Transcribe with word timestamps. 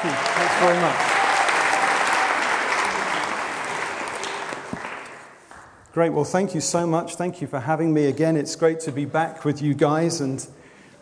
Thank 0.00 0.14
you. 0.14 0.20
Thanks 0.20 0.54
very 0.60 0.80
much. 0.80 1.18
Great. 5.92 6.10
Well, 6.10 6.22
thank 6.22 6.54
you 6.54 6.60
so 6.60 6.86
much. 6.86 7.16
Thank 7.16 7.40
you 7.40 7.48
for 7.48 7.58
having 7.58 7.92
me 7.92 8.06
again. 8.06 8.36
It's 8.36 8.54
great 8.54 8.78
to 8.80 8.92
be 8.92 9.06
back 9.06 9.44
with 9.44 9.60
you 9.60 9.74
guys, 9.74 10.20
and 10.20 10.46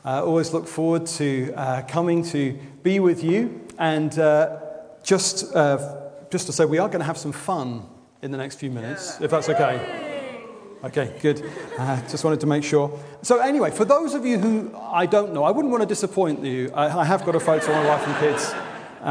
uh, 0.03 0.25
always 0.25 0.55
look 0.55 0.67
forward 0.67 1.05
to 1.07 1.53
uh, 1.55 1.83
coming 1.83 2.23
to 2.31 2.59
be 2.83 2.99
with 2.99 3.23
you. 3.23 3.61
And 3.79 4.19
uh, 4.19 4.61
just, 5.03 5.55
uh, 5.55 6.09
just 6.31 6.47
to 6.47 6.55
say, 6.55 6.65
we 6.65 6.79
are 6.79 6.89
going 6.89 7.01
to 7.01 7.05
have 7.05 7.19
some 7.19 7.33
fun 7.33 7.87
in 8.23 8.31
the 8.31 8.39
next 8.39 8.57
few 8.57 8.71
minutes, 8.71 9.21
if 9.21 9.31
that's 9.31 9.51
okay. 9.51 10.41
Okay, 10.85 11.19
good. 11.21 11.45
Uh, 11.77 12.01
just 12.09 12.25
wanted 12.25 12.41
to 12.41 12.47
make 12.47 12.65
sure. 12.65 12.99
So, 13.21 13.41
anyway, 13.41 13.73
for 13.73 13.85
those 13.85 14.15
of 14.15 14.25
you 14.25 14.39
who 14.39 14.75
I 14.75 15.05
don't 15.05 15.35
know, 15.35 15.45
I 15.45 15.51
wouldn't 15.51 15.71
want 15.71 15.83
to 15.83 15.87
disappoint 15.87 16.43
you. 16.43 16.71
I, 16.73 17.01
I 17.01 17.05
have 17.05 17.27
got 17.27 17.35
a 17.35 17.41
photo 17.41 17.73
of 17.73 17.85
my 17.85 17.87
wife 17.87 18.07
and 18.07 18.17
kids 18.21 18.55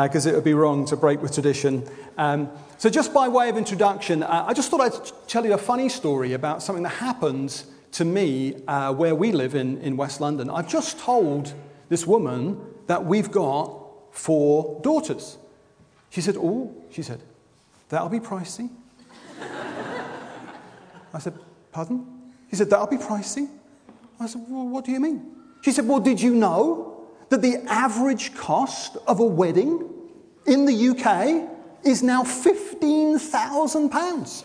because 0.04 0.28
uh, 0.28 0.32
it 0.32 0.36
would 0.36 0.44
be 0.44 0.54
wrong 0.54 0.86
to 0.86 0.98
break 0.98 1.22
with 1.22 1.34
tradition. 1.34 1.88
Um, 2.18 2.50
so, 2.78 2.90
just 2.90 3.14
by 3.14 3.30
way 3.30 3.48
of 3.48 3.56
introduction, 3.56 4.24
uh, 4.24 4.44
I 4.46 4.54
just 4.54 4.70
thought 4.70 4.82
I'd 4.82 5.30
tell 5.30 5.46
you 5.46 5.54
a 5.54 5.58
funny 5.58 5.88
story 5.88 6.34
about 6.34 6.62
something 6.62 6.84
that 6.84 6.90
happened 6.90 7.64
to 7.94 8.04
me 8.04 8.62
uh, 8.68 8.94
where 8.94 9.16
we 9.16 9.32
live 9.32 9.56
in, 9.56 9.78
in 9.78 9.96
West 9.96 10.20
London. 10.20 10.50
I've 10.50 10.68
just 10.68 11.00
told 11.00 11.54
this 11.88 12.06
woman 12.06 12.60
that 12.88 13.06
we've 13.06 13.32
got 13.32 13.72
four 14.12 14.82
daughters. 14.84 15.38
She 16.10 16.20
said, 16.20 16.36
Oh, 16.38 16.76
she 16.92 17.02
said, 17.02 17.22
that'll 17.88 18.10
be 18.10 18.20
pricey. 18.20 18.70
I 21.14 21.20
said, 21.20 21.40
Pardon? 21.72 22.06
She 22.50 22.58
said, 22.58 22.70
That'll 22.70 22.88
be 22.88 22.98
pricey. 22.98 23.48
I 24.20 24.28
said, 24.28 24.42
Well, 24.50 24.68
what 24.68 24.84
do 24.84 24.92
you 24.92 25.00
mean? 25.00 25.32
She 25.62 25.72
said, 25.72 25.88
Well, 25.88 26.02
did 26.02 26.22
you 26.22 26.36
know 26.36 26.95
that 27.30 27.42
the 27.42 27.64
average 27.68 28.36
cost 28.36 28.98
of 29.08 29.20
a 29.20 29.26
wedding 29.26 29.90
in 30.46 30.66
the 30.66 30.90
UK 30.90 31.50
is 31.84 32.04
now 32.04 32.24
£15,000. 32.24 34.44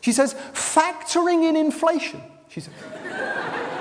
She 0.00 0.12
says, 0.12 0.34
factoring 0.52 1.48
in 1.48 1.56
inflation. 1.56 2.20
She 2.48 2.60
said, 2.60 2.72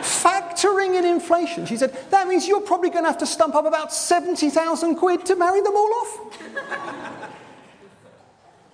factoring 0.02 0.98
in 0.98 1.06
inflation. 1.06 1.66
She 1.66 1.78
said, 1.78 1.96
that 2.10 2.28
means 2.28 2.48
you're 2.48 2.62
probably 2.62 2.90
going 2.90 3.04
to 3.04 3.10
have 3.10 3.20
to 3.20 3.28
stump 3.28 3.56
up 3.56 3.66
about 3.66 3.94
70,000 3.94 4.96
quid 4.96 5.26
to 5.28 5.36
marry 5.36 5.62
them 5.62 5.76
all 5.76 5.94
off. 6.02 6.20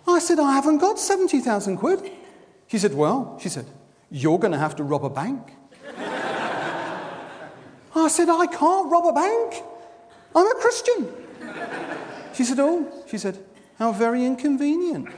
I 0.08 0.20
said, 0.20 0.40
I 0.40 0.54
haven't 0.54 0.78
got 0.80 0.98
70,000 1.00 1.78
quid. 1.78 2.12
She 2.68 2.78
said, 2.78 2.94
well, 2.94 3.38
she 3.42 3.50
said, 3.50 3.66
you're 4.10 4.40
going 4.40 4.54
to 4.54 4.58
have 4.58 4.76
to 4.78 4.84
rob 4.84 5.06
a 5.06 5.10
bank. 5.10 5.54
I 8.02 8.08
said, 8.08 8.30
I 8.30 8.48
can't 8.48 8.92
rob 8.92 9.06
a 9.06 9.14
bank. 9.14 9.64
I'm 10.36 10.48
a 10.48 10.56
Christian. 10.56 11.14
She 12.34 12.44
said, 12.44 12.60
oh, 12.60 12.92
she 13.08 13.18
said, 13.18 13.38
how 13.78 13.92
very 13.92 14.26
inconvenient. 14.26 15.10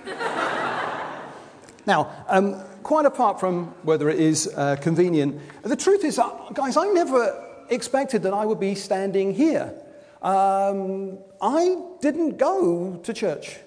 now, 1.86 2.12
um, 2.28 2.62
quite 2.84 3.06
apart 3.06 3.40
from 3.40 3.68
whether 3.84 4.10
it 4.10 4.20
is 4.20 4.52
uh, 4.56 4.76
convenient, 4.78 5.40
the 5.64 5.76
truth 5.76 6.04
is, 6.04 6.20
uh, 6.20 6.30
guys, 6.54 6.78
I 6.78 6.88
never 6.88 7.66
expected 7.70 8.24
that 8.24 8.34
I 8.34 8.46
would 8.46 8.60
be 8.60 8.76
standing 8.76 9.34
here. 9.34 9.74
Um, 10.22 11.20
I 11.42 11.78
didn't 12.02 12.38
go 12.38 12.98
to 13.04 13.14
church. 13.14 13.58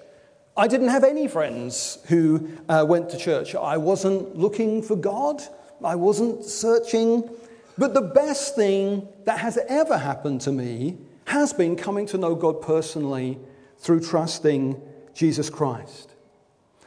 I 0.55 0.67
didn't 0.67 0.89
have 0.89 1.03
any 1.03 1.27
friends 1.27 1.99
who 2.07 2.49
uh, 2.67 2.83
went 2.87 3.11
to 3.11 3.17
church. 3.17 3.53
I 3.53 3.77
wasn't 3.77 4.35
looking 4.35 4.81
for 4.81 4.95
God. 4.95 5.41
I 5.83 5.95
wasn't 5.95 6.43
searching. 6.43 7.29
But 7.77 7.93
the 7.93 8.01
best 8.01 8.55
thing 8.55 9.07
that 9.25 9.39
has 9.39 9.59
ever 9.67 9.97
happened 9.97 10.41
to 10.41 10.51
me 10.51 10.97
has 11.25 11.53
been 11.53 11.75
coming 11.75 12.05
to 12.07 12.17
know 12.17 12.33
God 12.33 12.61
personally 12.61 13.37
through 13.77 13.99
trusting 13.99 14.81
Jesus 15.13 15.49
Christ. 15.49 16.13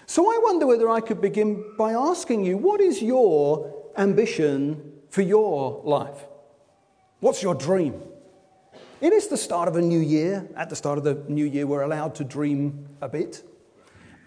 So 0.07 0.29
I 0.29 0.41
wonder 0.43 0.67
whether 0.67 0.89
I 0.89 1.01
could 1.01 1.21
begin 1.21 1.65
by 1.79 1.93
asking 1.93 2.45
you 2.45 2.57
what 2.57 2.81
is 2.81 3.01
your 3.01 3.73
ambition 3.97 4.93
for 5.09 5.23
your 5.23 5.81
life? 5.85 6.27
What's 7.21 7.43
your 7.43 7.55
dream? 7.55 8.03
It 9.01 9.13
is 9.13 9.29
the 9.29 9.37
start 9.37 9.69
of 9.69 9.77
a 9.77 9.83
new 9.83 10.01
year. 10.01 10.49
At 10.57 10.69
the 10.69 10.77
start 10.77 10.99
of 10.99 11.05
the 11.05 11.15
new 11.29 11.45
year, 11.45 11.67
we're 11.67 11.83
allowed 11.83 12.15
to 12.17 12.25
dream 12.25 12.89
a 13.01 13.09
bit. 13.09 13.43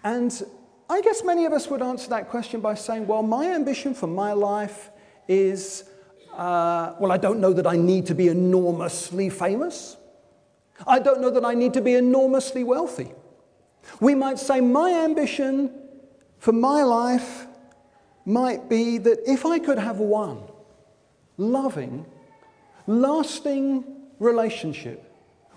And 0.02 0.42
I 0.88 1.00
guess 1.00 1.22
many 1.22 1.44
of 1.44 1.52
us 1.52 1.68
would 1.68 1.82
answer 1.82 2.10
that 2.10 2.28
question 2.28 2.60
by 2.60 2.74
saying, 2.74 3.06
well, 3.06 3.22
my 3.22 3.50
ambition 3.50 3.94
for 3.94 4.06
my 4.06 4.32
life 4.32 4.90
is, 5.28 5.84
uh, 6.36 6.94
well, 6.98 7.12
I 7.12 7.16
don't 7.16 7.40
know 7.40 7.52
that 7.52 7.66
I 7.66 7.76
need 7.76 8.06
to 8.06 8.14
be 8.14 8.28
enormously 8.28 9.30
famous. 9.30 9.96
I 10.86 10.98
don't 10.98 11.20
know 11.20 11.30
that 11.30 11.44
I 11.44 11.54
need 11.54 11.74
to 11.74 11.80
be 11.80 11.94
enormously 11.94 12.64
wealthy. 12.64 13.12
We 14.00 14.14
might 14.14 14.38
say, 14.38 14.60
My 14.60 14.90
ambition 15.04 15.70
for 16.38 16.52
my 16.52 16.82
life 16.82 17.46
might 18.24 18.68
be 18.68 18.98
that 18.98 19.18
if 19.26 19.46
I 19.46 19.58
could 19.58 19.78
have 19.78 19.98
one 19.98 20.42
loving, 21.36 22.06
lasting 22.86 23.84
relationship 24.18 25.10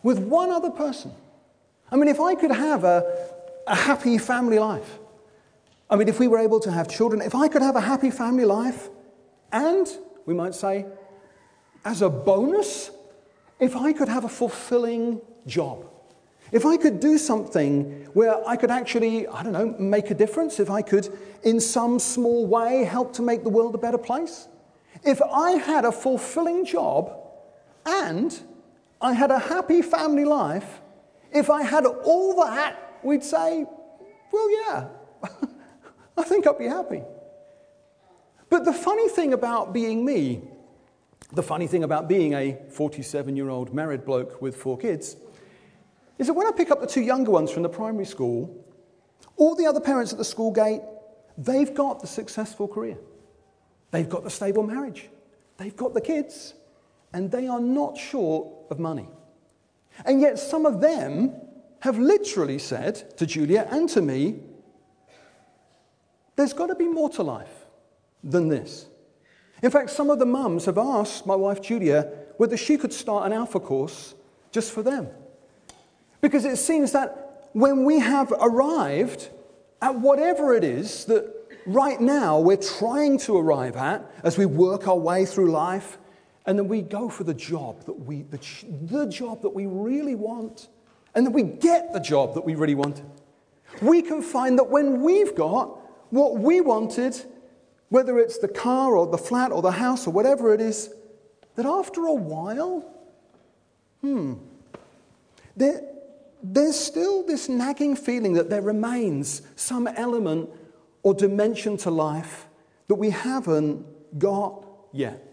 with 0.04 0.20
one 0.20 0.52
other 0.52 0.70
person, 0.70 1.12
I 1.92 1.96
mean, 1.96 2.08
if 2.08 2.20
I 2.20 2.36
could 2.36 2.52
have 2.52 2.84
a, 2.84 3.30
a 3.66 3.76
happy 3.76 4.18
family 4.18 4.60
life, 4.60 5.00
I 5.90 5.96
mean, 5.96 6.10
if 6.10 6.20
we 6.20 6.28
were 6.28 6.40
able 6.40 6.60
to 6.62 6.72
have 6.72 6.90
children, 6.90 7.22
if 7.22 7.34
I 7.34 7.48
could 7.48 7.62
have 7.62 7.78
a 7.78 7.82
happy 7.82 8.12
family 8.12 8.46
life, 8.46 8.90
and 9.52 9.88
we 10.28 10.34
might 10.34 10.54
say, 10.54 10.86
as 11.86 12.04
a 12.04 12.10
bonus, 12.10 12.92
if 13.60 13.76
I 13.76 13.94
could 13.94 14.10
have 14.10 14.26
a 14.26 14.30
fulfilling 14.30 15.22
job, 15.48 15.86
if 16.52 16.66
I 16.66 16.78
could 16.78 17.00
do 17.00 17.18
something 17.18 18.08
where 18.14 18.46
I 18.48 18.58
could 18.58 18.70
actually, 18.70 19.26
I 19.26 19.42
don't 19.42 19.54
know, 19.54 19.74
make 19.80 20.12
a 20.12 20.14
difference, 20.14 20.60
if 20.60 20.70
I 20.70 20.82
could, 20.82 21.10
in 21.44 21.60
some 21.60 21.98
small 21.98 22.46
way, 22.46 22.84
help 22.84 23.14
to 23.14 23.22
make 23.22 23.44
the 23.44 23.50
world 23.50 23.74
a 23.74 23.78
better 23.78 23.98
place, 23.98 24.50
if 25.04 25.22
I 25.22 25.52
had 25.52 25.86
a 25.86 25.92
fulfilling 25.92 26.66
job 26.66 27.18
and 27.86 28.38
I 29.00 29.14
had 29.14 29.32
a 29.32 29.40
happy 29.40 29.82
family 29.82 30.26
life, 30.26 30.82
if 31.32 31.50
I 31.50 31.64
had 31.64 31.86
all 31.86 32.36
that, 32.44 33.00
we'd 33.02 33.24
say, 33.24 33.66
well, 34.32 34.52
yeah, 34.52 34.88
I 36.18 36.24
think 36.24 36.48
I'd 36.48 36.58
be 36.58 36.68
happy. 36.68 37.02
But 38.50 38.66
the 38.66 38.74
funny 38.74 39.10
thing 39.10 39.34
about 39.34 39.74
being 39.74 40.06
me, 40.06 40.42
the 41.34 41.44
funny 41.44 41.68
thing 41.68 41.84
about 41.84 42.08
being 42.08 42.34
a 42.34 42.58
47 42.70 43.36
year 43.36 43.50
old 43.50 43.74
married 43.74 44.06
bloke 44.06 44.42
with 44.42 44.56
four 44.56 44.78
kids, 44.78 45.18
is 46.18 46.28
that 46.28 46.34
when 46.34 46.48
I 46.48 46.52
pick 46.52 46.72
up 46.72 46.80
the 46.80 46.88
two 46.88 47.02
younger 47.02 47.32
ones 47.32 47.52
from 47.52 47.64
the 47.64 47.70
primary 47.70 48.06
school, 48.06 48.66
all 49.36 49.56
the 49.56 49.66
other 49.66 49.82
parents 49.82 50.12
at 50.12 50.18
the 50.18 50.26
school 50.26 50.52
gate, 50.52 50.82
they've 51.38 51.74
got 51.74 52.00
the 52.00 52.08
successful 52.08 52.68
career. 52.68 52.98
They've 53.92 54.10
got 54.10 54.24
the 54.24 54.30
stable 54.30 54.64
marriage. 54.64 55.10
They've 55.58 55.76
got 55.76 55.94
the 55.94 56.02
kids. 56.02 56.54
And 57.14 57.32
they 57.32 57.48
are 57.48 57.60
not 57.60 57.98
short 57.98 58.48
of 58.70 58.80
money. 58.80 59.08
And 60.06 60.22
yet, 60.22 60.40
some 60.40 60.66
of 60.66 60.82
them 60.82 61.34
have 61.80 61.98
literally 62.00 62.60
said 62.60 63.18
to 63.18 63.26
Julia 63.26 63.68
and 63.72 63.88
to 63.90 64.02
me, 64.02 64.40
there's 66.36 66.54
got 66.54 66.68
to 66.68 66.76
be 66.76 66.88
more 66.88 67.10
to 67.12 67.24
life 67.24 67.57
than 68.24 68.48
this. 68.48 68.88
In 69.64 69.72
fact, 69.72 69.90
some 69.90 70.10
of 70.10 70.20
the 70.20 70.26
mums 70.26 70.66
have 70.66 70.78
asked 70.78 71.26
my 71.26 71.36
wife 71.36 71.62
Julia 71.62 72.12
whether 72.38 72.58
she 72.58 72.78
could 72.78 72.94
start 72.94 73.26
an 73.26 73.34
alpha 73.34 73.60
course 73.60 74.14
just 74.52 74.72
for 74.72 74.84
them. 74.84 75.08
Because 76.22 76.46
it 76.46 76.58
seems 76.58 76.92
that 76.92 77.50
when 77.54 77.86
we 77.86 78.00
have 78.00 78.32
arrived 78.40 79.30
at 79.82 79.96
whatever 79.96 80.54
it 80.54 80.64
is 80.64 81.06
that 81.06 81.34
right 81.66 82.00
now 82.00 82.40
we're 82.40 82.58
trying 82.58 83.18
to 83.20 83.38
arrive 83.38 83.76
at 83.76 84.10
as 84.24 84.38
we 84.38 84.46
work 84.46 84.88
our 84.88 84.98
way 84.98 85.26
through 85.26 85.52
life, 85.52 85.98
and 86.46 86.58
then 86.58 86.68
we 86.68 86.82
go 86.82 87.10
for 87.10 87.24
the 87.24 87.34
job 87.34 87.84
that 87.86 87.94
we, 87.94 88.24
the, 88.24 88.40
the 88.84 89.06
job 89.06 89.42
that 89.42 89.50
we 89.50 89.66
really 89.66 90.16
want, 90.16 90.70
and 91.14 91.26
then 91.26 91.34
we 91.34 91.44
get 91.44 91.94
the 91.94 92.00
job 92.00 92.34
that 92.36 92.46
we 92.46 92.56
really 92.56 92.76
want, 92.76 93.04
we 93.82 94.02
can 94.02 94.22
find 94.22 94.58
that 94.58 94.70
when 94.70 95.02
we've 95.02 95.36
got 95.36 95.78
what 96.12 96.38
we 96.40 96.62
wanted, 96.62 97.22
whether 97.90 98.20
it's 98.20 98.38
the 98.38 98.48
car 98.48 98.96
or 98.96 99.08
the 99.08 99.18
flat 99.18 99.52
or 99.52 99.62
the 99.62 99.72
house 99.72 100.08
or 100.08 100.12
whatever 100.12 100.54
it 100.54 100.62
is, 100.62 100.90
that 101.56 101.66
after 101.66 102.06
a 102.06 102.14
while, 102.14 102.86
hmm, 104.02 104.36
there, 105.56 105.82
there's 106.44 106.80
still 106.80 107.26
this 107.26 107.50
nagging 107.50 107.96
feeling 107.96 108.34
that 108.34 108.50
there 108.50 108.62
remains 108.62 109.42
some 109.56 109.88
element 109.88 110.50
or 111.04 111.14
dimension 111.14 111.78
to 111.78 111.90
life 111.90 112.48
that 112.88 112.96
we 112.96 113.10
haven't 113.10 113.86
got 114.20 114.66
yet. 114.92 115.24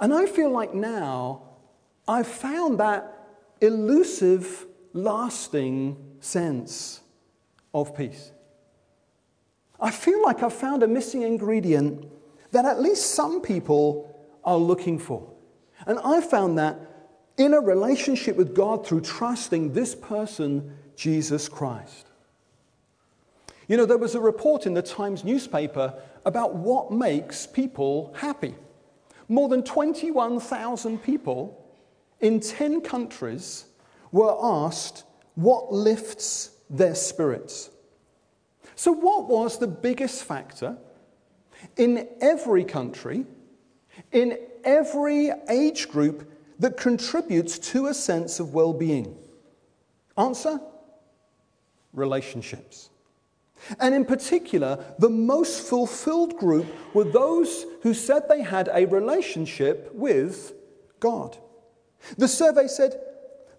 And 0.00 0.12
I 0.12 0.26
feel 0.26 0.50
like 0.50 0.74
now 0.74 1.42
I've 2.08 2.26
found 2.26 2.80
that 2.80 3.26
elusive, 3.60 4.66
lasting 4.92 5.96
sense 6.20 7.00
of 7.72 7.96
peace. 7.96 8.32
I 9.84 9.90
feel 9.90 10.22
like 10.22 10.42
I've 10.42 10.54
found 10.54 10.82
a 10.82 10.88
missing 10.88 11.22
ingredient 11.22 12.10
that 12.52 12.64
at 12.64 12.80
least 12.80 13.10
some 13.10 13.42
people 13.42 14.18
are 14.42 14.56
looking 14.56 14.98
for. 14.98 15.30
And 15.86 15.98
I 16.02 16.22
found 16.22 16.58
that 16.58 16.78
in 17.36 17.52
a 17.52 17.60
relationship 17.60 18.34
with 18.34 18.54
God 18.54 18.86
through 18.86 19.02
trusting 19.02 19.74
this 19.74 19.94
person, 19.94 20.74
Jesus 20.96 21.50
Christ. 21.50 22.06
You 23.68 23.76
know, 23.76 23.84
there 23.84 23.98
was 23.98 24.14
a 24.14 24.20
report 24.20 24.64
in 24.64 24.72
the 24.72 24.80
Times 24.80 25.22
newspaper 25.22 26.00
about 26.24 26.54
what 26.54 26.90
makes 26.90 27.46
people 27.46 28.14
happy. 28.16 28.54
More 29.28 29.50
than 29.50 29.62
21,000 29.62 31.02
people 31.02 31.62
in 32.20 32.40
10 32.40 32.80
countries 32.80 33.66
were 34.12 34.34
asked 34.40 35.04
what 35.34 35.74
lifts 35.74 36.52
their 36.70 36.94
spirits. 36.94 37.68
So, 38.76 38.92
what 38.92 39.28
was 39.28 39.58
the 39.58 39.66
biggest 39.66 40.24
factor 40.24 40.76
in 41.76 42.08
every 42.20 42.64
country, 42.64 43.24
in 44.12 44.38
every 44.64 45.30
age 45.48 45.88
group 45.88 46.30
that 46.58 46.76
contributes 46.76 47.58
to 47.58 47.86
a 47.86 47.94
sense 47.94 48.40
of 48.40 48.54
well 48.54 48.72
being? 48.72 49.16
Answer 50.16 50.60
relationships. 51.92 52.90
And 53.80 53.94
in 53.94 54.04
particular, 54.04 54.84
the 54.98 55.08
most 55.08 55.66
fulfilled 55.66 56.36
group 56.36 56.66
were 56.92 57.04
those 57.04 57.64
who 57.82 57.94
said 57.94 58.28
they 58.28 58.42
had 58.42 58.68
a 58.72 58.86
relationship 58.86 59.90
with 59.94 60.52
God. 61.00 61.38
The 62.18 62.28
survey 62.28 62.66
said 62.66 63.00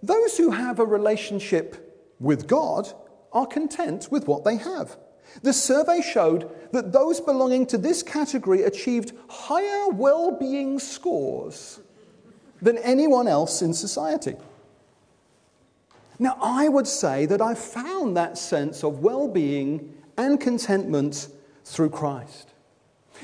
those 0.03 0.37
who 0.37 0.51
have 0.51 0.79
a 0.79 0.85
relationship 0.85 2.13
with 2.19 2.47
God 2.47 2.91
are 3.31 3.47
content 3.47 4.09
with 4.11 4.27
what 4.27 4.43
they 4.43 4.57
have. 4.57 4.97
The 5.41 5.53
survey 5.53 6.01
showed 6.01 6.49
that 6.71 6.91
those 6.91 7.19
belonging 7.19 7.65
to 7.67 7.77
this 7.77 8.03
category 8.03 8.63
achieved 8.63 9.13
higher 9.29 9.89
well 9.89 10.31
being 10.31 10.79
scores 10.79 11.79
than 12.61 12.77
anyone 12.79 13.27
else 13.27 13.61
in 13.61 13.73
society. 13.73 14.35
Now, 16.17 16.37
I 16.41 16.69
would 16.69 16.87
say 16.87 17.25
that 17.25 17.41
I 17.41 17.55
found 17.55 18.15
that 18.15 18.37
sense 18.37 18.83
of 18.83 18.99
well 18.99 19.27
being 19.27 19.93
and 20.17 20.39
contentment 20.39 21.27
through 21.65 21.89
Christ. 21.89 22.49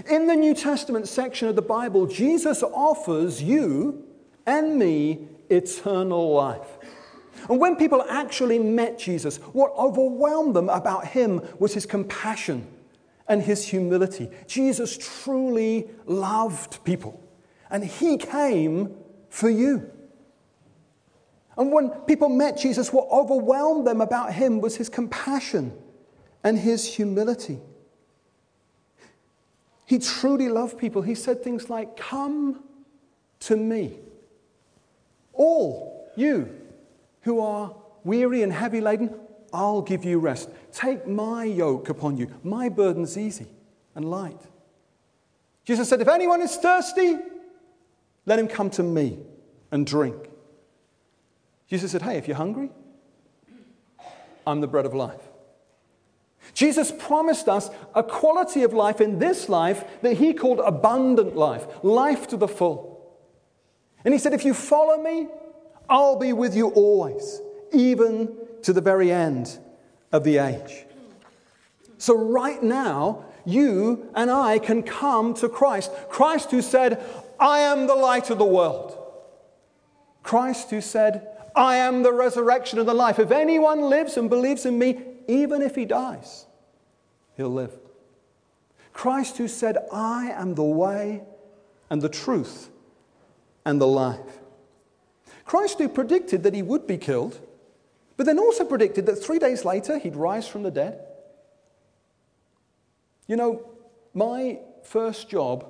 In 0.09 0.27
the 0.27 0.35
New 0.35 0.53
Testament 0.53 1.07
section 1.07 1.47
of 1.47 1.55
the 1.55 1.61
Bible, 1.61 2.07
Jesus 2.07 2.63
offers 2.63 3.41
you 3.41 4.05
and 4.45 4.77
me 4.77 5.27
eternal 5.49 6.33
life. 6.33 6.77
And 7.49 7.59
when 7.59 7.75
people 7.75 8.03
actually 8.09 8.59
met 8.59 8.99
Jesus, 8.99 9.37
what 9.37 9.71
overwhelmed 9.77 10.55
them 10.55 10.69
about 10.69 11.07
him 11.07 11.41
was 11.59 11.73
his 11.73 11.85
compassion 11.85 12.67
and 13.27 13.41
his 13.41 13.65
humility. 13.65 14.29
Jesus 14.47 14.97
truly 14.97 15.89
loved 16.05 16.83
people, 16.83 17.21
and 17.69 17.83
he 17.83 18.17
came 18.17 18.95
for 19.29 19.49
you. 19.49 19.89
And 21.57 21.71
when 21.71 21.89
people 22.01 22.29
met 22.29 22.57
Jesus, 22.57 22.93
what 22.93 23.07
overwhelmed 23.09 23.85
them 23.85 24.01
about 24.01 24.33
him 24.33 24.61
was 24.61 24.75
his 24.77 24.89
compassion 24.89 25.73
and 26.43 26.57
his 26.57 26.95
humility. 26.95 27.59
He 29.85 29.99
truly 29.99 30.47
loved 30.47 30.77
people. 30.77 31.01
He 31.01 31.15
said 31.15 31.43
things 31.43 31.69
like, 31.69 31.97
Come 31.97 32.63
to 33.41 33.57
me, 33.57 33.97
all 35.33 36.09
you 36.15 36.60
who 37.21 37.39
are 37.39 37.75
weary 38.03 38.43
and 38.43 38.51
heavy 38.51 38.81
laden, 38.81 39.13
I'll 39.53 39.81
give 39.81 40.03
you 40.05 40.19
rest. 40.19 40.49
Take 40.71 41.07
my 41.07 41.43
yoke 41.43 41.89
upon 41.89 42.17
you. 42.17 42.33
My 42.43 42.69
burden's 42.69 43.17
easy 43.17 43.47
and 43.95 44.09
light. 44.09 44.39
Jesus 45.65 45.89
said, 45.89 46.01
If 46.01 46.07
anyone 46.07 46.41
is 46.41 46.55
thirsty, 46.55 47.17
let 48.25 48.39
him 48.39 48.47
come 48.47 48.69
to 48.71 48.83
me 48.83 49.19
and 49.71 49.85
drink. 49.85 50.29
Jesus 51.67 51.91
said, 51.91 52.01
Hey, 52.01 52.17
if 52.17 52.27
you're 52.27 52.37
hungry, 52.37 52.69
I'm 54.45 54.61
the 54.61 54.67
bread 54.67 54.85
of 54.85 54.93
life. 54.93 55.21
Jesus 56.53 56.91
promised 56.97 57.47
us 57.47 57.69
a 57.93 58.03
quality 58.03 58.63
of 58.63 58.73
life 58.73 58.99
in 58.99 59.19
this 59.19 59.47
life 59.47 60.01
that 60.01 60.17
he 60.17 60.33
called 60.33 60.59
abundant 60.59 61.35
life, 61.35 61.65
life 61.83 62.27
to 62.29 62.37
the 62.37 62.47
full. 62.47 62.91
And 64.03 64.13
he 64.13 64.17
said, 64.17 64.33
If 64.33 64.45
you 64.45 64.53
follow 64.53 65.01
me, 65.01 65.27
I'll 65.91 66.15
be 66.15 66.31
with 66.31 66.55
you 66.55 66.69
always, 66.69 67.41
even 67.73 68.35
to 68.63 68.71
the 68.71 68.79
very 68.79 69.11
end 69.11 69.59
of 70.13 70.23
the 70.23 70.37
age. 70.37 70.85
So, 71.97 72.17
right 72.17 72.63
now, 72.63 73.25
you 73.45 74.09
and 74.15 74.31
I 74.31 74.57
can 74.57 74.83
come 74.83 75.33
to 75.35 75.49
Christ. 75.49 75.91
Christ 76.09 76.51
who 76.51 76.61
said, 76.61 77.03
I 77.39 77.59
am 77.59 77.87
the 77.87 77.95
light 77.95 78.29
of 78.29 78.37
the 78.37 78.45
world. 78.45 78.97
Christ 80.23 80.69
who 80.69 80.79
said, 80.79 81.27
I 81.55 81.75
am 81.75 82.03
the 82.03 82.13
resurrection 82.13 82.79
and 82.79 82.87
the 82.87 82.93
life. 82.93 83.19
If 83.19 83.31
anyone 83.31 83.81
lives 83.81 84.15
and 84.15 84.29
believes 84.29 84.65
in 84.65 84.79
me, 84.79 85.01
even 85.27 85.61
if 85.61 85.75
he 85.75 85.85
dies, 85.85 86.45
he'll 87.35 87.49
live. 87.49 87.77
Christ 88.93 89.37
who 89.37 89.47
said, 89.47 89.77
I 89.91 90.31
am 90.31 90.55
the 90.55 90.63
way 90.63 91.23
and 91.89 92.01
the 92.01 92.09
truth 92.09 92.69
and 93.65 93.81
the 93.81 93.87
life. 93.87 94.40
Christ 95.51 95.79
who 95.79 95.89
predicted 95.89 96.43
that 96.43 96.53
he 96.53 96.61
would 96.61 96.87
be 96.87 96.97
killed, 96.97 97.37
but 98.15 98.25
then 98.25 98.39
also 98.39 98.63
predicted 98.63 99.05
that 99.07 99.17
three 99.17 99.37
days 99.37 99.65
later 99.65 99.99
he'd 99.99 100.15
rise 100.15 100.47
from 100.47 100.63
the 100.63 100.71
dead. 100.71 101.05
You 103.27 103.35
know, 103.35 103.69
my 104.13 104.59
first 104.83 105.27
job 105.27 105.69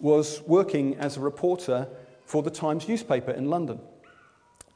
was 0.00 0.42
working 0.48 0.96
as 0.96 1.16
a 1.16 1.20
reporter 1.20 1.86
for 2.26 2.42
the 2.42 2.50
Times 2.50 2.88
newspaper 2.88 3.30
in 3.30 3.50
London. 3.50 3.78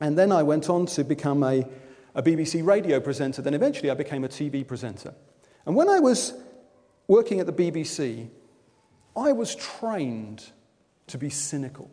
And 0.00 0.16
then 0.16 0.30
I 0.30 0.44
went 0.44 0.70
on 0.70 0.86
to 0.86 1.02
become 1.02 1.42
a 1.42 1.66
a 2.14 2.22
BBC 2.22 2.64
radio 2.64 3.00
presenter, 3.00 3.42
then 3.42 3.54
eventually 3.54 3.90
I 3.90 3.94
became 3.94 4.22
a 4.22 4.28
TV 4.28 4.64
presenter. 4.64 5.14
And 5.66 5.74
when 5.74 5.88
I 5.88 5.98
was 5.98 6.32
working 7.08 7.40
at 7.40 7.46
the 7.46 7.52
BBC, 7.52 8.28
I 9.16 9.32
was 9.32 9.56
trained 9.56 10.44
to 11.08 11.18
be 11.18 11.28
cynical. 11.28 11.90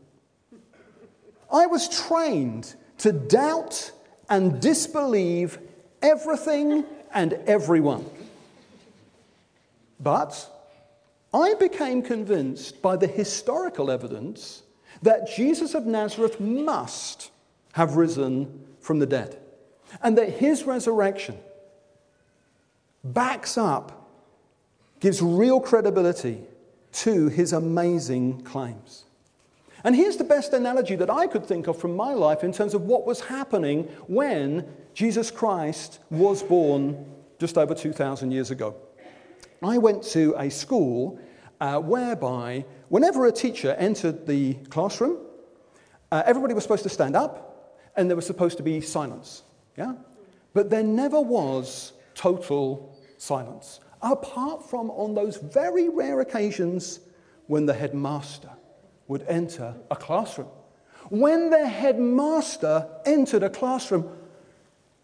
I 1.56 1.68
was 1.68 1.88
trained 1.88 2.76
to 2.98 3.14
doubt 3.14 3.94
and 4.30 4.60
disbelieve 4.60 5.58
everything 6.02 6.84
and 7.14 7.32
everyone. 7.48 8.06
But 9.98 10.50
I 11.34 11.54
became 11.54 12.02
convinced 12.02 12.82
by 12.82 12.98
the 12.98 13.08
historical 13.08 13.90
evidence 13.90 14.64
that 15.02 15.30
Jesus 15.34 15.74
of 15.76 15.86
Nazareth 15.86 16.42
must 16.42 17.32
have 17.72 17.96
risen 17.96 18.68
from 18.82 19.00
the 19.00 19.06
dead 19.06 19.38
and 20.04 20.18
that 20.18 20.30
his 20.30 20.64
resurrection 20.64 21.38
backs 23.02 23.58
up, 23.58 24.10
gives 25.00 25.22
real 25.22 25.62
credibility 25.62 26.42
to 26.92 27.30
his 27.30 27.54
amazing 27.54 28.42
claims. 28.42 29.05
And 29.86 29.96
here's 29.96 30.18
the 30.18 30.24
best 30.24 30.52
analogy 30.54 30.96
that 30.96 31.12
I 31.12 31.28
could 31.28 31.46
think 31.46 31.68
of 31.68 31.78
from 31.78 31.96
my 31.96 32.16
life 32.16 32.44
in 32.44 32.52
terms 32.52 32.74
of 32.74 32.82
what 32.82 33.06
was 33.06 33.20
happening 33.22 33.84
when 34.08 34.68
Jesus 34.96 35.30
Christ 35.30 36.00
was 36.10 36.42
born 36.42 37.06
just 37.38 37.56
over 37.56 37.76
2,000 37.76 38.32
years 38.32 38.50
ago. 38.50 38.76
I 39.62 39.78
went 39.78 40.02
to 40.06 40.34
a 40.40 40.50
school 40.50 41.20
uh, 41.62 41.80
whereby, 41.80 42.66
whenever 42.90 43.28
a 43.28 43.32
teacher 43.32 43.76
entered 43.78 44.26
the 44.26 44.56
classroom, 44.72 45.20
uh, 46.12 46.24
everybody 46.26 46.56
was 46.56 46.64
supposed 46.64 46.84
to 46.84 46.90
stand 46.90 47.16
up 47.16 47.78
and 47.96 48.10
there 48.10 48.16
was 48.16 48.26
supposed 48.26 48.58
to 48.58 48.64
be 48.64 48.82
silence. 48.82 49.44
Yeah? 49.78 49.94
But 50.56 50.72
there 50.72 50.82
never 50.82 51.22
was 51.22 51.94
total 52.16 52.98
silence, 53.20 53.82
apart 54.02 54.68
from 54.68 54.90
on 54.90 55.14
those 55.14 55.38
very 55.38 55.90
rare 55.90 56.22
occasions 56.22 57.02
when 57.46 57.68
the 57.68 57.74
headmaster 57.76 58.50
would 59.08 59.24
enter 59.28 59.76
a 59.92 59.96
classroom. 59.96 60.50
When 61.10 61.50
the 61.50 61.68
headmaster 61.68 62.88
entered 63.06 63.44
a 63.44 63.50
classroom, 63.50 64.10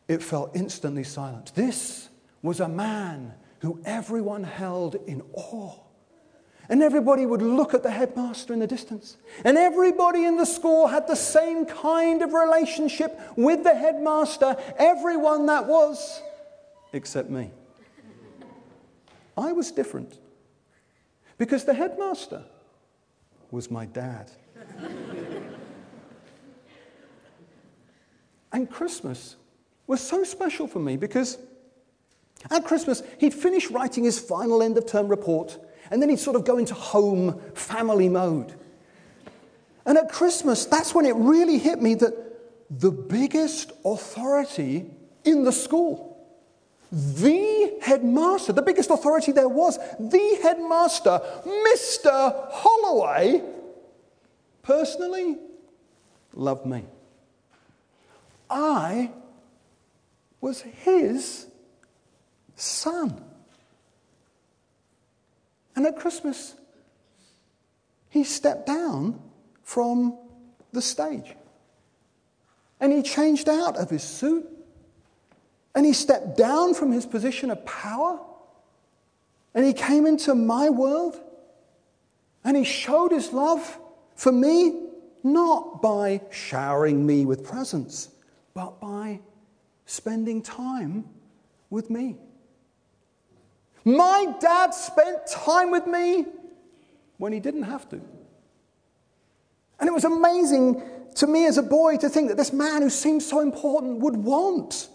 it 0.08 0.24
fell 0.24 0.51
instantly 0.53 1.03
silent. 1.03 1.53
This 1.55 2.10
was 2.41 2.60
a 2.60 2.67
man 2.67 3.34
who 3.60 3.79
everyone 3.86 4.43
held 4.43 4.96
in 5.08 5.22
awe. 5.34 5.75
And 6.70 6.81
everybody 6.81 7.25
would 7.25 7.41
look 7.41 7.74
at 7.74 7.84
the 7.84 7.91
headmaster 7.91 8.53
in 8.53 8.60
the 8.60 8.67
distance. 8.67 9.17
And 9.43 9.58
everybody 9.58 10.24
in 10.24 10.38
the 10.38 10.46
school 10.46 10.88
had 10.88 11.05
the 11.05 11.15
same 11.15 11.65
kind 11.65 12.22
of 12.22 12.34
relationship 12.34 13.20
with 13.36 13.63
the 13.63 13.75
headmaster, 13.75 14.55
everyone 14.77 15.48
that 15.48 15.67
was, 15.67 16.22
except 16.93 17.29
me. 17.29 17.51
I 19.38 19.51
was 19.51 19.72
different 19.72 20.17
because 21.38 21.65
the 21.65 21.74
headmaster 21.74 22.43
was 23.51 23.70
my 23.70 23.86
dad. 23.86 24.31
and 28.51 28.70
Christmas 28.70 29.36
was 29.88 30.01
so 30.01 30.24
special 30.24 30.67
for 30.67 30.79
me 30.79 30.98
because 30.98 31.38
at 32.50 32.65
Christmas, 32.65 33.03
he'd 33.20 33.34
finished 33.34 33.70
writing 33.70 34.03
his 34.03 34.17
final 34.17 34.63
end 34.63 34.77
of 34.77 34.86
term 34.86 35.08
report 35.08 35.60
and 35.91 36.01
then 36.01 36.10
he'd 36.10 36.20
sort 36.20 36.36
of 36.36 36.46
go 36.46 36.58
into 36.58 36.74
home 36.74 37.39
family 37.53 38.10
mode. 38.10 38.55
And 39.86 39.98
at 39.98 40.10
Christmas, 40.10 40.65
that's 40.65 40.96
when 40.96 41.05
it 41.05 41.15
really 41.15 41.58
hit 41.58 41.81
me 41.81 41.96
that 41.96 42.13
the 42.70 42.91
biggest 42.91 43.72
authority 43.84 44.89
in 45.25 45.43
the 45.43 45.51
school. 45.51 46.11
The 46.92 47.78
headmaster, 47.82 48.52
the 48.52 48.62
biggest 48.62 48.90
authority 48.90 49.32
there 49.32 49.48
was, 49.48 49.78
the 49.98 50.40
headmaster, 50.44 51.22
Mr. 51.46 52.50
Holloway, 52.52 53.42
personally 54.62 55.38
loved 56.34 56.66
me. 56.66 56.86
I 58.50 59.12
was 60.42 60.62
his 60.62 61.48
son. 62.58 63.24
And 65.76 65.86
at 65.86 65.98
Christmas, 65.98 66.56
he 68.10 68.26
stepped 68.26 68.68
down 68.68 69.22
from 69.64 70.18
the 70.74 70.82
stage. 70.82 71.36
And 72.82 72.92
he 72.92 73.02
changed 73.02 73.48
out 73.48 73.78
of 73.78 73.90
his 73.90 74.04
suit. 74.04 74.46
And 75.74 75.86
he 75.86 75.94
stepped 75.94 76.38
down 76.38 76.74
from 76.74 76.92
his 76.92 77.06
position 77.06 77.50
of 77.50 77.66
power. 77.66 78.20
And 79.54 79.66
he 79.66 79.74
came 79.74 80.06
into 80.06 80.36
my 80.36 80.70
world. 80.70 81.20
And 82.44 82.58
he 82.58 82.63
showed 82.63 83.12
his 83.12 83.32
love 83.32 83.80
for 84.16 84.32
me 84.32 84.88
not 85.24 85.82
by 85.82 86.22
showering 86.32 87.06
me 87.06 87.25
with 87.25 87.44
presents, 87.44 88.10
but 88.54 88.80
by 88.82 89.20
spending 89.86 90.42
time 90.42 91.06
with 91.70 91.90
me. 91.90 92.18
My 93.84 94.34
dad 94.40 94.74
spent 94.74 95.28
time 95.28 95.72
with 95.72 95.88
me 95.88 96.25
when 97.18 97.34
he 97.34 97.40
didn't 97.40 97.63
have 97.63 97.90
to. 97.90 98.01
And 99.80 99.88
it 99.88 99.94
was 99.94 100.06
amazing 100.06 100.82
to 101.16 101.28
me 101.28 101.46
as 101.46 101.58
a 101.58 101.63
boy 101.63 101.98
to 101.98 102.10
think 102.10 102.30
that 102.30 102.38
this 102.38 102.54
man 102.54 102.82
who 102.82 102.90
seemed 102.90 103.24
so 103.24 103.40
important 103.40 104.00
would 104.00 104.16
want 104.16 104.88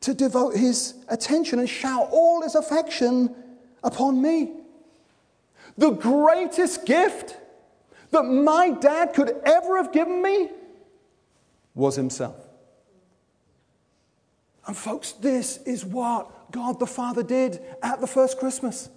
to 0.00 0.14
devote 0.14 0.56
his 0.56 0.94
attention 1.08 1.58
and 1.58 1.68
shower 1.68 2.08
all 2.10 2.42
his 2.42 2.54
affection 2.54 3.34
upon 3.82 4.20
me. 4.20 4.52
The 5.76 5.90
greatest 5.90 6.86
gift 6.86 7.36
that 8.10 8.22
my 8.22 8.70
dad 8.70 9.14
could 9.14 9.34
ever 9.44 9.76
have 9.76 9.92
given 9.92 10.22
me 10.22 10.50
was 11.74 11.96
himself. 11.96 12.36
And, 14.66 14.76
folks, 14.76 15.12
this 15.12 15.58
is 15.58 15.84
what 15.84 16.50
God 16.52 16.78
the 16.78 16.86
Father 16.86 17.22
did 17.22 17.60
at 17.82 18.00
the 18.00 18.06
first 18.06 18.38
Christmas. 18.38 18.90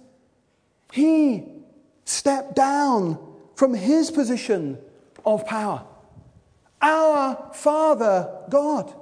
He 0.92 1.44
stepped 2.04 2.54
down 2.54 3.18
from 3.54 3.74
his 3.74 4.10
position 4.10 4.78
of 5.24 5.46
power. 5.46 5.84
Our 6.80 7.50
Father 7.54 8.44
God, 8.50 8.92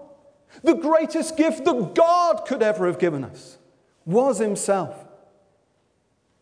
the 0.63 0.75
greatest 0.75 1.37
gift 1.37 1.65
that 1.65 1.95
God 1.95 2.47
could 2.47 2.63
ever 2.63 2.87
have 2.87 2.99
given 2.99 3.25
us, 3.25 3.59
was 4.05 4.39
himself. 4.39 4.97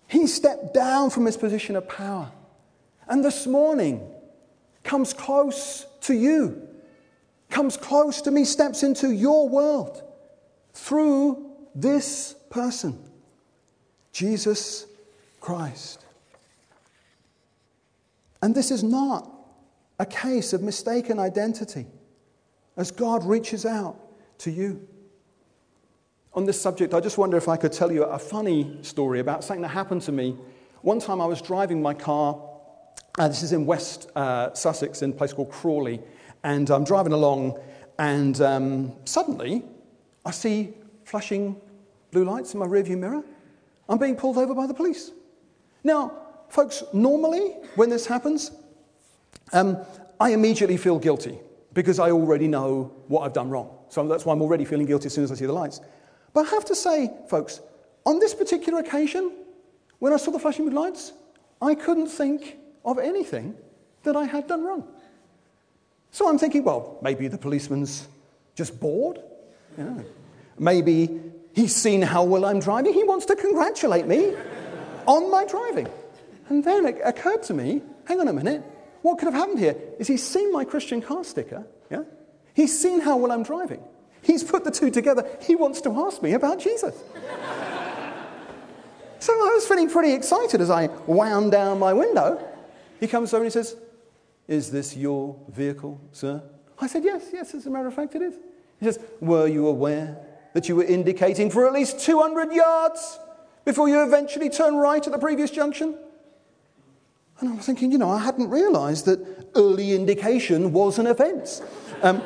He 0.07 0.27
stepped 0.27 0.73
down 0.73 1.11
from 1.11 1.27
his 1.27 1.37
position 1.37 1.77
of 1.77 1.89
power 1.89 2.31
and 3.09 3.25
this 3.25 3.47
morning 3.47 4.07
comes 4.85 5.13
close 5.13 5.87
to 6.03 6.15
you, 6.15 6.69
comes 7.49 7.77
close 7.77 8.21
to 8.23 8.31
me, 8.31 8.45
steps 8.45 8.83
into 8.83 9.11
your 9.11 9.49
world 9.49 10.03
through 10.75 11.51
this 11.75 12.35
person, 12.51 12.99
Jesus 14.13 14.87
Christ. 15.41 16.05
And 18.43 18.55
this 18.55 18.71
is 18.71 18.85
not 18.85 19.29
a 19.99 20.07
case 20.07 20.53
of 20.53 20.63
mistaken 20.63 21.19
identity 21.19 21.87
as 22.79 22.91
God 22.91 23.25
reaches 23.25 23.67
out 23.67 23.99
to 24.39 24.51
you. 24.51 24.89
On 26.33 26.47
this 26.47 26.59
subject, 26.59 26.95
I 26.95 27.01
just 27.01 27.19
wonder 27.19 27.37
if 27.37 27.49
I 27.49 27.59
could 27.59 27.73
tell 27.73 27.93
you 27.93 28.05
a 28.05 28.19
funny 28.19 28.79
story 28.81 29.21
about 29.21 29.45
something 29.45 29.63
that 29.63 29.69
happened 29.69 30.01
to 30.03 30.13
me. 30.13 30.37
One 30.81 31.01
time 31.01 31.21
I 31.21 31.27
was 31.27 31.43
driving 31.43 31.83
my 31.83 31.93
car 31.93 32.41
uh, 33.19 33.27
this 33.27 33.43
is 33.43 33.53
in 33.53 33.67
West 33.67 34.09
uh, 34.15 34.55
Sussex 34.55 35.03
in 35.03 35.11
a 35.11 35.13
place 35.13 35.33
called 35.33 35.51
Crawley. 35.51 36.01
And 36.45 36.71
I'm 36.71 36.85
driving 36.85 37.13
along, 37.13 37.59
and 37.99 38.41
um, 38.41 38.93
suddenly 39.05 39.65
I 40.25 40.31
see 40.31 40.75
flashing 41.03 41.61
blue 42.13 42.25
lights 42.25 42.55
in 42.55 42.61
my 42.61 42.67
rearview 42.67 42.97
mirror. 42.97 43.25
I'm 43.89 43.99
being 43.99 44.15
pulled 44.15 44.39
over 44.39 44.55
by 44.55 44.69
the 44.69 44.75
police. 44.75 45.11
Now, 45.83 46.13
folks, 46.49 46.85
normally 46.93 47.57
when 47.75 47.91
this 47.91 48.07
happens, 48.07 48.53
um, 49.53 49.79
I 50.21 50.31
immediately 50.31 50.77
feel 50.77 51.01
guilty 51.01 51.41
because 51.75 51.99
I 51.99 52.11
already 52.11 52.49
know 52.49 52.93
what 53.09 53.23
I've 53.23 53.33
done 53.33 53.51
wrong. 53.51 53.71
So 53.89 54.07
that's 54.07 54.25
why 54.25 54.33
I'm 54.33 54.43
already 54.43 54.65
feeling 54.65 54.87
guilty 54.87 55.07
as 55.07 55.15
soon 55.15 55.25
as 55.25 55.33
I 55.33 55.35
see 55.35 55.47
the 55.47 55.53
lights. 55.53 55.81
But 56.33 56.47
I 56.47 56.51
have 56.51 56.65
to 56.67 56.75
say, 56.75 57.11
folks, 57.29 57.61
on 58.05 58.19
this 58.19 58.35
particular 58.35 58.81
occasion, 58.81 59.33
when 59.99 60.13
I 60.13 60.17
saw 60.17 60.31
the 60.31 60.39
flashing 60.39 60.69
blue 60.69 60.79
lights, 60.81 61.13
I 61.61 61.75
couldn't 61.75 62.09
think 62.09 62.57
of 62.85 62.99
anything 62.99 63.57
that 64.05 64.17
I 64.17 64.25
had 64.25 64.47
done 64.47 64.65
wrong. 64.65 64.87
So 66.11 66.29
I'm 66.29 66.39
thinking, 66.39 66.65
well, 66.65 66.99
maybe 67.03 67.29
the 67.29 67.39
policeman's 67.39 68.09
just 68.55 68.81
bored. 68.81 69.21
Maybe 70.59 71.21
he's 71.53 71.75
seen 71.75 72.03
how 72.03 72.25
well 72.25 72.45
I'm 72.45 72.61
driving. 72.61 72.93
He 72.93 73.05
wants 73.05 73.27
to 73.27 73.37
congratulate 73.37 74.07
me 74.07 74.35
on 75.07 75.31
my 75.31 75.45
driving. 75.45 75.89
And 76.49 76.65
then 76.65 76.87
it 76.87 77.01
occurred 77.05 77.43
to 77.45 77.55
me 77.55 77.83
hang 78.09 78.21
on 78.21 78.29
a 78.29 78.33
minute, 78.33 78.63
what 79.03 79.19
could 79.19 79.27
have 79.27 79.35
happened 79.35 79.59
here 79.59 79.77
is 79.99 80.09
he's 80.09 80.27
seen 80.27 80.53
my 80.53 80.65
Christian 80.65 81.01
car 81.01 81.25
sticker, 81.25 81.67
yeah? 81.91 82.03
He's 82.55 82.77
seen 82.79 83.01
how 83.01 83.17
well 83.17 83.31
I'm 83.31 83.43
driving. 83.43 83.83
He's 84.23 84.43
put 84.43 84.65
the 84.65 84.71
two 84.71 84.91
together. 84.91 85.25
He 85.43 85.55
wants 85.55 85.81
to 85.83 85.93
ask 86.07 86.23
me 86.23 86.33
about 86.33 86.59
Jesus. 86.59 86.95
so 89.21 89.33
I 89.33 89.53
was 89.55 89.67
feeling 89.67 89.89
pretty 89.89 90.13
excited 90.13 90.61
as 90.61 90.71
I 90.71 90.89
wound 91.07 91.53
down 91.53 91.79
my 91.79 91.93
window. 91.93 92.45
He 92.99 93.07
comes 93.07 93.33
over 93.33 93.45
and 93.45 93.53
he 93.53 93.53
says, 93.53 93.77
Is 94.49 94.73
this 94.73 94.97
your 94.97 95.37
vehicle, 95.49 96.01
sir? 96.13 96.43
I 96.81 96.89
said, 96.89 97.05
Yes, 97.05 97.27
yes, 97.33 97.55
as 97.55 97.67
a 97.67 97.71
matter 97.71 97.87
of 97.89 97.95
fact, 97.95 98.17
it 98.17 98.23
is. 98.23 98.35
He 98.81 98.87
says, 98.87 98.99
Were 99.21 99.47
you 99.47 99.69
aware 99.69 100.19
that 100.55 100.69
you 100.69 100.77
were 100.77 100.85
indicating 100.85 101.51
for 101.51 101.67
at 101.67 101.73
least 101.73 102.01
200 102.01 102.53
yards 102.53 103.21
before 103.65 103.89
you 103.89 104.03
eventually 104.03 104.51
turn 104.51 104.75
right 104.75 105.07
at 105.07 105.13
the 105.13 105.19
previous 105.19 105.51
junction? 105.51 105.97
And 107.41 107.51
I 107.51 107.55
was 107.55 107.67
thinking, 107.67 107.93
you 107.93 107.99
know, 107.99 108.11
I 108.11 108.19
hadn't 108.19 108.51
realized 108.51 109.05
that 109.07 109.51
early 109.55 109.93
indication 109.93 110.73
was 110.73 110.99
an 110.99 111.07
offense. 111.07 111.63
Um, 112.03 112.23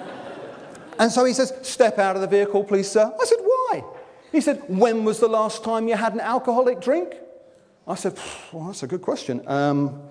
and 0.99 1.11
so 1.11 1.25
he 1.25 1.33
says, 1.33 1.53
Step 1.63 1.99
out 1.99 2.17
of 2.17 2.23
the 2.23 2.29
vehicle, 2.29 2.65
please, 2.65 2.91
sir. 2.91 3.13
I 3.21 3.25
said, 3.25 3.39
Why? 3.41 3.85
He 4.31 4.41
said, 4.41 4.63
When 4.69 5.05
was 5.05 5.21
the 5.21 5.29
last 5.29 5.65
time 5.65 5.89
you 5.89 5.97
had 5.97 6.15
an 6.15 6.21
alcoholic 6.21 6.81
drink? 6.81 7.15
I 7.87 7.95
said, 7.95 8.19
Well, 8.53 8.67
that's 8.67 8.83
a 8.83 8.87
good 8.87 9.03
question. 9.03 9.43
Um, 9.47 10.03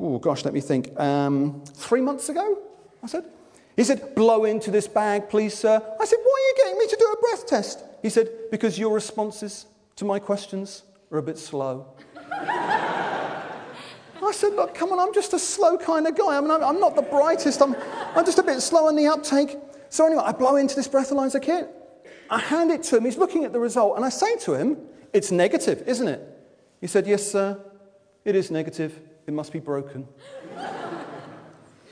oh 0.00 0.18
gosh, 0.18 0.44
let 0.44 0.54
me 0.54 0.60
think, 0.60 0.98
um, 0.98 1.62
three 1.74 2.00
months 2.00 2.28
ago, 2.28 2.58
I 3.02 3.06
said. 3.06 3.24
He 3.76 3.84
said, 3.84 4.14
blow 4.14 4.44
into 4.44 4.70
this 4.70 4.86
bag, 4.86 5.30
please, 5.30 5.54
sir. 5.54 5.80
I 6.00 6.04
said, 6.04 6.18
why 6.22 6.32
are 6.32 6.46
you 6.48 6.54
getting 6.62 6.78
me 6.78 6.86
to 6.88 6.96
do 6.96 7.06
a 7.06 7.20
breath 7.20 7.46
test? 7.46 7.82
He 8.02 8.10
said, 8.10 8.28
because 8.50 8.78
your 8.78 8.92
responses 8.92 9.66
to 9.96 10.04
my 10.04 10.18
questions 10.18 10.82
are 11.10 11.18
a 11.18 11.22
bit 11.22 11.38
slow. 11.38 11.86
I 14.24 14.32
said, 14.32 14.54
look, 14.54 14.74
come 14.74 14.92
on, 14.92 15.00
I'm 15.00 15.12
just 15.12 15.32
a 15.32 15.38
slow 15.38 15.76
kind 15.76 16.06
of 16.06 16.16
guy. 16.16 16.36
I 16.36 16.40
mean, 16.40 16.50
I'm, 16.50 16.80
not 16.80 16.94
the 16.96 17.02
brightest. 17.02 17.60
I'm, 17.60 17.74
I'm 18.14 18.24
just 18.24 18.38
a 18.38 18.42
bit 18.42 18.60
slow 18.60 18.86
on 18.86 18.96
the 18.96 19.06
uptake. 19.06 19.56
So 19.88 20.06
anyway, 20.06 20.22
I 20.24 20.32
blow 20.32 20.56
into 20.56 20.76
this 20.76 20.88
breathalyzer 20.88 21.42
kit. 21.42 21.68
I 22.30 22.38
hand 22.38 22.70
it 22.70 22.82
to 22.84 22.96
him. 22.96 23.04
He's 23.04 23.18
looking 23.18 23.44
at 23.44 23.52
the 23.52 23.60
result. 23.60 23.96
And 23.96 24.04
I 24.04 24.08
say 24.08 24.36
to 24.38 24.54
him, 24.54 24.78
it's 25.12 25.30
negative, 25.30 25.82
isn't 25.86 26.08
it? 26.08 26.20
He 26.80 26.86
said, 26.86 27.06
yes, 27.06 27.30
sir. 27.30 27.60
It 28.24 28.36
is 28.36 28.50
negative 28.50 29.00
it 29.26 29.34
must 29.34 29.52
be 29.52 29.60
broken. 29.60 30.06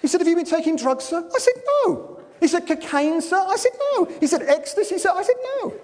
he 0.03 0.09
said, 0.09 0.21
Have 0.21 0.29
you 0.29 0.37
been 0.37 0.45
taking 0.45 0.77
drugs, 0.77 1.05
sir? 1.05 1.29
I 1.35 1.39
said, 1.39 1.55
No. 1.87 2.21
He 2.41 2.49
said, 2.49 2.67
Cocaine, 2.67 3.21
sir? 3.21 3.37
I 3.37 3.57
said, 3.57 3.73
No. 3.79 4.05
He 4.19 4.27
said, 4.27 4.43
Ecstasy, 4.43 4.99
sir? 4.99 5.11
I 5.15 5.23
said, 5.23 5.37
No. 5.45 5.75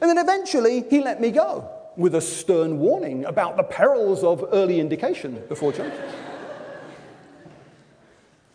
And 0.00 0.08
then 0.08 0.18
eventually 0.18 0.84
he 0.88 1.02
let 1.02 1.20
me 1.20 1.30
go 1.30 1.70
with 1.96 2.14
a 2.14 2.20
stern 2.20 2.78
warning 2.78 3.24
about 3.24 3.56
the 3.56 3.62
perils 3.62 4.22
of 4.22 4.44
early 4.52 4.80
indication 4.80 5.42
before 5.48 5.72
judgment. 5.72 6.14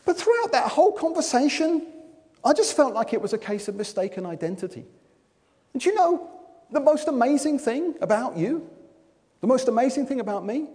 but 0.06 0.18
throughout 0.18 0.52
that 0.52 0.70
whole 0.70 0.92
conversation, 0.92 1.86
I 2.44 2.54
just 2.54 2.76
felt 2.76 2.94
like 2.94 3.14
it 3.14 3.22
was 3.22 3.34
a 3.34 3.38
case 3.38 3.68
of 3.68 3.76
mistaken 3.76 4.26
identity. 4.26 4.86
And 5.74 5.84
you 5.84 5.94
know, 5.94 6.30
the 6.72 6.80
most 6.80 7.08
amazing 7.08 7.60
thing 7.60 7.96
about 8.02 8.38
you, 8.38 8.70
the 9.42 9.48
most 9.48 9.68
amazing 9.68 10.08
thing 10.08 10.20
about 10.20 10.46
me, 10.46 10.68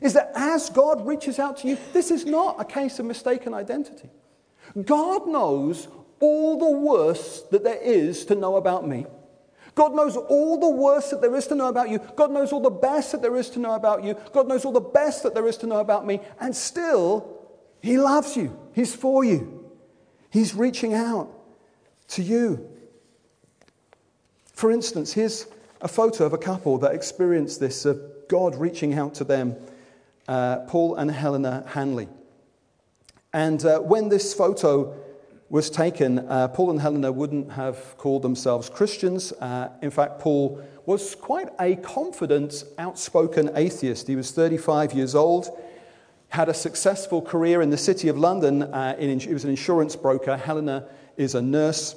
is 0.00 0.14
that 0.14 0.32
as 0.34 0.70
God 0.70 1.06
reaches 1.06 1.38
out 1.38 1.58
to 1.58 1.68
you, 1.68 1.78
this 1.92 2.10
is 2.10 2.24
not 2.24 2.60
a 2.60 2.64
case 2.64 2.98
of 2.98 3.06
mistaken 3.06 3.54
identity. 3.54 4.08
God 4.84 5.26
knows 5.26 5.88
all 6.20 6.58
the 6.58 6.78
worst 6.78 7.50
that 7.50 7.64
there 7.64 7.80
is 7.82 8.24
to 8.26 8.34
know 8.34 8.56
about 8.56 8.86
me. 8.86 9.06
God 9.80 9.94
knows 9.94 10.14
all 10.14 10.60
the 10.60 10.68
worst 10.68 11.10
that 11.10 11.22
there 11.22 11.34
is 11.34 11.46
to 11.46 11.54
know 11.54 11.68
about 11.68 11.88
you. 11.88 12.00
God 12.14 12.30
knows 12.30 12.52
all 12.52 12.60
the 12.60 12.68
best 12.68 13.12
that 13.12 13.22
there 13.22 13.34
is 13.36 13.48
to 13.48 13.58
know 13.58 13.72
about 13.72 14.04
you. 14.04 14.14
God 14.30 14.46
knows 14.46 14.66
all 14.66 14.72
the 14.72 14.78
best 14.78 15.22
that 15.22 15.32
there 15.32 15.48
is 15.48 15.56
to 15.56 15.66
know 15.66 15.80
about 15.80 16.06
me. 16.06 16.20
And 16.38 16.54
still, 16.54 17.48
He 17.80 17.96
loves 17.96 18.36
you. 18.36 18.54
He's 18.74 18.94
for 18.94 19.24
you. 19.24 19.72
He's 20.28 20.54
reaching 20.54 20.92
out 20.92 21.30
to 22.08 22.22
you. 22.22 22.68
For 24.52 24.70
instance, 24.70 25.14
here's 25.14 25.46
a 25.80 25.88
photo 25.88 26.26
of 26.26 26.34
a 26.34 26.38
couple 26.38 26.76
that 26.76 26.94
experienced 26.94 27.58
this 27.58 27.86
of 27.86 28.02
God 28.28 28.56
reaching 28.56 28.92
out 28.92 29.14
to 29.14 29.24
them, 29.24 29.56
uh, 30.28 30.58
Paul 30.68 30.96
and 30.96 31.10
Helena 31.10 31.64
Hanley. 31.68 32.08
And 33.32 33.64
uh, 33.64 33.78
when 33.78 34.10
this 34.10 34.34
photo 34.34 34.94
was 35.50 35.68
taken, 35.68 36.20
uh, 36.20 36.46
Paul 36.46 36.70
and 36.70 36.80
Helena 36.80 37.10
wouldn't 37.10 37.50
have 37.52 37.98
called 37.98 38.22
themselves 38.22 38.70
Christians. 38.70 39.32
Uh, 39.32 39.68
in 39.82 39.90
fact, 39.90 40.20
Paul 40.20 40.62
was 40.86 41.16
quite 41.16 41.48
a 41.58 41.74
confident, 41.76 42.62
outspoken 42.78 43.50
atheist. 43.56 44.06
He 44.06 44.14
was 44.14 44.30
35 44.30 44.92
years 44.92 45.16
old, 45.16 45.50
had 46.28 46.48
a 46.48 46.54
successful 46.54 47.20
career 47.20 47.62
in 47.62 47.70
the 47.70 47.76
city 47.76 48.06
of 48.06 48.16
London. 48.16 48.62
Uh, 48.62 48.94
in, 48.96 49.18
he 49.18 49.32
was 49.32 49.42
an 49.42 49.50
insurance 49.50 49.96
broker. 49.96 50.36
Helena 50.36 50.86
is 51.16 51.34
a 51.34 51.42
nurse. 51.42 51.96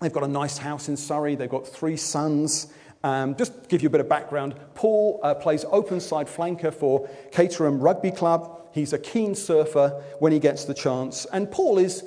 They've 0.00 0.12
got 0.12 0.24
a 0.24 0.28
nice 0.28 0.56
house 0.56 0.88
in 0.88 0.96
Surrey. 0.96 1.34
They've 1.34 1.50
got 1.50 1.68
three 1.68 1.98
sons. 1.98 2.72
Um, 3.04 3.36
just 3.36 3.64
to 3.64 3.68
give 3.68 3.82
you 3.82 3.88
a 3.88 3.90
bit 3.90 4.00
of 4.00 4.08
background, 4.08 4.54
Paul 4.74 5.20
uh, 5.22 5.34
plays 5.34 5.66
open 5.70 6.00
side 6.00 6.26
flanker 6.26 6.72
for 6.72 7.06
Caterham 7.32 7.80
Rugby 7.80 8.12
Club. 8.12 8.60
He's 8.72 8.94
a 8.94 8.98
keen 8.98 9.34
surfer 9.34 10.02
when 10.20 10.32
he 10.32 10.38
gets 10.38 10.64
the 10.64 10.72
chance. 10.72 11.26
And 11.32 11.50
Paul 11.50 11.76
is 11.76 12.04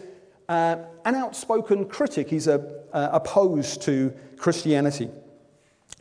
uh, 0.50 0.78
an 1.06 1.16
outspoken 1.16 1.86
critic. 1.86 2.30
He's 2.30 2.48
uh, 2.48 2.60
opposed 2.94 3.82
to 3.84 4.14
Christianity. 4.38 5.10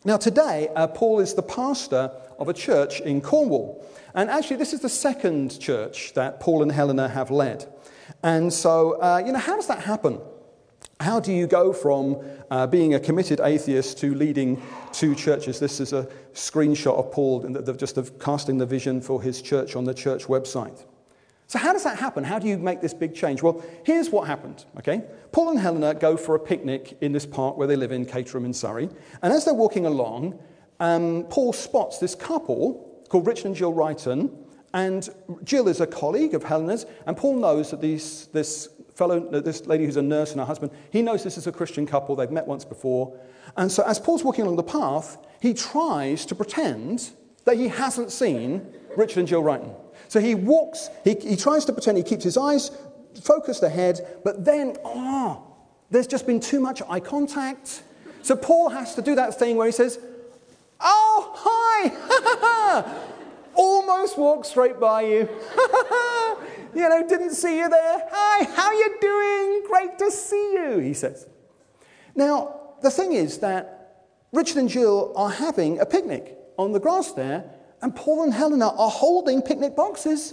Now, 0.04 0.18
today, 0.18 0.68
uh, 0.76 0.86
Paul 0.88 1.20
is 1.20 1.34
the 1.34 1.42
pastor 1.42 2.10
of 2.38 2.48
a 2.48 2.52
church 2.52 3.00
in 3.00 3.20
Cornwall. 3.20 3.86
And 4.14 4.28
actually, 4.28 4.56
this 4.56 4.72
is 4.72 4.80
the 4.80 4.88
second 4.88 5.58
church 5.60 6.12
that 6.14 6.40
Paul 6.40 6.62
and 6.62 6.70
Helena 6.70 7.08
have 7.08 7.30
led. 7.30 7.66
And 8.22 8.52
so, 8.52 9.00
uh, 9.00 9.22
you 9.24 9.32
know, 9.32 9.38
how 9.38 9.56
does 9.56 9.66
that 9.68 9.80
happen? 9.80 10.20
How 11.00 11.20
do 11.20 11.32
you 11.32 11.46
go 11.46 11.72
from 11.72 12.22
uh, 12.50 12.66
being 12.66 12.94
a 12.94 13.00
committed 13.00 13.40
atheist 13.40 13.98
to 13.98 14.14
leading 14.14 14.62
two 14.92 15.14
churches? 15.14 15.58
This 15.58 15.80
is 15.80 15.92
a 15.92 16.04
screenshot 16.34 16.96
of 16.96 17.10
Paul 17.10 17.48
just 17.76 17.96
of 17.96 18.18
casting 18.18 18.58
the 18.58 18.66
vision 18.66 19.00
for 19.00 19.20
his 19.20 19.42
church 19.42 19.74
on 19.74 19.84
the 19.84 19.94
church 19.94 20.26
website. 20.26 20.84
So, 21.54 21.60
how 21.60 21.72
does 21.72 21.84
that 21.84 22.00
happen? 22.00 22.24
How 22.24 22.40
do 22.40 22.48
you 22.48 22.58
make 22.58 22.80
this 22.80 22.92
big 22.92 23.14
change? 23.14 23.40
Well, 23.40 23.62
here's 23.84 24.10
what 24.10 24.26
happened, 24.26 24.64
okay? 24.78 25.04
Paul 25.30 25.50
and 25.50 25.60
Helena 25.60 25.94
go 25.94 26.16
for 26.16 26.34
a 26.34 26.38
picnic 26.40 26.98
in 27.00 27.12
this 27.12 27.24
park 27.24 27.56
where 27.56 27.68
they 27.68 27.76
live 27.76 27.92
in 27.92 28.06
Caterham 28.06 28.44
in 28.44 28.52
Surrey. 28.52 28.88
And 29.22 29.32
as 29.32 29.44
they're 29.44 29.54
walking 29.54 29.86
along, 29.86 30.36
um, 30.80 31.26
Paul 31.30 31.52
spots 31.52 32.00
this 32.00 32.16
couple 32.16 33.04
called 33.08 33.28
Richard 33.28 33.46
and 33.46 33.54
Jill 33.54 33.72
Wrighton. 33.72 34.36
And 34.72 35.08
Jill 35.44 35.68
is 35.68 35.80
a 35.80 35.86
colleague 35.86 36.34
of 36.34 36.42
Helena's, 36.42 36.86
and 37.06 37.16
Paul 37.16 37.36
knows 37.36 37.70
that 37.70 37.80
these, 37.80 38.26
this 38.32 38.70
fellow, 38.96 39.20
this 39.20 39.64
lady 39.66 39.84
who's 39.84 39.96
a 39.96 40.02
nurse 40.02 40.32
and 40.32 40.40
her 40.40 40.46
husband, 40.46 40.72
he 40.90 41.02
knows 41.02 41.22
this 41.22 41.38
is 41.38 41.46
a 41.46 41.52
Christian 41.52 41.86
couple. 41.86 42.16
They've 42.16 42.28
met 42.32 42.48
once 42.48 42.64
before. 42.64 43.16
And 43.56 43.70
so 43.70 43.84
as 43.84 44.00
Paul's 44.00 44.24
walking 44.24 44.42
along 44.42 44.56
the 44.56 44.64
path, 44.64 45.18
he 45.40 45.54
tries 45.54 46.26
to 46.26 46.34
pretend 46.34 47.10
that 47.44 47.58
he 47.58 47.68
hasn't 47.68 48.10
seen 48.10 48.66
Richard 48.96 49.20
and 49.20 49.28
Jill 49.28 49.44
Wrighton. 49.44 49.72
So 50.14 50.20
he 50.20 50.36
walks, 50.36 50.90
he, 51.02 51.16
he 51.20 51.34
tries 51.34 51.64
to 51.64 51.72
pretend 51.72 51.98
he 51.98 52.04
keeps 52.04 52.22
his 52.22 52.36
eyes 52.36 52.70
focused 53.20 53.64
ahead, 53.64 54.20
but 54.22 54.44
then, 54.44 54.76
oh, 54.84 55.42
there's 55.90 56.06
just 56.06 56.24
been 56.24 56.38
too 56.38 56.60
much 56.60 56.80
eye 56.88 57.00
contact. 57.00 57.82
So 58.22 58.36
Paul 58.36 58.68
has 58.68 58.94
to 58.94 59.02
do 59.02 59.16
that 59.16 59.36
thing 59.36 59.56
where 59.56 59.66
he 59.66 59.72
says, 59.72 59.98
Oh, 60.80 61.32
hi! 61.34 62.94
Almost 63.56 64.16
walked 64.16 64.46
straight 64.46 64.78
by 64.78 65.02
you. 65.02 65.28
you 66.76 66.88
know, 66.88 67.04
didn't 67.08 67.34
see 67.34 67.58
you 67.58 67.68
there. 67.68 68.02
Hi, 68.12 68.44
how 68.54 68.70
you 68.70 68.96
doing? 69.00 69.64
Great 69.66 69.98
to 69.98 70.12
see 70.12 70.52
you, 70.52 70.78
he 70.78 70.94
says. 70.94 71.26
Now, 72.14 72.76
the 72.82 72.90
thing 72.92 73.14
is 73.14 73.38
that 73.38 74.06
Richard 74.30 74.58
and 74.58 74.68
Jill 74.68 75.12
are 75.16 75.30
having 75.30 75.80
a 75.80 75.86
picnic 75.86 76.38
on 76.56 76.70
the 76.70 76.78
grass 76.78 77.10
there, 77.10 77.50
and 77.84 77.94
Paul 77.94 78.24
and 78.24 78.32
Helena 78.32 78.68
are 78.68 78.88
holding 78.88 79.42
picnic 79.42 79.76
boxes. 79.76 80.32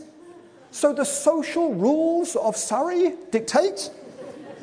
So 0.72 0.94
the 0.94 1.04
social 1.04 1.74
rules 1.74 2.38
of 2.38 2.56
Surrey 2.56 3.14
dictate 3.30 3.90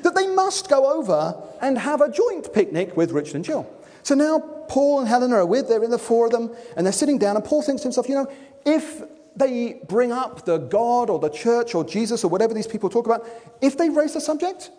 that 0.03 0.15
they 0.15 0.27
must 0.27 0.71
go 0.71 0.91
over 0.91 1.37
and 1.61 1.77
have 1.77 2.01
a 2.01 2.11
joint 2.11 2.51
picnic 2.55 2.97
with 2.97 3.13
Richard 3.13 3.35
and 3.37 3.45
Jill. 3.45 3.71
So 4.05 4.15
now 4.15 4.39
Paul 4.69 5.01
and 5.01 5.09
Helena 5.09 5.37
are 5.37 5.45
with, 5.45 5.69
they're 5.69 5.85
in 5.85 5.91
the 5.91 5.99
four 5.99 6.25
of 6.27 6.33
them, 6.33 6.51
and 6.79 6.87
they're 6.87 6.93
sitting 6.95 7.19
down, 7.19 7.37
and 7.37 7.45
Paul 7.45 7.61
thinks 7.61 7.83
to 7.83 7.89
himself, 7.89 8.09
you 8.09 8.15
know, 8.15 8.33
if 8.65 9.03
they 9.37 9.83
bring 9.87 10.11
up 10.11 10.47
the 10.47 10.57
God 10.57 11.11
or 11.11 11.19
the 11.19 11.29
church 11.29 11.75
or 11.75 11.85
Jesus 11.85 12.25
or 12.25 12.29
whatever 12.29 12.55
these 12.55 12.67
people 12.67 12.89
talk 12.89 13.05
about, 13.05 13.27
if 13.61 13.77
they 13.77 13.91
raise 13.91 14.15
the 14.15 14.21
subject, 14.23 14.71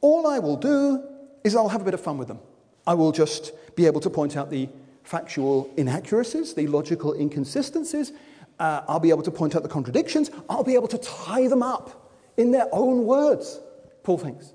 all 0.00 0.28
I 0.28 0.38
will 0.38 0.56
do 0.56 1.02
is 1.42 1.56
I'll 1.56 1.70
have 1.70 1.82
a 1.82 1.84
bit 1.84 1.94
of 1.94 2.00
fun 2.00 2.18
with 2.18 2.28
them. 2.28 2.38
I 2.86 2.94
will 2.94 3.10
just 3.10 3.50
be 3.74 3.86
able 3.86 4.00
to 4.02 4.10
point 4.10 4.36
out 4.36 4.48
the 4.48 4.68
factual 5.02 5.70
inaccuracies, 5.76 6.54
the 6.54 6.66
logical 6.66 7.14
inconsistencies. 7.14 8.12
Uh, 8.58 8.82
I'll 8.88 9.00
be 9.00 9.10
able 9.10 9.22
to 9.22 9.30
point 9.30 9.56
out 9.56 9.62
the 9.62 9.68
contradictions. 9.68 10.30
I'll 10.48 10.64
be 10.64 10.74
able 10.74 10.88
to 10.88 10.98
tie 10.98 11.48
them 11.48 11.62
up 11.62 12.12
in 12.36 12.50
their 12.50 12.68
own 12.72 13.04
words, 13.04 13.60
Paul 14.02 14.18
thinks. 14.18 14.52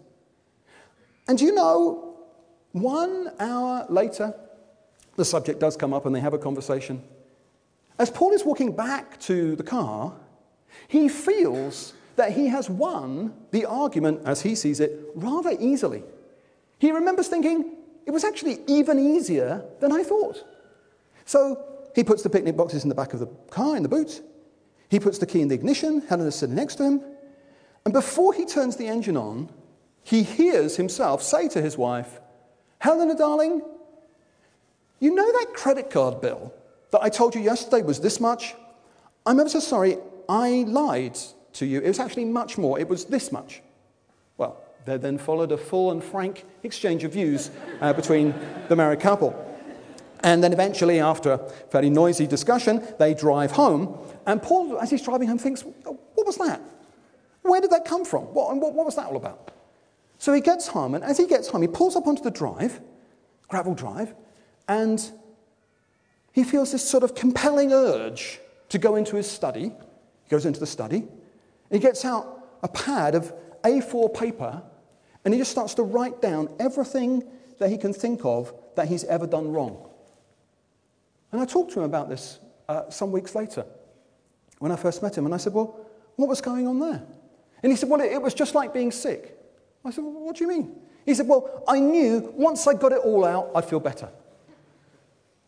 And 1.28 1.40
you 1.42 1.54
know, 1.54 2.16
one 2.72 3.32
hour 3.40 3.86
later, 3.90 4.34
the 5.16 5.26
subject 5.26 5.60
does 5.60 5.76
come 5.76 5.94
up 5.94 6.06
and 6.06 6.16
they 6.16 6.20
have 6.20 6.34
a 6.34 6.38
conversation. 6.38 7.04
As 8.00 8.10
Paul 8.10 8.32
is 8.34 8.46
walking 8.46 8.76
back 8.76 9.20
to 9.22 9.56
the 9.56 9.64
car, 9.64 10.14
he 10.88 11.10
feels 11.10 11.94
that 12.16 12.34
he 12.34 12.48
has 12.48 12.70
won 12.70 13.34
the 13.52 13.66
argument, 13.66 14.22
as 14.26 14.42
he 14.42 14.56
sees 14.56 14.80
it, 14.80 15.00
rather 15.16 15.56
easily. 15.60 16.04
He 16.80 16.92
remembers 16.92 17.28
thinking, 17.28 17.77
it 18.08 18.12
was 18.12 18.24
actually 18.24 18.60
even 18.68 18.98
easier 18.98 19.66
than 19.82 19.92
I 19.92 20.02
thought. 20.02 20.44
So 21.26 21.62
he 21.94 22.06
puts 22.06 22.24
the 22.24 22.30
picnic 22.30 22.56
boxes 22.56 22.84
in 22.84 22.90
the 22.90 22.96
back 22.96 23.14
of 23.14 23.20
the 23.20 23.28
car, 23.52 23.76
in 23.76 23.84
the 23.84 23.90
boot. 23.90 24.22
He 24.90 24.98
puts 24.98 25.18
the 25.18 25.26
key 25.26 25.42
in 25.42 25.50
the 25.50 25.56
ignition. 25.56 26.02
Helena's 26.08 26.36
sitting 26.36 26.56
next 26.56 26.76
to 26.76 26.84
him. 26.84 27.02
And 27.84 27.94
before 27.94 28.34
he 28.34 28.46
turns 28.46 28.78
the 28.78 28.88
engine 28.88 29.18
on, 29.18 29.50
he 30.04 30.24
hears 30.24 30.78
himself 30.78 31.22
say 31.22 31.50
to 31.50 31.62
his 31.62 31.78
wife, 31.78 32.22
Helena, 32.80 33.14
darling, 33.14 33.62
you 35.02 35.14
know 35.14 35.30
that 35.30 35.54
credit 35.54 35.90
card 35.90 36.22
bill 36.22 36.54
that 36.92 37.02
I 37.04 37.10
told 37.10 37.36
you 37.36 37.42
yesterday 37.42 37.84
was 37.84 38.00
this 38.00 38.22
much? 38.22 38.56
I'm 39.26 39.38
ever 39.40 39.50
so 39.50 39.60
sorry, 39.60 39.98
I 40.30 40.64
lied 40.66 41.18
to 41.54 41.66
you. 41.66 41.82
It 41.82 41.90
was 41.90 42.00
actually 42.00 42.26
much 42.26 42.58
more. 42.58 42.80
It 42.80 42.88
was 42.88 43.04
this 43.06 43.34
much. 43.34 43.62
There 44.88 44.98
then 44.98 45.18
followed 45.18 45.52
a 45.52 45.58
full 45.58 45.92
and 45.92 46.02
frank 46.02 46.46
exchange 46.64 47.04
of 47.04 47.12
views 47.12 47.52
uh, 47.82 47.92
between 47.92 48.34
the 48.70 48.76
married 48.78 49.02
couple. 49.02 49.36
And 50.22 50.42
then 50.42 50.54
eventually, 50.54 51.02
after 51.02 51.34
a 51.34 51.50
fairly 51.70 51.90
noisy 51.90 52.26
discussion, 52.26 52.82
they 52.98 53.14
drive 53.14 53.52
home. 53.52 53.98
And 54.26 54.42
Paul, 54.42 54.80
as 54.80 54.90
he's 54.90 55.02
driving 55.02 55.28
home, 55.28 55.40
thinks, 55.40 55.66
oh, 55.86 56.00
What 56.16 56.26
was 56.26 56.38
that? 56.38 56.62
Where 57.42 57.60
did 57.60 57.72
that 57.72 57.84
come 57.84 58.06
from? 58.06 58.34
What, 58.34 58.56
what, 58.56 58.74
what 58.74 58.86
was 58.86 58.96
that 58.96 59.08
all 59.08 59.18
about? 59.18 59.52
So 60.20 60.32
he 60.32 60.40
gets 60.40 60.68
home, 60.70 60.96
and 60.96 61.04
as 61.04 61.18
he 61.18 61.28
gets 61.28 61.50
home, 61.50 61.64
he 61.64 61.68
pulls 61.68 61.98
up 61.98 62.08
onto 62.08 62.24
the 62.24 62.32
drive, 62.32 62.80
gravel 63.50 63.76
drive, 63.76 64.16
and 64.70 65.04
he 66.32 66.46
feels 66.46 66.72
this 66.72 66.90
sort 66.90 67.04
of 67.04 67.14
compelling 67.14 67.74
urge 67.74 68.40
to 68.70 68.78
go 68.78 68.96
into 68.96 69.18
his 69.18 69.30
study. 69.30 69.64
He 69.64 70.30
goes 70.30 70.46
into 70.46 70.62
the 70.62 70.66
study. 70.66 71.04
He 71.70 71.80
gets 71.80 72.06
out 72.06 72.48
a 72.64 72.70
pad 72.70 73.16
of 73.16 73.34
A4 73.64 74.14
paper 74.14 74.64
and 75.28 75.34
he 75.34 75.42
just 75.42 75.52
starts 75.52 75.74
to 75.74 75.84
write 75.84 76.22
down 76.22 76.48
everything 76.58 77.22
that 77.58 77.70
he 77.70 77.78
can 77.78 77.92
think 77.92 78.24
of 78.24 78.54
that 78.78 78.88
he's 78.88 79.04
ever 79.04 79.28
done 79.28 79.52
wrong. 79.52 79.90
And 81.34 81.42
I 81.42 81.46
talked 81.46 81.74
to 81.74 81.80
him 81.80 81.84
about 81.84 82.08
this 82.08 82.40
uh, 82.70 82.90
some 82.90 83.12
weeks 83.12 83.36
later 83.36 83.66
when 84.60 84.72
I 84.72 84.78
first 84.78 85.04
met 85.04 85.18
him. 85.18 85.26
And 85.26 85.34
I 85.34 85.38
said, 85.38 85.52
Well, 85.52 85.86
what 86.16 86.30
was 86.30 86.40
going 86.40 86.66
on 86.66 86.80
there? 86.80 87.04
And 87.62 87.70
he 87.74 87.76
said, 87.76 87.90
Well, 87.90 88.00
it, 88.00 88.14
it 88.14 88.22
was 88.22 88.34
just 88.34 88.56
like 88.56 88.74
being 88.74 88.90
sick. 88.90 89.38
I 89.84 89.92
said, 89.92 90.06
well, 90.06 90.14
What 90.14 90.38
do 90.38 90.46
you 90.46 90.50
mean? 90.50 90.74
He 91.06 91.14
said, 91.14 91.28
Well, 91.28 91.62
I 91.68 91.82
knew 91.82 92.32
once 92.34 92.66
I 92.66 92.74
got 92.74 92.94
it 92.94 93.00
all 93.00 93.26
out, 93.26 93.52
I'd 93.54 93.66
feel 93.66 93.82
better. 93.82 94.08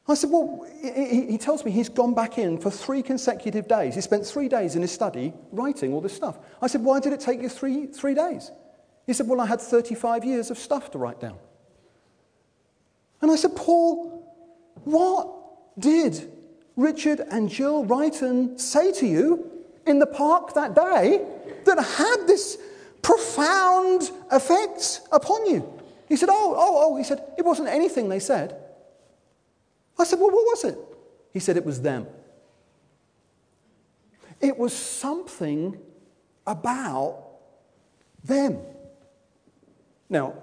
I 0.09 0.13
said, 0.15 0.29
Well, 0.29 0.67
he 0.81 1.37
tells 1.37 1.63
me 1.63 1.71
he's 1.71 1.87
gone 1.87 2.13
back 2.13 2.37
in 2.37 2.57
for 2.57 2.69
three 2.69 3.01
consecutive 3.01 3.69
days. 3.69 3.95
He 3.95 4.01
spent 4.01 4.25
three 4.25 4.49
days 4.49 4.75
in 4.75 4.81
his 4.81 4.91
study 4.91 5.31
writing 5.53 5.93
all 5.93 6.01
this 6.01 6.13
stuff. 6.13 6.37
I 6.61 6.67
said, 6.67 6.83
Why 6.83 6.99
did 6.99 7.13
it 7.13 7.21
take 7.21 7.41
you 7.41 7.47
three, 7.47 7.85
three 7.85 8.13
days? 8.13 8.51
He 9.09 9.13
said, 9.13 9.27
Well, 9.27 9.41
I 9.41 9.47
had 9.47 9.59
35 9.59 10.23
years 10.23 10.51
of 10.51 10.59
stuff 10.59 10.91
to 10.91 10.99
write 10.99 11.19
down. 11.19 11.39
And 13.23 13.31
I 13.31 13.35
said, 13.37 13.55
Paul, 13.55 14.23
what 14.83 15.79
did 15.79 16.31
Richard 16.75 17.19
and 17.19 17.49
Jill 17.49 17.85
Wrighton 17.85 18.59
say 18.59 18.91
to 18.91 19.07
you 19.07 19.49
in 19.87 19.97
the 19.97 20.05
park 20.05 20.53
that 20.53 20.75
day 20.75 21.25
that 21.65 21.83
had 21.83 22.27
this 22.27 22.59
profound 23.01 24.11
effect 24.29 25.01
upon 25.11 25.47
you? 25.47 25.67
He 26.07 26.15
said, 26.15 26.29
Oh, 26.31 26.53
oh, 26.55 26.91
oh. 26.93 26.95
He 26.95 27.03
said, 27.03 27.33
It 27.35 27.43
wasn't 27.43 27.69
anything 27.69 28.09
they 28.09 28.19
said. 28.19 28.55
I 29.97 30.03
said, 30.03 30.19
Well, 30.19 30.29
what 30.29 30.45
was 30.45 30.65
it? 30.65 30.77
He 31.33 31.39
said, 31.39 31.57
It 31.57 31.65
was 31.65 31.81
them. 31.81 32.05
It 34.39 34.55
was 34.55 34.71
something 34.71 35.79
about 36.45 37.23
them. 38.23 38.59
Now, 40.09 40.33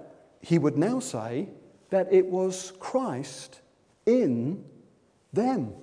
he 0.41 0.57
would 0.57 0.77
now 0.77 0.99
say 0.99 1.49
that 1.89 2.11
it 2.11 2.25
was 2.25 2.73
Christ 2.79 3.61
in 4.05 4.63
them. 5.33 5.73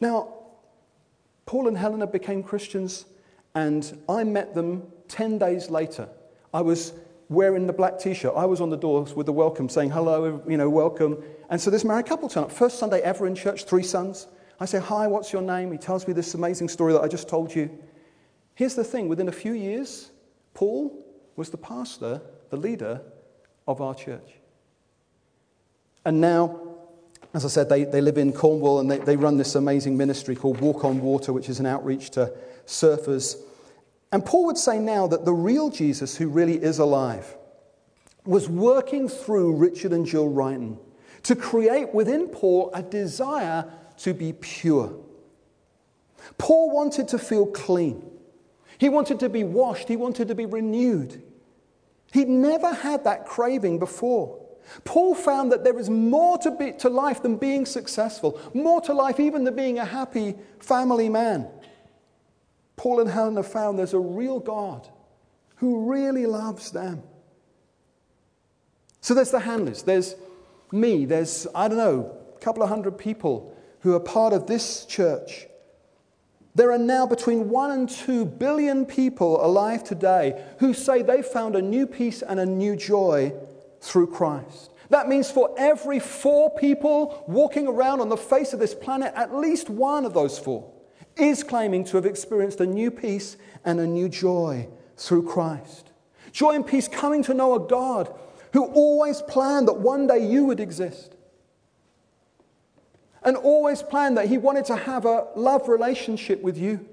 Now, 0.00 0.34
Paul 1.46 1.68
and 1.68 1.78
Helena 1.78 2.06
became 2.06 2.42
Christians, 2.42 3.06
and 3.54 4.02
I 4.08 4.24
met 4.24 4.54
them 4.54 4.88
10 5.08 5.38
days 5.38 5.70
later. 5.70 6.08
I 6.52 6.60
was 6.60 6.92
wearing 7.28 7.66
the 7.66 7.72
black 7.72 7.98
t 7.98 8.14
shirt. 8.14 8.34
I 8.36 8.46
was 8.46 8.60
on 8.60 8.70
the 8.70 8.76
doors 8.76 9.14
with 9.14 9.26
the 9.26 9.32
welcome 9.32 9.68
saying, 9.68 9.90
hello, 9.90 10.42
you 10.48 10.56
know, 10.56 10.68
welcome. 10.68 11.22
And 11.50 11.60
so 11.60 11.70
this 11.70 11.84
married 11.84 12.06
couple 12.06 12.28
turn 12.28 12.44
up. 12.44 12.52
First 12.52 12.78
Sunday 12.78 13.00
ever 13.00 13.26
in 13.26 13.34
church, 13.34 13.64
three 13.64 13.82
sons. 13.82 14.26
I 14.60 14.64
say, 14.64 14.80
hi, 14.80 15.06
what's 15.06 15.32
your 15.32 15.42
name? 15.42 15.70
He 15.70 15.78
tells 15.78 16.06
me 16.06 16.14
this 16.14 16.34
amazing 16.34 16.68
story 16.68 16.92
that 16.92 17.02
I 17.02 17.08
just 17.08 17.28
told 17.28 17.54
you. 17.54 17.70
Here's 18.54 18.74
the 18.74 18.84
thing 18.84 19.08
within 19.08 19.28
a 19.28 19.32
few 19.32 19.52
years, 19.52 20.10
Paul 20.52 21.07
was 21.38 21.50
the 21.50 21.56
pastor, 21.56 22.20
the 22.50 22.56
leader 22.56 23.00
of 23.68 23.80
our 23.80 23.94
church. 23.94 24.32
And 26.04 26.20
now, 26.20 26.60
as 27.32 27.44
I 27.44 27.48
said, 27.48 27.68
they, 27.68 27.84
they 27.84 28.00
live 28.00 28.18
in 28.18 28.32
Cornwall 28.32 28.80
and 28.80 28.90
they, 28.90 28.98
they 28.98 29.16
run 29.16 29.36
this 29.36 29.54
amazing 29.54 29.96
ministry 29.96 30.34
called 30.34 30.60
Walk 30.60 30.84
on 30.84 31.00
Water, 31.00 31.32
which 31.32 31.48
is 31.48 31.60
an 31.60 31.66
outreach 31.66 32.10
to 32.10 32.32
surfers. 32.66 33.36
And 34.10 34.26
Paul 34.26 34.46
would 34.46 34.58
say 34.58 34.80
now 34.80 35.06
that 35.06 35.24
the 35.24 35.32
real 35.32 35.70
Jesus, 35.70 36.16
who 36.16 36.28
really 36.28 36.60
is 36.60 36.80
alive, 36.80 37.36
was 38.24 38.48
working 38.48 39.08
through 39.08 39.54
Richard 39.54 39.92
and 39.92 40.04
Jill 40.04 40.28
Wrighton 40.28 40.76
to 41.22 41.36
create 41.36 41.94
within 41.94 42.26
Paul 42.28 42.70
a 42.74 42.82
desire 42.82 43.64
to 43.98 44.12
be 44.12 44.32
pure. 44.32 44.92
Paul 46.36 46.70
wanted 46.70 47.06
to 47.08 47.18
feel 47.18 47.46
clean. 47.46 48.04
He 48.78 48.88
wanted 48.88 49.20
to 49.20 49.28
be 49.28 49.44
washed. 49.44 49.88
He 49.88 49.96
wanted 49.96 50.28
to 50.28 50.34
be 50.34 50.46
renewed. 50.46 51.22
He'd 52.12 52.28
never 52.28 52.72
had 52.72 53.04
that 53.04 53.26
craving 53.26 53.78
before. 53.78 54.38
Paul 54.84 55.14
found 55.14 55.52
that 55.52 55.64
there 55.64 55.78
is 55.78 55.88
more 55.88 56.38
to, 56.38 56.50
be, 56.50 56.72
to 56.72 56.88
life 56.88 57.22
than 57.22 57.36
being 57.36 57.66
successful, 57.66 58.40
more 58.54 58.80
to 58.82 58.92
life 58.92 59.18
even 59.18 59.44
than 59.44 59.56
being 59.56 59.78
a 59.78 59.84
happy 59.84 60.34
family 60.58 61.08
man. 61.08 61.48
Paul 62.76 63.00
and 63.00 63.10
Helen 63.10 63.36
have 63.36 63.50
found 63.50 63.78
there's 63.78 63.94
a 63.94 63.98
real 63.98 64.40
God 64.40 64.88
who 65.56 65.90
really 65.90 66.26
loves 66.26 66.70
them. 66.70 67.02
So 69.00 69.14
there's 69.14 69.30
the 69.30 69.40
handlers, 69.40 69.82
there's 69.82 70.16
me, 70.70 71.04
there's, 71.04 71.46
I 71.54 71.68
don't 71.68 71.78
know, 71.78 72.16
a 72.36 72.38
couple 72.40 72.62
of 72.62 72.68
hundred 72.68 72.98
people 72.98 73.56
who 73.80 73.94
are 73.94 74.00
part 74.00 74.32
of 74.32 74.46
this 74.46 74.84
church. 74.84 75.47
There 76.58 76.72
are 76.72 76.78
now 76.78 77.06
between 77.06 77.50
one 77.50 77.70
and 77.70 77.88
two 77.88 78.24
billion 78.24 78.84
people 78.84 79.46
alive 79.46 79.84
today 79.84 80.44
who 80.58 80.74
say 80.74 81.02
they 81.02 81.22
found 81.22 81.54
a 81.54 81.62
new 81.62 81.86
peace 81.86 82.20
and 82.20 82.40
a 82.40 82.46
new 82.46 82.74
joy 82.74 83.32
through 83.80 84.08
Christ. 84.08 84.70
That 84.90 85.06
means 85.06 85.30
for 85.30 85.54
every 85.56 86.00
four 86.00 86.50
people 86.56 87.22
walking 87.28 87.68
around 87.68 88.00
on 88.00 88.08
the 88.08 88.16
face 88.16 88.52
of 88.52 88.58
this 88.58 88.74
planet, 88.74 89.12
at 89.14 89.36
least 89.36 89.70
one 89.70 90.04
of 90.04 90.14
those 90.14 90.36
four 90.36 90.68
is 91.14 91.44
claiming 91.44 91.84
to 91.84 91.96
have 91.96 92.06
experienced 92.06 92.60
a 92.60 92.66
new 92.66 92.90
peace 92.90 93.36
and 93.64 93.78
a 93.78 93.86
new 93.86 94.08
joy 94.08 94.66
through 94.96 95.28
Christ. 95.28 95.92
Joy 96.32 96.56
and 96.56 96.66
peace 96.66 96.88
coming 96.88 97.22
to 97.22 97.34
know 97.34 97.54
a 97.54 97.68
God 97.68 98.12
who 98.52 98.64
always 98.64 99.22
planned 99.22 99.68
that 99.68 99.78
one 99.78 100.08
day 100.08 100.28
you 100.28 100.46
would 100.46 100.58
exist. 100.58 101.14
And 103.22 103.36
always 103.36 103.82
planned 103.82 104.16
that 104.16 104.28
He 104.28 104.38
wanted 104.38 104.64
to 104.66 104.76
have 104.76 105.04
a 105.04 105.26
love 105.34 105.68
relationship 105.68 106.42
with 106.42 106.56
you. 106.56 106.86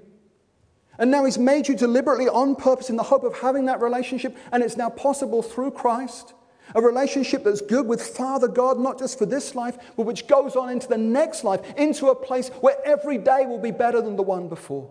And 0.98 1.10
now 1.10 1.24
He's 1.24 1.38
made 1.38 1.68
you 1.68 1.76
deliberately 1.76 2.28
on 2.28 2.56
purpose 2.56 2.90
in 2.90 2.96
the 2.96 3.02
hope 3.02 3.24
of 3.24 3.38
having 3.38 3.66
that 3.66 3.80
relationship, 3.80 4.36
and 4.52 4.62
it's 4.62 4.76
now 4.76 4.90
possible 4.90 5.42
through 5.42 5.72
Christ. 5.72 6.34
A 6.74 6.80
relationship 6.80 7.44
that's 7.44 7.60
good 7.60 7.86
with 7.86 8.02
Father 8.02 8.48
God, 8.48 8.78
not 8.78 8.98
just 8.98 9.18
for 9.18 9.26
this 9.26 9.54
life, 9.54 9.76
but 9.96 10.04
which 10.04 10.26
goes 10.26 10.56
on 10.56 10.70
into 10.70 10.88
the 10.88 10.98
next 10.98 11.44
life, 11.44 11.60
into 11.76 12.08
a 12.08 12.14
place 12.14 12.48
where 12.60 12.76
every 12.84 13.18
day 13.18 13.46
will 13.46 13.60
be 13.60 13.70
better 13.70 14.00
than 14.00 14.16
the 14.16 14.22
one 14.22 14.48
before. 14.48 14.90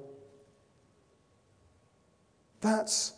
That's 2.62 3.14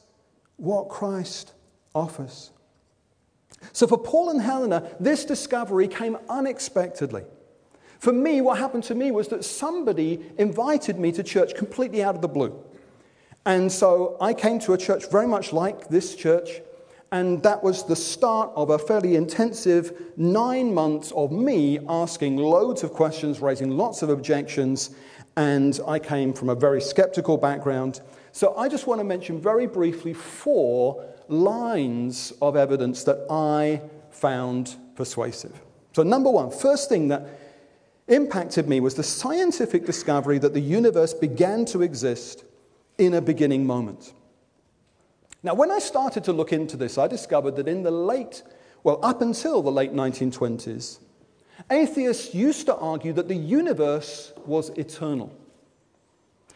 what 0.57 0.89
Christ 0.89 1.53
offers. 1.93 2.51
So 3.73 3.87
for 3.87 3.97
Paul 3.97 4.31
and 4.31 4.41
Helena, 4.41 4.89
this 4.99 5.23
discovery 5.23 5.87
came 5.87 6.17
unexpectedly. 6.27 7.23
For 7.99 8.13
me, 8.13 8.41
what 8.41 8.57
happened 8.57 8.83
to 8.85 8.95
me 8.95 9.11
was 9.11 9.27
that 9.29 9.43
somebody 9.43 10.21
invited 10.37 10.99
me 10.99 11.11
to 11.13 11.23
church 11.23 11.55
completely 11.55 12.03
out 12.03 12.15
of 12.15 12.21
the 12.21 12.27
blue. 12.27 12.57
And 13.45 13.71
so 13.71 14.17
I 14.19 14.33
came 14.33 14.59
to 14.59 14.73
a 14.73 14.77
church 14.77 15.09
very 15.09 15.27
much 15.27 15.53
like 15.53 15.87
this 15.87 16.15
church, 16.15 16.61
and 17.11 17.41
that 17.43 17.63
was 17.63 17.85
the 17.85 17.95
start 17.95 18.51
of 18.55 18.69
a 18.69 18.77
fairly 18.77 19.15
intensive 19.15 20.11
nine 20.17 20.73
months 20.73 21.11
of 21.13 21.31
me 21.31 21.79
asking 21.87 22.37
loads 22.37 22.83
of 22.83 22.91
questions, 22.91 23.39
raising 23.39 23.71
lots 23.71 24.01
of 24.01 24.09
objections. 24.09 24.91
And 25.37 25.79
I 25.87 25.99
came 25.99 26.33
from 26.33 26.49
a 26.49 26.55
very 26.55 26.81
skeptical 26.81 27.37
background. 27.37 28.01
So 28.33 28.55
I 28.57 28.67
just 28.67 28.85
want 28.85 28.99
to 28.99 29.05
mention 29.05 29.39
very 29.39 29.65
briefly 29.65 30.13
four 30.13 31.05
lines 31.29 32.33
of 32.41 32.55
evidence 32.55 33.03
that 33.05 33.25
I 33.29 33.81
found 34.11 34.75
persuasive. 34.95 35.59
So, 35.93 36.03
number 36.03 36.29
one, 36.29 36.51
first 36.51 36.89
thing 36.89 37.07
that 37.07 37.46
impacted 38.07 38.67
me 38.67 38.79
was 38.79 38.95
the 38.95 39.03
scientific 39.03 39.85
discovery 39.85 40.37
that 40.39 40.53
the 40.53 40.61
universe 40.61 41.13
began 41.13 41.65
to 41.65 41.81
exist 41.81 42.43
in 42.97 43.13
a 43.13 43.21
beginning 43.21 43.65
moment. 43.65 44.13
Now, 45.43 45.53
when 45.53 45.71
I 45.71 45.79
started 45.79 46.23
to 46.25 46.33
look 46.33 46.51
into 46.51 46.77
this, 46.77 46.97
I 46.97 47.07
discovered 47.07 47.55
that 47.57 47.67
in 47.67 47.83
the 47.83 47.91
late, 47.91 48.43
well, 48.83 48.99
up 49.03 49.21
until 49.21 49.61
the 49.61 49.71
late 49.71 49.93
1920s, 49.93 50.99
atheists 51.69 52.33
used 52.33 52.65
to 52.65 52.75
argue 52.75 53.13
that 53.13 53.27
the 53.27 53.35
universe 53.35 54.33
was 54.45 54.69
eternal. 54.71 55.31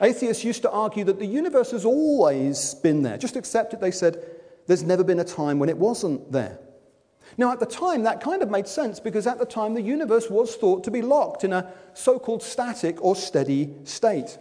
Atheists 0.02 0.44
used 0.44 0.64
to 0.64 0.72
argue 0.72 1.04
that 1.04 1.20
the 1.20 1.26
universe 1.26 1.72
has 1.72 1.86
always 1.86 2.74
been 2.76 3.04
there. 3.04 3.18
Just 3.18 3.36
accept 3.36 3.74
it, 3.74 3.80
they 3.80 3.92
said, 3.92 4.24
there's 4.66 4.84
never 4.84 5.04
been 5.04 5.20
a 5.20 5.24
time 5.24 5.60
when 5.60 5.70
it 5.70 5.78
wasn't 5.78 6.32
there. 6.32 6.58
Now, 7.38 7.52
at 7.52 7.60
the 7.60 7.66
time, 7.66 8.04
that 8.04 8.22
kind 8.22 8.42
of 8.42 8.50
made 8.50 8.68
sense 8.68 9.00
because 9.00 9.28
at 9.28 9.40
the 9.40 9.46
time 9.46 9.74
the 9.74 9.82
universe 9.82 10.30
was 10.30 10.56
thought 10.56 10.84
to 10.84 10.92
be 10.92 11.02
locked 11.02 11.44
in 11.44 11.54
a 11.54 11.72
so 11.94 12.20
called 12.20 12.44
static 12.44 13.04
or 13.04 13.16
steady 13.16 13.74
state. 13.84 14.38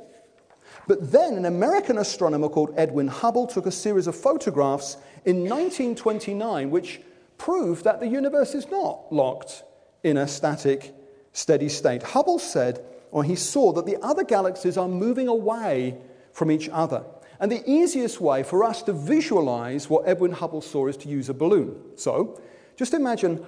But 0.86 1.12
then 1.12 1.34
an 1.34 1.44
American 1.44 1.98
astronomer 1.98 2.48
called 2.48 2.74
Edwin 2.76 3.08
Hubble 3.08 3.46
took 3.46 3.66
a 3.66 3.70
series 3.70 4.06
of 4.06 4.16
photographs 4.16 4.96
in 5.24 5.48
1929 5.48 6.70
which 6.70 7.00
proved 7.38 7.84
that 7.84 8.00
the 8.00 8.08
universe 8.08 8.54
is 8.54 8.68
not 8.70 9.12
locked 9.12 9.62
in 10.02 10.16
a 10.16 10.26
static, 10.26 10.94
steady 11.32 11.68
state. 11.68 12.02
Hubble 12.02 12.38
said, 12.38 12.84
or 13.10 13.24
he 13.24 13.36
saw, 13.36 13.72
that 13.72 13.86
the 13.86 13.98
other 14.02 14.24
galaxies 14.24 14.76
are 14.76 14.88
moving 14.88 15.28
away 15.28 15.96
from 16.32 16.50
each 16.50 16.68
other. 16.70 17.04
And 17.38 17.50
the 17.50 17.68
easiest 17.68 18.20
way 18.20 18.42
for 18.42 18.64
us 18.64 18.82
to 18.82 18.92
visualize 18.92 19.88
what 19.88 20.06
Edwin 20.06 20.32
Hubble 20.32 20.60
saw 20.60 20.88
is 20.88 20.96
to 20.98 21.08
use 21.08 21.28
a 21.28 21.34
balloon. 21.34 21.80
So, 21.96 22.40
just 22.80 22.94
imagine 22.94 23.44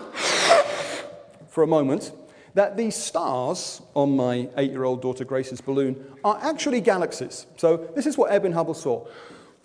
for 1.49 1.63
a 1.63 1.67
moment 1.67 2.11
that 2.53 2.77
these 2.77 2.95
stars 2.95 3.81
on 3.95 4.15
my 4.15 4.47
eight 4.55 4.69
year 4.69 4.83
old 4.83 5.01
daughter 5.01 5.25
Grace's 5.25 5.59
balloon 5.59 6.05
are 6.23 6.37
actually 6.43 6.79
galaxies. 6.79 7.47
So, 7.57 7.89
this 7.95 8.05
is 8.05 8.19
what 8.19 8.31
Edwin 8.31 8.51
Hubble 8.51 8.75
saw 8.75 9.07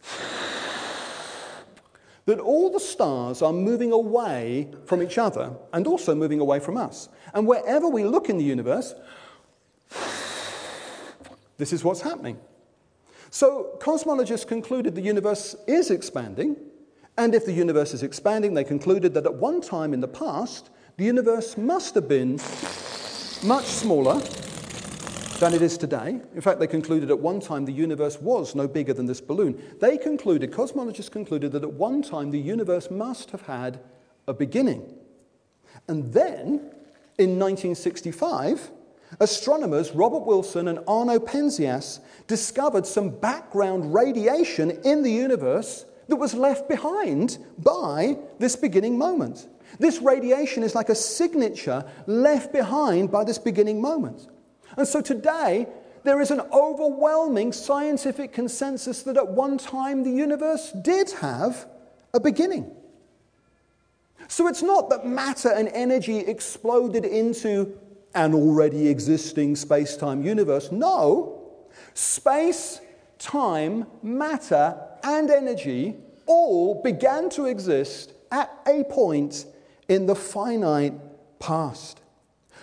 that 2.24 2.40
all 2.40 2.72
the 2.72 2.80
stars 2.80 3.42
are 3.42 3.52
moving 3.52 3.92
away 3.92 4.72
from 4.87 5.02
each 5.02 5.18
other 5.18 5.52
and 5.74 5.87
also 5.87 6.14
moving 6.14 6.40
away 6.40 6.59
from 6.59 6.78
us. 6.78 7.11
And 7.35 7.46
wherever 7.46 7.88
we 7.88 8.02
look 8.02 8.30
in 8.30 8.38
the 8.38 8.44
universe, 8.44 8.94
this 11.59 11.74
is 11.74 11.85
what's 11.85 12.00
happening. 12.00 12.38
So, 13.28 13.76
cosmologists 13.78 14.48
concluded 14.48 14.94
the 14.94 15.02
universe 15.02 15.54
is 15.66 15.90
expanding, 15.90 16.56
and 17.18 17.35
if 17.35 17.46
the 17.46 17.52
universe 17.52 17.94
is 17.94 18.02
expanding, 18.02 18.55
they 18.55 18.64
concluded 18.64 19.14
that 19.14 19.26
at 19.26 19.35
one 19.35 19.61
time 19.61 19.94
in 19.94 20.00
the 20.00 20.09
past, 20.09 20.70
the 20.96 21.05
universe 21.05 21.57
must 21.57 21.94
have 21.94 22.09
been 22.09 22.35
much 23.42 23.64
smaller 23.64 24.20
than 25.38 25.52
it 25.52 25.62
is 25.62 25.76
today. 25.76 26.20
In 26.35 26.40
fact, 26.40 26.61
they 26.61 26.66
concluded 26.66 27.11
at 27.11 27.18
one 27.18 27.40
time 27.40 27.64
the 27.64 27.72
universe 27.72 28.20
was 28.20 28.55
no 28.55 28.66
bigger 28.66 28.94
than 28.94 29.07
this 29.07 29.20
balloon. 29.20 29.62
They 29.81 29.98
concluded, 29.98 30.50
cosmologists 30.50 31.11
concluded, 31.11 31.52
that 31.52 31.62
at 31.62 31.72
one 31.72 32.02
time 32.02 32.31
the 32.31 32.38
universe 32.38 32.90
must 32.90 33.31
have 33.31 33.42
had 33.42 33.81
a 34.26 34.33
beginning. 34.33 34.94
And 35.88 36.12
then, 36.12 36.72
in 37.18 37.38
1965, 37.38 38.70
astronomers 39.20 39.92
Robert 39.92 40.26
Wilson 40.26 40.68
and 40.68 40.81
Arno 40.88 41.18
Penzias 41.18 42.00
discovered 42.26 42.87
some 42.87 43.11
background 43.11 43.92
radiation 43.92 44.70
in 44.85 45.02
the 45.02 45.12
universe 45.12 45.85
that 46.09 46.16
was 46.16 46.35
left 46.35 46.69
behind 46.69 47.38
by 47.59 48.19
this 48.38 48.57
beginning 48.57 48.97
moment. 48.97 49.49
This 49.79 50.01
radiation 50.01 50.62
is 50.62 50.75
like 50.75 50.88
a 50.88 50.95
signature 50.95 51.85
left 52.07 52.53
behind 52.53 53.11
by 53.11 53.25
this 53.25 53.38
beginning 53.38 53.81
moment. 53.81 54.29
And 54.77 54.87
so 54.87 55.01
today, 55.01 55.66
there 56.05 56.21
is 56.21 56.31
an 56.31 56.40
overwhelming 56.53 57.53
scientific 57.53 58.33
consensus 58.33 59.03
that 59.03 59.16
at 59.16 59.29
one 59.29 59.59
time 59.59 60.05
the 60.05 60.11
universe 60.11 60.73
did 60.73 61.11
have 61.12 61.66
a 62.14 62.21
beginning. 62.21 62.71
So 64.29 64.47
it's 64.47 64.62
not 64.62 64.88
that 64.90 65.07
matter 65.07 65.51
and 65.51 65.69
energy 65.69 66.19
exploded 66.19 67.05
into 67.05 67.79
an 68.14 68.35
already 68.35 68.88
existing 68.88 69.57
space 69.57 69.97
time 69.97 70.23
universe. 70.23 70.73
No, 70.73 71.42
space, 71.95 72.81
time, 73.18 73.87
matter, 74.02 74.79
and 75.02 75.31
energy 75.31 75.96
all 76.26 76.83
began 76.83 77.31
to 77.31 77.46
exist 77.46 78.12
at 78.31 78.50
a 78.66 78.85
point 78.85 79.46
in 79.88 80.07
the 80.07 80.14
finite 80.14 80.94
past. 81.38 82.00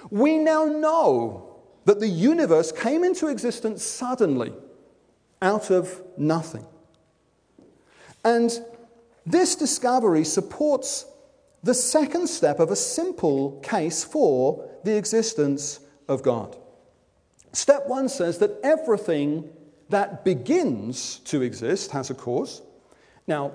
We 0.10 0.38
now 0.38 0.66
know 0.66 1.60
that 1.86 2.00
the 2.00 2.08
universe 2.08 2.72
came 2.72 3.04
into 3.04 3.28
existence 3.28 3.84
suddenly 3.84 4.54
out 5.42 5.70
of 5.70 6.02
nothing. 6.18 6.66
And 8.24 8.52
this 9.26 9.56
discovery 9.56 10.24
supports 10.24 11.06
the 11.64 11.74
second 11.74 12.28
step 12.28 12.60
of 12.60 12.72
a 12.72 12.76
simple 12.76 13.60
case 13.62 14.04
for 14.04 14.70
the 14.84 14.98
existence 14.98 15.80
of 16.08 16.24
God. 16.24 16.58
Step 17.54 17.88
one 17.88 18.10
says 18.10 18.40
that 18.40 18.60
everything 18.64 19.50
that 19.90 20.24
begins 20.26 21.20
to 21.26 21.42
exist 21.42 21.92
has 21.92 22.10
a 22.10 22.14
cause. 22.14 22.62
Now, 23.28 23.52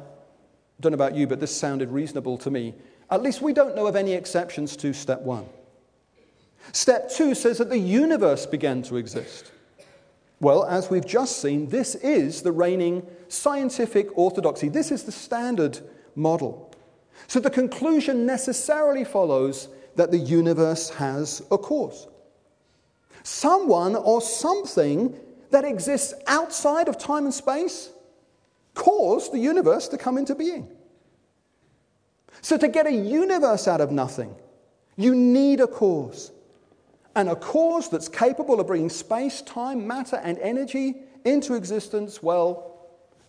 don't 0.81 0.93
know 0.93 0.97
about 0.97 1.15
you, 1.15 1.27
but 1.27 1.41
this 1.41 1.55
sounded 1.55 1.91
reasonable 1.91 2.39
to 2.39 2.51
me. 2.51 2.75
At 3.11 3.23
least 3.23 3.43
we 3.43 3.53
don't 3.53 3.75
know 3.75 3.87
of 3.87 3.97
any 3.97 4.13
exceptions 4.13 4.77
to 4.77 4.93
step 4.93 5.23
one. 5.23 5.47
Step 6.73 7.11
two 7.11 7.35
says 7.35 7.59
that 7.59 7.71
the 7.71 7.79
universe 7.79 8.47
began 8.47 8.83
to 8.83 8.97
exist. 8.97 9.53
Well, 10.41 10.65
as 10.65 10.91
we've 10.91 11.07
just 11.07 11.41
seen, 11.41 11.69
this 11.69 11.95
is 11.97 12.43
the 12.43 12.53
reigning 12.53 13.05
scientific 13.29 14.17
orthodoxy. 14.17 14.69
This 14.69 14.93
is 14.93 15.03
the 15.03 15.13
standard 15.13 15.81
model. 16.15 16.73
So 17.27 17.41
the 17.41 17.51
conclusion 17.51 18.25
necessarily 18.25 19.05
follows 19.05 19.69
that 19.97 20.13
the 20.13 20.19
universe 20.19 20.91
has 20.91 21.43
a 21.51 21.59
cause. 21.59 22.07
Someone 23.25 23.97
or 23.97 24.21
something 24.21 25.19
that 25.51 25.65
exists 25.65 26.15
outside 26.27 26.89
of 26.89 26.99
time 26.99 27.25
and 27.25 27.35
space 27.35 27.91
caused 28.75 29.33
the 29.33 29.39
universe 29.39 29.89
to 29.89 29.99
come 29.99 30.19
into 30.19 30.35
being. 30.35 30.69
So, 32.41 32.57
to 32.59 32.69
get 32.69 32.87
a 32.87 32.93
universe 32.93 33.67
out 33.67 33.81
of 33.81 33.91
nothing, 33.91 34.35
you 34.97 35.15
need 35.15 35.61
a 35.61 35.67
cause. 35.67 36.31
And 37.17 37.29
a 37.29 37.37
cause 37.37 37.89
that's 37.89 38.09
capable 38.09 38.61
of 38.61 38.69
bringing 38.69 38.91
space, 38.91 39.43
time, 39.43 39.87
matter, 39.87 40.17
and 40.17 40.39
energy 40.39 40.97
into 41.25 41.55
existence, 41.55 42.23
well, 42.23 42.79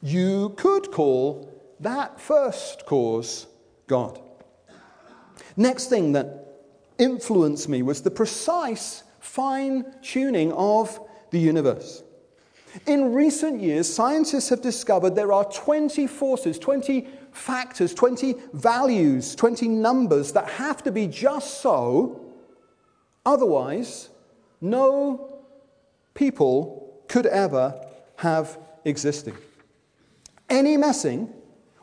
you 0.01 0.53
could 0.57 0.91
call 0.91 1.51
that 1.79 2.19
first 2.19 2.85
cause 2.85 3.47
God. 3.87 4.21
Next 5.57 5.87
thing 5.87 6.11
that 6.11 6.49
influenced 6.99 7.67
me 7.67 7.81
was 7.81 8.01
the 8.01 8.11
precise 8.11 9.03
fine 9.19 9.85
tuning 10.01 10.51
of 10.53 10.99
the 11.31 11.39
universe. 11.39 12.03
In 12.85 13.13
recent 13.13 13.61
years, 13.61 13.91
scientists 13.91 14.49
have 14.49 14.61
discovered 14.61 15.15
there 15.15 15.33
are 15.33 15.45
20 15.45 16.05
forces, 16.07 16.59
20 16.59 17.07
factors, 17.31 17.93
20 17.93 18.35
values, 18.53 19.35
20 19.35 19.67
numbers 19.67 20.31
that 20.33 20.47
have 20.49 20.83
to 20.83 20.91
be 20.91 21.07
just 21.07 21.61
so. 21.61 22.21
Otherwise, 23.25 24.09
no 24.61 25.41
people 26.13 27.03
could 27.07 27.25
ever 27.25 27.85
have 28.17 28.57
existed. 28.85 29.33
Any 30.49 30.77
messing 30.77 31.33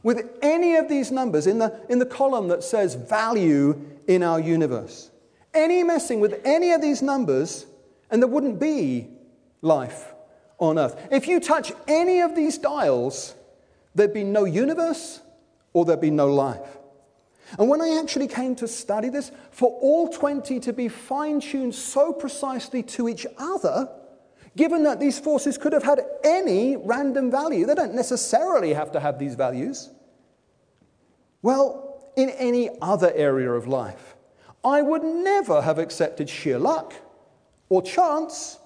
with 0.02 0.28
any 0.40 0.76
of 0.76 0.88
these 0.88 1.10
numbers 1.10 1.48
in 1.48 1.58
the, 1.58 1.80
in 1.88 1.98
the 1.98 2.06
column 2.06 2.46
that 2.48 2.62
says 2.62 2.94
value 2.94 3.80
in 4.06 4.22
our 4.22 4.38
universe, 4.38 5.10
any 5.52 5.82
messing 5.82 6.20
with 6.20 6.40
any 6.44 6.72
of 6.72 6.80
these 6.80 7.02
numbers, 7.02 7.66
and 8.10 8.22
there 8.22 8.28
wouldn't 8.28 8.60
be 8.60 9.08
life 9.62 10.12
on 10.58 10.78
earth. 10.78 11.08
If 11.10 11.28
you 11.28 11.40
touch 11.40 11.72
any 11.86 12.20
of 12.20 12.34
these 12.34 12.58
dials, 12.58 13.34
there'd 13.94 14.14
be 14.14 14.24
no 14.24 14.44
universe 14.44 15.20
or 15.72 15.84
there'd 15.84 16.00
be 16.00 16.10
no 16.10 16.32
life. 16.32 16.76
And 17.58 17.68
when 17.68 17.80
I 17.80 18.00
actually 18.00 18.28
came 18.28 18.56
to 18.56 18.66
study 18.66 19.08
this, 19.08 19.30
for 19.50 19.70
all 19.80 20.08
20 20.08 20.58
to 20.60 20.72
be 20.72 20.88
fine 20.88 21.40
tuned 21.40 21.74
so 21.74 22.12
precisely 22.12 22.82
to 22.82 23.08
each 23.08 23.26
other, 23.38 23.88
given 24.56 24.82
that 24.82 24.98
these 24.98 25.18
forces 25.18 25.56
could 25.56 25.72
have 25.72 25.84
had 25.84 26.00
any 26.24 26.76
random 26.76 27.30
value, 27.30 27.66
they 27.66 27.74
don't 27.74 27.94
necessarily 27.94 28.72
have 28.72 28.90
to 28.92 29.00
have 29.00 29.18
these 29.18 29.34
values. 29.34 29.90
Well, 31.42 32.10
in 32.16 32.30
any 32.30 32.70
other 32.82 33.12
area 33.14 33.52
of 33.52 33.68
life, 33.68 34.16
I 34.64 34.82
would 34.82 35.04
never 35.04 35.62
have 35.62 35.78
accepted 35.78 36.28
sheer 36.28 36.58
luck 36.58 36.94
or 37.68 37.82
chance 37.82 38.58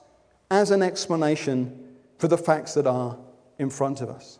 as 0.50 0.70
an 0.70 0.82
explanation 0.82 1.79
for 2.20 2.28
the 2.28 2.36
facts 2.36 2.74
that 2.74 2.86
are 2.86 3.16
in 3.58 3.70
front 3.70 4.02
of 4.02 4.10
us. 4.10 4.38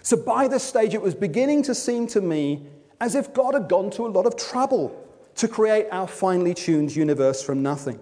So 0.00 0.16
by 0.16 0.48
this 0.48 0.62
stage, 0.62 0.94
it 0.94 1.02
was 1.02 1.14
beginning 1.14 1.62
to 1.64 1.74
seem 1.74 2.06
to 2.08 2.22
me 2.22 2.66
as 3.02 3.14
if 3.14 3.34
God 3.34 3.52
had 3.52 3.68
gone 3.68 3.90
to 3.90 4.06
a 4.06 4.08
lot 4.08 4.24
of 4.24 4.34
trouble 4.34 4.98
to 5.34 5.46
create 5.46 5.86
our 5.92 6.08
finely 6.08 6.54
tuned 6.54 6.96
universe 6.96 7.42
from 7.42 7.62
nothing. 7.62 8.00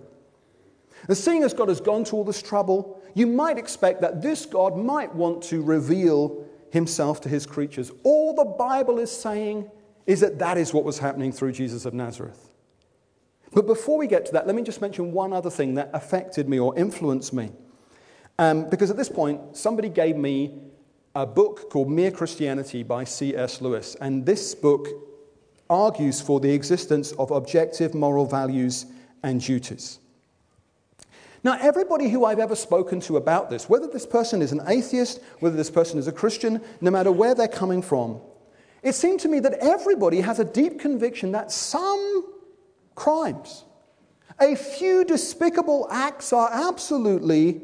And 1.09 1.17
seeing 1.17 1.43
as 1.43 1.53
God 1.53 1.71
has 1.71 1.81
gone 1.81 2.05
to 2.05 2.17
all 2.17 2.23
this 2.23 2.41
trouble, 2.41 3.03
you 3.15 3.27
might 3.27 3.59
expect 3.59 4.01
that 4.03 4.23
this 4.23 4.47
God 4.47 4.77
might 4.77 5.13
want 5.13 5.43
to 5.45 5.61
reveal 5.61 6.47
himself 6.71 7.21
to 7.23 7.29
his 7.29 7.47
creatures. 7.47 7.91
All 8.05 8.33
the 8.33 8.45
Bible 8.45 9.01
is 9.01 9.11
saying 9.11 9.69
is 10.07 10.21
that 10.21 10.39
that 10.39 10.57
is 10.57 10.73
what 10.73 10.85
was 10.85 11.01
happening 11.01 11.33
through 11.33 11.53
Jesus 11.53 11.85
of 11.85 11.95
Nazareth. 11.95 12.49
But 13.53 13.67
before 13.67 13.99
we 13.99 14.07
get 14.07 14.25
to 14.27 14.33
that, 14.35 14.47
let 14.47 14.55
me 14.55 14.63
just 14.63 14.81
mention 14.81 15.11
one 15.11 15.33
other 15.33 15.51
thing 15.51 15.75
that 15.75 15.91
affected 15.93 16.49
me 16.49 16.61
or 16.61 16.79
influenced 16.79 17.33
me. 17.33 17.51
Um, 18.39 18.69
because 18.69 18.91
at 18.91 18.97
this 18.97 19.09
point, 19.09 19.57
somebody 19.57 19.89
gave 19.89 20.17
me 20.17 20.59
a 21.15 21.27
book 21.27 21.71
called 21.71 21.91
Mere 21.91 22.11
Christianity 22.11 22.83
by 22.83 23.05
C.S. 23.05 23.61
Lewis. 23.61 23.95
And 24.01 24.25
this 24.25 24.55
book 24.55 24.89
argues 25.69 26.21
for 26.21 26.41
the 26.41 26.51
existence 26.53 27.13
of 27.13 27.31
objective 27.31 27.95
moral 27.95 28.27
values 28.27 28.87
and 29.23 29.41
duties. 29.41 29.99
Now, 31.45 31.59
everybody 31.61 32.09
who 32.09 32.25
I've 32.25 32.39
ever 32.39 32.55
spoken 32.55 33.01
to 33.01 33.17
about 33.17 33.51
this, 33.51 33.69
whether 33.69 33.89
this 33.89 34.07
person 34.07 34.43
is 34.43 34.53
an 34.53 34.61
atheist, 34.67 35.21
whether 35.41 35.57
this 35.57 35.71
person 35.71 35.99
is 35.99 36.07
a 36.07 36.13
Christian, 36.13 36.61
no 36.81 36.91
matter 36.91 37.11
where 37.11 37.35
they're 37.35 37.49
coming 37.49 37.83
from, 37.83 38.21
it 38.83 38.95
seemed 38.95 39.21
to 39.21 39.29
me 39.29 39.41
that 39.41 39.55
everybody 39.55 40.21
has 40.21 40.39
a 40.39 40.45
deep 40.45 40.79
conviction 40.79 41.33
that 41.33 41.51
some 41.51 42.33
crimes. 42.95 43.65
A 44.41 44.55
few 44.55 45.05
despicable 45.05 45.89
acts 45.91 46.33
are 46.33 46.51
absolutely 46.53 47.63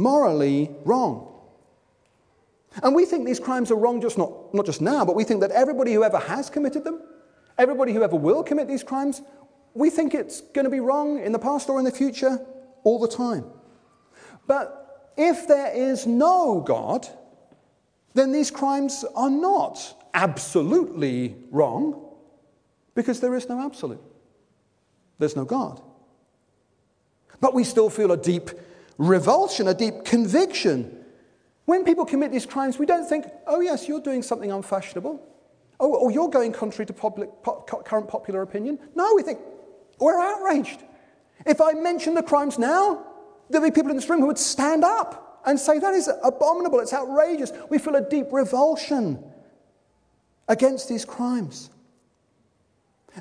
morally 0.00 0.70
wrong. 0.84 1.26
And 2.82 2.94
we 2.94 3.04
think 3.04 3.26
these 3.26 3.40
crimes 3.40 3.70
are 3.70 3.76
wrong 3.76 4.00
just 4.00 4.16
not, 4.16 4.54
not 4.54 4.64
just 4.64 4.80
now, 4.80 5.04
but 5.04 5.14
we 5.14 5.24
think 5.24 5.40
that 5.40 5.50
everybody 5.50 5.92
who 5.92 6.04
ever 6.04 6.18
has 6.18 6.48
committed 6.48 6.84
them, 6.84 7.02
everybody 7.58 7.92
who 7.92 8.02
ever 8.02 8.16
will 8.16 8.42
commit 8.42 8.68
these 8.68 8.82
crimes, 8.82 9.22
we 9.74 9.90
think 9.90 10.14
it's 10.14 10.40
going 10.40 10.64
to 10.64 10.70
be 10.70 10.80
wrong 10.80 11.18
in 11.20 11.32
the 11.32 11.38
past 11.38 11.68
or 11.68 11.78
in 11.78 11.84
the 11.84 11.90
future 11.90 12.38
all 12.84 12.98
the 12.98 13.08
time. 13.08 13.44
But 14.46 15.12
if 15.16 15.46
there 15.46 15.72
is 15.74 16.06
no 16.06 16.60
God, 16.60 17.06
then 18.14 18.32
these 18.32 18.50
crimes 18.50 19.04
are 19.14 19.30
not 19.30 19.96
absolutely 20.14 21.36
wrong 21.50 22.08
because 22.94 23.20
there 23.20 23.34
is 23.34 23.48
no 23.48 23.60
absolute. 23.60 24.02
There's 25.18 25.36
no 25.36 25.44
God. 25.44 25.80
But 27.40 27.54
we 27.54 27.64
still 27.64 27.90
feel 27.90 28.12
a 28.12 28.16
deep 28.16 28.50
revulsion, 29.00 29.66
a 29.66 29.74
deep 29.74 30.04
conviction. 30.04 31.04
When 31.64 31.84
people 31.84 32.04
commit 32.04 32.30
these 32.30 32.44
crimes, 32.44 32.78
we 32.78 32.84
don't 32.84 33.08
think, 33.08 33.24
oh, 33.46 33.60
yes, 33.60 33.88
you're 33.88 34.00
doing 34.00 34.22
something 34.22 34.52
unfashionable. 34.52 35.26
Oh, 35.80 35.94
or 35.94 36.10
you're 36.10 36.28
going 36.28 36.52
contrary 36.52 36.84
to 36.86 36.92
public, 36.92 37.30
po- 37.42 37.62
current 37.62 38.08
popular 38.08 38.42
opinion. 38.42 38.78
No, 38.94 39.14
we 39.14 39.22
think, 39.22 39.38
we're 39.98 40.20
outraged. 40.20 40.82
If 41.46 41.62
I 41.62 41.72
mention 41.72 42.12
the 42.14 42.22
crimes 42.22 42.58
now, 42.58 43.06
there'll 43.48 43.66
be 43.66 43.72
people 43.72 43.90
in 43.90 43.96
this 43.96 44.08
room 44.10 44.20
who 44.20 44.26
would 44.26 44.38
stand 44.38 44.84
up 44.84 45.40
and 45.46 45.58
say, 45.58 45.78
that 45.78 45.94
is 45.94 46.10
abominable, 46.22 46.80
it's 46.80 46.92
outrageous. 46.92 47.50
We 47.70 47.78
feel 47.78 47.96
a 47.96 48.06
deep 48.06 48.26
revulsion 48.30 49.24
against 50.46 50.90
these 50.90 51.06
crimes. 51.06 51.70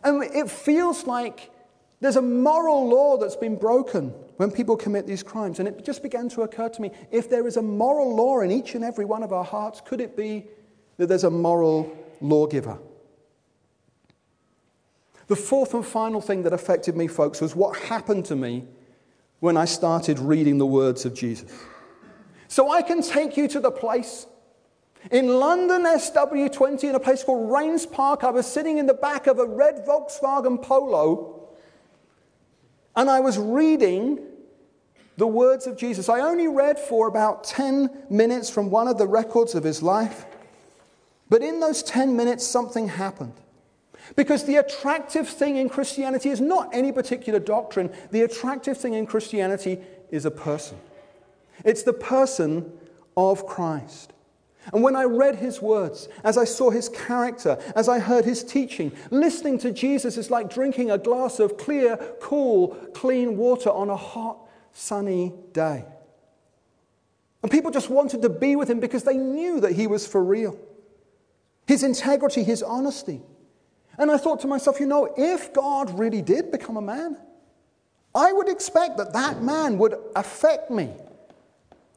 And 0.03 0.23
it 0.23 0.51
feels 0.51 1.07
like 1.07 1.51
there's 2.01 2.15
a 2.15 2.21
moral 2.21 2.87
law 2.87 3.17
that's 3.17 3.35
been 3.35 3.55
broken 3.57 4.09
when 4.37 4.51
people 4.51 4.77
commit 4.77 5.05
these 5.05 5.21
crimes. 5.21 5.59
And 5.59 5.67
it 5.67 5.83
just 5.83 6.01
began 6.01 6.29
to 6.29 6.43
occur 6.43 6.69
to 6.69 6.81
me 6.81 6.91
if 7.11 7.29
there 7.29 7.45
is 7.45 7.57
a 7.57 7.61
moral 7.61 8.15
law 8.15 8.39
in 8.39 8.51
each 8.51 8.75
and 8.75 8.83
every 8.83 9.05
one 9.05 9.21
of 9.21 9.33
our 9.33 9.43
hearts, 9.43 9.81
could 9.85 9.99
it 9.99 10.15
be 10.15 10.45
that 10.97 11.07
there's 11.07 11.25
a 11.25 11.29
moral 11.29 11.95
lawgiver? 12.21 12.79
The 15.27 15.35
fourth 15.35 15.73
and 15.73 15.85
final 15.85 16.21
thing 16.21 16.43
that 16.43 16.53
affected 16.53 16.95
me, 16.95 17.07
folks, 17.07 17.41
was 17.41 17.55
what 17.55 17.77
happened 17.77 18.25
to 18.25 18.35
me 18.35 18.65
when 19.41 19.57
I 19.57 19.65
started 19.65 20.19
reading 20.19 20.57
the 20.57 20.65
words 20.65 21.05
of 21.05 21.13
Jesus. 21.13 21.51
So 22.47 22.71
I 22.71 22.81
can 22.81 23.01
take 23.01 23.37
you 23.37 23.47
to 23.49 23.59
the 23.59 23.71
place 23.71 24.25
In 25.11 25.39
London 25.39 25.83
SW20, 25.85 26.89
in 26.89 26.95
a 26.95 26.99
place 26.99 27.23
called 27.23 27.49
Raynes 27.49 27.89
Park, 27.89 28.23
I 28.23 28.31
was 28.31 28.45
sitting 28.45 28.79
in 28.79 28.85
the 28.85 28.93
back 28.93 29.27
of 29.27 29.39
a 29.39 29.45
red 29.45 29.85
Volkswagen 29.85 30.61
Polo 30.61 31.38
and 32.95 33.09
I 33.09 33.19
was 33.19 33.37
reading 33.37 34.19
the 35.17 35.27
words 35.27 35.67
of 35.67 35.77
Jesus. 35.77 36.09
I 36.09 36.21
only 36.21 36.47
read 36.47 36.79
for 36.79 37.07
about 37.07 37.43
10 37.43 38.05
minutes 38.09 38.49
from 38.49 38.69
one 38.71 38.87
of 38.87 38.97
the 38.97 39.07
records 39.07 39.53
of 39.53 39.63
his 39.63 39.83
life, 39.83 40.25
but 41.29 41.41
in 41.41 41.59
those 41.59 41.83
10 41.83 42.15
minutes, 42.15 42.45
something 42.45 42.87
happened. 42.87 43.33
Because 44.15 44.45
the 44.45 44.55
attractive 44.55 45.27
thing 45.27 45.57
in 45.57 45.69
Christianity 45.69 46.29
is 46.29 46.41
not 46.41 46.69
any 46.73 46.91
particular 46.91 47.39
doctrine, 47.39 47.91
the 48.11 48.21
attractive 48.21 48.77
thing 48.77 48.93
in 48.93 49.05
Christianity 49.05 49.79
is 50.09 50.25
a 50.25 50.31
person. 50.31 50.77
It's 51.63 51.83
the 51.83 51.93
person 51.93 52.71
of 53.15 53.45
Christ. 53.45 54.13
And 54.73 54.83
when 54.83 54.95
I 54.95 55.03
read 55.03 55.37
his 55.37 55.61
words, 55.61 56.09
as 56.23 56.37
I 56.37 56.43
saw 56.43 56.69
his 56.69 56.89
character, 56.89 57.57
as 57.75 57.87
I 57.89 57.99
heard 57.99 58.25
his 58.25 58.43
teaching, 58.43 58.91
listening 59.09 59.57
to 59.59 59.71
Jesus 59.71 60.17
is 60.17 60.29
like 60.29 60.53
drinking 60.53 60.91
a 60.91 60.97
glass 60.97 61.39
of 61.39 61.57
clear, 61.57 61.97
cool, 62.21 62.69
clean 62.93 63.37
water 63.37 63.71
on 63.71 63.89
a 63.89 63.95
hot, 63.95 64.47
sunny 64.73 65.33
day. 65.53 65.85
And 67.41 67.51
people 67.51 67.71
just 67.71 67.89
wanted 67.89 68.21
to 68.21 68.29
be 68.29 68.55
with 68.55 68.69
him 68.69 68.79
because 68.79 69.03
they 69.03 69.17
knew 69.17 69.61
that 69.61 69.71
he 69.71 69.87
was 69.87 70.05
for 70.05 70.23
real. 70.23 70.59
His 71.65 71.83
integrity, 71.83 72.43
his 72.43 72.61
honesty. 72.61 73.21
And 73.97 74.11
I 74.11 74.17
thought 74.17 74.41
to 74.41 74.47
myself, 74.47 74.79
you 74.79 74.87
know, 74.87 75.13
if 75.17 75.53
God 75.53 75.97
really 75.97 76.21
did 76.21 76.51
become 76.51 76.77
a 76.77 76.81
man, 76.81 77.17
I 78.13 78.33
would 78.33 78.49
expect 78.49 78.97
that 78.97 79.13
that 79.13 79.41
man 79.41 79.77
would 79.77 79.95
affect 80.15 80.69
me 80.71 80.91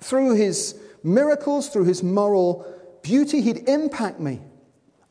through 0.00 0.34
his 0.34 0.78
miracles, 1.04 1.68
through 1.68 1.84
his 1.84 2.02
moral 2.02 2.66
beauty, 3.02 3.40
he'd 3.40 3.68
impact 3.68 4.20
me. 4.20 4.40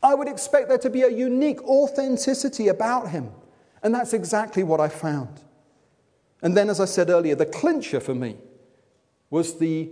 I 0.03 0.15
would 0.15 0.27
expect 0.27 0.69
there 0.69 0.77
to 0.79 0.89
be 0.89 1.03
a 1.03 1.09
unique 1.09 1.61
authenticity 1.63 2.69
about 2.69 3.09
him. 3.09 3.31
And 3.83 3.93
that's 3.93 4.13
exactly 4.13 4.63
what 4.63 4.79
I 4.79 4.89
found. 4.89 5.41
And 6.41 6.57
then, 6.57 6.69
as 6.69 6.79
I 6.79 6.85
said 6.85 7.09
earlier, 7.09 7.35
the 7.35 7.45
clincher 7.45 7.99
for 7.99 8.15
me 8.15 8.37
was 9.29 9.59
the 9.59 9.91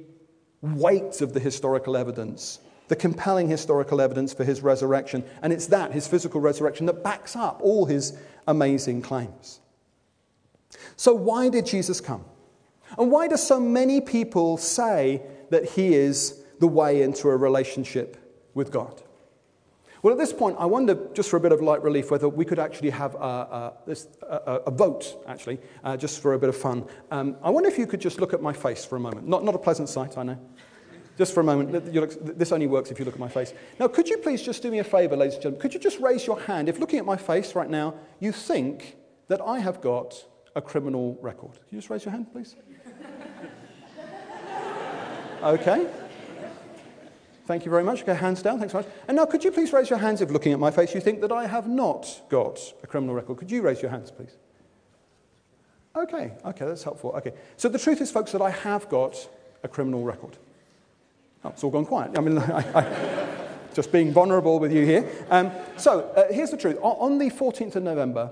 weight 0.61 1.21
of 1.21 1.33
the 1.33 1.39
historical 1.39 1.95
evidence, 1.95 2.59
the 2.87 2.95
compelling 2.95 3.47
historical 3.47 4.01
evidence 4.01 4.33
for 4.33 4.43
his 4.43 4.61
resurrection. 4.61 5.23
And 5.41 5.53
it's 5.53 5.67
that, 5.67 5.91
his 5.91 6.07
physical 6.07 6.41
resurrection, 6.41 6.85
that 6.87 7.03
backs 7.03 7.35
up 7.35 7.59
all 7.61 7.85
his 7.85 8.17
amazing 8.47 9.01
claims. 9.01 9.59
So, 10.95 11.13
why 11.13 11.49
did 11.49 11.65
Jesus 11.65 12.01
come? 12.01 12.25
And 12.97 13.11
why 13.11 13.27
do 13.27 13.37
so 13.37 13.59
many 13.59 14.01
people 14.01 14.57
say 14.57 15.21
that 15.49 15.65
He 15.71 15.93
is 15.93 16.43
the 16.59 16.67
way 16.67 17.01
into 17.01 17.29
a 17.29 17.37
relationship 17.37 18.17
with 18.53 18.71
God. 18.71 19.01
Well, 20.01 20.13
at 20.13 20.17
this 20.17 20.31
point, 20.31 20.55
I 20.59 20.65
wonder, 20.65 20.97
just 21.13 21.29
for 21.29 21.35
a 21.35 21.39
bit 21.41 21.51
of 21.51 21.61
light 21.61 21.83
relief, 21.83 22.09
whether 22.09 22.29
we 22.29 22.45
could 22.45 22.59
actually 22.59 22.89
have 22.91 23.15
a, 23.15 23.73
a, 23.87 23.95
a, 24.25 24.53
a 24.67 24.71
vote, 24.71 25.21
actually, 25.27 25.59
uh, 25.83 25.97
just 25.97 26.21
for 26.21 26.35
a 26.35 26.39
bit 26.39 26.47
of 26.47 26.55
fun. 26.55 26.85
Um, 27.11 27.35
I 27.43 27.49
wonder 27.49 27.67
if 27.67 27.77
you 27.77 27.85
could 27.85 27.99
just 27.99 28.21
look 28.21 28.33
at 28.33 28.41
my 28.41 28.53
face 28.53 28.85
for 28.85 28.95
a 28.95 28.99
moment. 28.99 29.27
Not, 29.27 29.43
not 29.43 29.55
a 29.55 29.59
pleasant 29.59 29.89
sight, 29.89 30.17
I 30.17 30.23
know. 30.23 30.39
Just 31.17 31.33
for 31.33 31.41
a 31.41 31.43
moment. 31.43 32.37
This 32.37 32.53
only 32.53 32.67
works 32.67 32.91
if 32.91 32.99
you 32.99 33.03
look 33.03 33.15
at 33.15 33.19
my 33.19 33.27
face. 33.27 33.53
Now, 33.77 33.89
could 33.89 34.07
you 34.07 34.17
please 34.19 34.41
just 34.41 34.63
do 34.63 34.71
me 34.71 34.79
a 34.79 34.85
favor, 34.85 35.17
ladies 35.17 35.33
and 35.33 35.43
gentlemen? 35.43 35.61
Could 35.61 35.73
you 35.73 35.79
just 35.81 35.99
raise 35.99 36.25
your 36.25 36.39
hand 36.39 36.69
if 36.69 36.79
looking 36.79 36.97
at 36.97 37.05
my 37.05 37.17
face 37.17 37.53
right 37.53 37.69
now, 37.69 37.95
you 38.21 38.31
think 38.31 38.95
that 39.27 39.41
I 39.41 39.59
have 39.59 39.81
got 39.81 40.25
a 40.55 40.61
criminal 40.61 41.17
record? 41.21 41.55
Can 41.55 41.67
you 41.71 41.79
just 41.79 41.89
raise 41.89 42.05
your 42.05 42.13
hand, 42.13 42.31
please? 42.31 42.55
Okay. 45.41 45.89
Thank 47.45 47.65
you 47.65 47.71
very 47.71 47.83
much. 47.83 48.03
Okay, 48.03 48.13
hands 48.13 48.41
down. 48.41 48.59
Thanks 48.59 48.73
so 48.73 48.79
much. 48.79 48.87
And 49.07 49.17
now, 49.17 49.25
could 49.25 49.43
you 49.43 49.51
please 49.51 49.73
raise 49.73 49.89
your 49.89 49.99
hands 49.99 50.21
if 50.21 50.29
looking 50.29 50.53
at 50.53 50.59
my 50.59 50.69
face 50.69 50.93
you 50.93 51.01
think 51.01 51.21
that 51.21 51.31
I 51.31 51.47
have 51.47 51.67
not 51.67 52.21
got 52.29 52.59
a 52.83 52.87
criminal 52.87 53.15
record? 53.15 53.37
Could 53.37 53.49
you 53.49 53.61
raise 53.61 53.81
your 53.81 53.89
hands, 53.89 54.11
please? 54.11 54.35
Okay, 55.95 56.33
okay, 56.45 56.65
that's 56.65 56.83
helpful. 56.83 57.11
Okay. 57.17 57.33
So 57.57 57.69
the 57.69 57.79
truth 57.79 58.01
is, 58.01 58.11
folks, 58.11 58.31
that 58.33 58.41
I 58.41 58.51
have 58.51 58.87
got 58.89 59.27
a 59.63 59.67
criminal 59.67 60.03
record. 60.03 60.37
Oh, 61.43 61.49
it's 61.49 61.63
all 61.63 61.71
gone 61.71 61.85
quiet. 61.85 62.17
I 62.17 62.21
mean, 62.21 62.37
I, 62.37 62.63
I, 62.75 63.37
just 63.73 63.91
being 63.91 64.11
vulnerable 64.11 64.59
with 64.59 64.71
you 64.71 64.85
here. 64.85 65.09
Um, 65.31 65.51
so 65.77 66.01
uh, 66.15 66.31
here's 66.31 66.51
the 66.51 66.57
truth. 66.57 66.77
On, 66.81 67.13
on, 67.13 67.17
the 67.17 67.31
14th 67.31 67.75
of 67.77 67.83
November, 67.83 68.31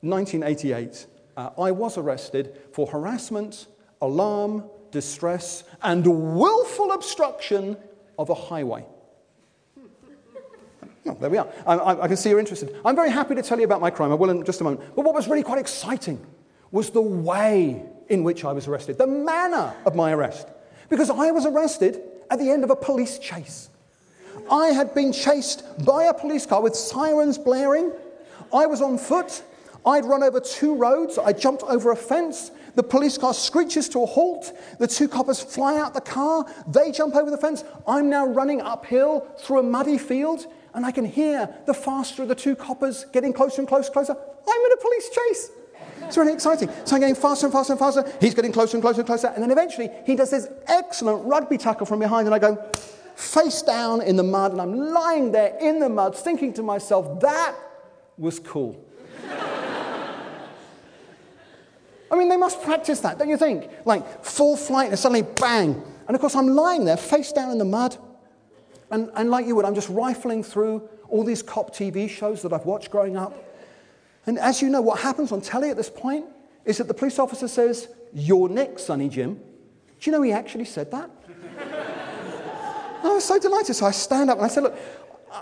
1988, 0.00 1.06
uh, 1.36 1.50
I 1.58 1.72
was 1.72 1.98
arrested 1.98 2.58
for 2.72 2.86
harassment, 2.86 3.66
alarm, 4.00 4.64
distress, 4.96 5.62
and 5.82 6.06
willful 6.06 6.90
obstruction 6.92 7.76
of 8.18 8.30
a 8.30 8.34
highway. 8.34 8.82
Oh, 11.04 11.16
there 11.20 11.28
we 11.28 11.36
are. 11.36 11.46
I, 11.66 11.74
I, 11.74 12.04
I, 12.04 12.08
can 12.08 12.16
see 12.16 12.30
you're 12.30 12.40
interested. 12.40 12.74
I'm 12.82 12.96
very 12.96 13.10
happy 13.10 13.34
to 13.34 13.42
tell 13.42 13.58
you 13.58 13.66
about 13.66 13.82
my 13.82 13.90
crime. 13.90 14.10
I 14.10 14.14
will 14.14 14.30
in 14.30 14.42
just 14.42 14.62
a 14.62 14.64
moment. 14.64 14.80
But 14.96 15.04
what 15.04 15.14
was 15.14 15.28
really 15.28 15.42
quite 15.42 15.58
exciting 15.58 16.18
was 16.72 16.90
the 16.90 17.02
way 17.02 17.84
in 18.08 18.24
which 18.24 18.42
I 18.42 18.52
was 18.52 18.66
arrested, 18.66 18.96
the 18.96 19.06
manner 19.06 19.74
of 19.84 19.94
my 19.94 20.12
arrest. 20.12 20.48
Because 20.88 21.10
I 21.10 21.30
was 21.30 21.44
arrested 21.44 22.00
at 22.30 22.38
the 22.38 22.50
end 22.50 22.64
of 22.64 22.70
a 22.70 22.76
police 22.76 23.18
chase. 23.18 23.68
I 24.50 24.68
had 24.68 24.94
been 24.94 25.12
chased 25.12 25.84
by 25.84 26.04
a 26.04 26.14
police 26.14 26.46
car 26.46 26.62
with 26.62 26.74
sirens 26.74 27.36
blaring. 27.36 27.92
I 28.50 28.64
was 28.64 28.80
on 28.80 28.96
foot. 28.96 29.42
I'd 29.84 30.06
run 30.06 30.22
over 30.22 30.40
two 30.40 30.74
roads. 30.74 31.18
I 31.18 31.34
jumped 31.34 31.62
over 31.64 31.90
a 31.90 31.96
fence. 31.96 32.50
The 32.76 32.82
police 32.82 33.18
car 33.18 33.34
screeches 33.34 33.88
to 33.90 34.02
a 34.02 34.06
halt. 34.06 34.52
The 34.78 34.86
two 34.86 35.08
coppers 35.08 35.40
fly 35.40 35.78
out 35.78 35.94
the 35.94 36.00
car. 36.00 36.46
They 36.68 36.92
jump 36.92 37.16
over 37.16 37.30
the 37.30 37.38
fence. 37.38 37.64
I'm 37.86 38.08
now 38.08 38.26
running 38.26 38.60
uphill 38.60 39.26
through 39.38 39.60
a 39.60 39.62
muddy 39.62 39.98
field, 39.98 40.46
and 40.74 40.86
I 40.86 40.92
can 40.92 41.06
hear 41.06 41.48
the 41.66 41.74
faster 41.74 42.22
of 42.22 42.28
the 42.28 42.34
two 42.34 42.54
coppers 42.54 43.06
getting 43.12 43.32
closer 43.32 43.62
and 43.62 43.68
closer, 43.68 43.90
closer. 43.90 44.12
I'm 44.12 44.60
in 44.60 44.72
a 44.72 44.76
police 44.76 45.08
chase. 45.08 45.50
It's 46.02 46.16
really 46.18 46.34
exciting. 46.34 46.68
So 46.84 46.94
I'm 46.94 47.00
getting 47.00 47.16
faster 47.16 47.46
and 47.46 47.52
faster 47.52 47.72
and 47.72 47.80
faster. 47.80 48.04
He's 48.20 48.34
getting 48.34 48.52
closer 48.52 48.76
and 48.76 48.82
closer 48.82 49.00
and 49.00 49.06
closer. 49.06 49.28
And 49.28 49.42
then 49.42 49.50
eventually 49.50 49.90
he 50.04 50.14
does 50.14 50.30
this 50.30 50.46
excellent 50.66 51.26
rugby 51.26 51.56
tackle 51.56 51.86
from 51.86 51.98
behind, 51.98 52.28
and 52.28 52.34
I 52.34 52.38
go 52.38 52.56
face 53.16 53.62
down 53.62 54.02
in 54.02 54.16
the 54.16 54.22
mud, 54.22 54.52
and 54.52 54.60
I'm 54.60 54.76
lying 54.92 55.32
there 55.32 55.56
in 55.60 55.80
the 55.80 55.88
mud 55.88 56.14
thinking 56.14 56.52
to 56.52 56.62
myself, 56.62 57.20
that 57.20 57.56
was 58.18 58.38
cool. 58.38 58.84
I 62.10 62.16
mean, 62.16 62.28
they 62.28 62.36
must 62.36 62.62
practice 62.62 63.00
that, 63.00 63.18
don't 63.18 63.28
you 63.28 63.36
think? 63.36 63.68
Like 63.84 64.24
full 64.24 64.56
flight 64.56 64.90
and 64.90 64.98
suddenly 64.98 65.22
bang. 65.22 65.82
And 66.06 66.14
of 66.14 66.20
course, 66.20 66.36
I'm 66.36 66.48
lying 66.48 66.84
there 66.84 66.96
face 66.96 67.32
down 67.32 67.50
in 67.50 67.58
the 67.58 67.64
mud. 67.64 67.96
And, 68.90 69.10
and 69.16 69.30
like 69.30 69.46
you 69.46 69.56
would, 69.56 69.64
I'm 69.64 69.74
just 69.74 69.88
rifling 69.88 70.44
through 70.44 70.88
all 71.08 71.24
these 71.24 71.42
cop 71.42 71.74
TV 71.74 72.08
shows 72.08 72.42
that 72.42 72.52
I've 72.52 72.64
watched 72.64 72.90
growing 72.90 73.16
up. 73.16 73.42
And 74.26 74.38
as 74.38 74.62
you 74.62 74.68
know, 74.68 74.80
what 74.80 75.00
happens 75.00 75.32
on 75.32 75.40
telly 75.40 75.70
at 75.70 75.76
this 75.76 75.90
point 75.90 76.26
is 76.64 76.78
that 76.78 76.88
the 76.88 76.94
police 76.94 77.18
officer 77.18 77.48
says, 77.48 77.88
You're 78.12 78.48
next, 78.48 78.84
Sonny 78.86 79.08
Jim. 79.08 79.34
Do 79.34 80.10
you 80.10 80.12
know 80.12 80.22
he 80.22 80.32
actually 80.32 80.64
said 80.64 80.90
that? 80.92 81.10
I 83.02 83.08
was 83.08 83.24
so 83.24 83.38
delighted. 83.38 83.74
So 83.74 83.86
I 83.86 83.92
stand 83.92 84.30
up 84.30 84.38
and 84.38 84.44
I 84.44 84.48
said, 84.48 84.64
Look, 84.64 84.78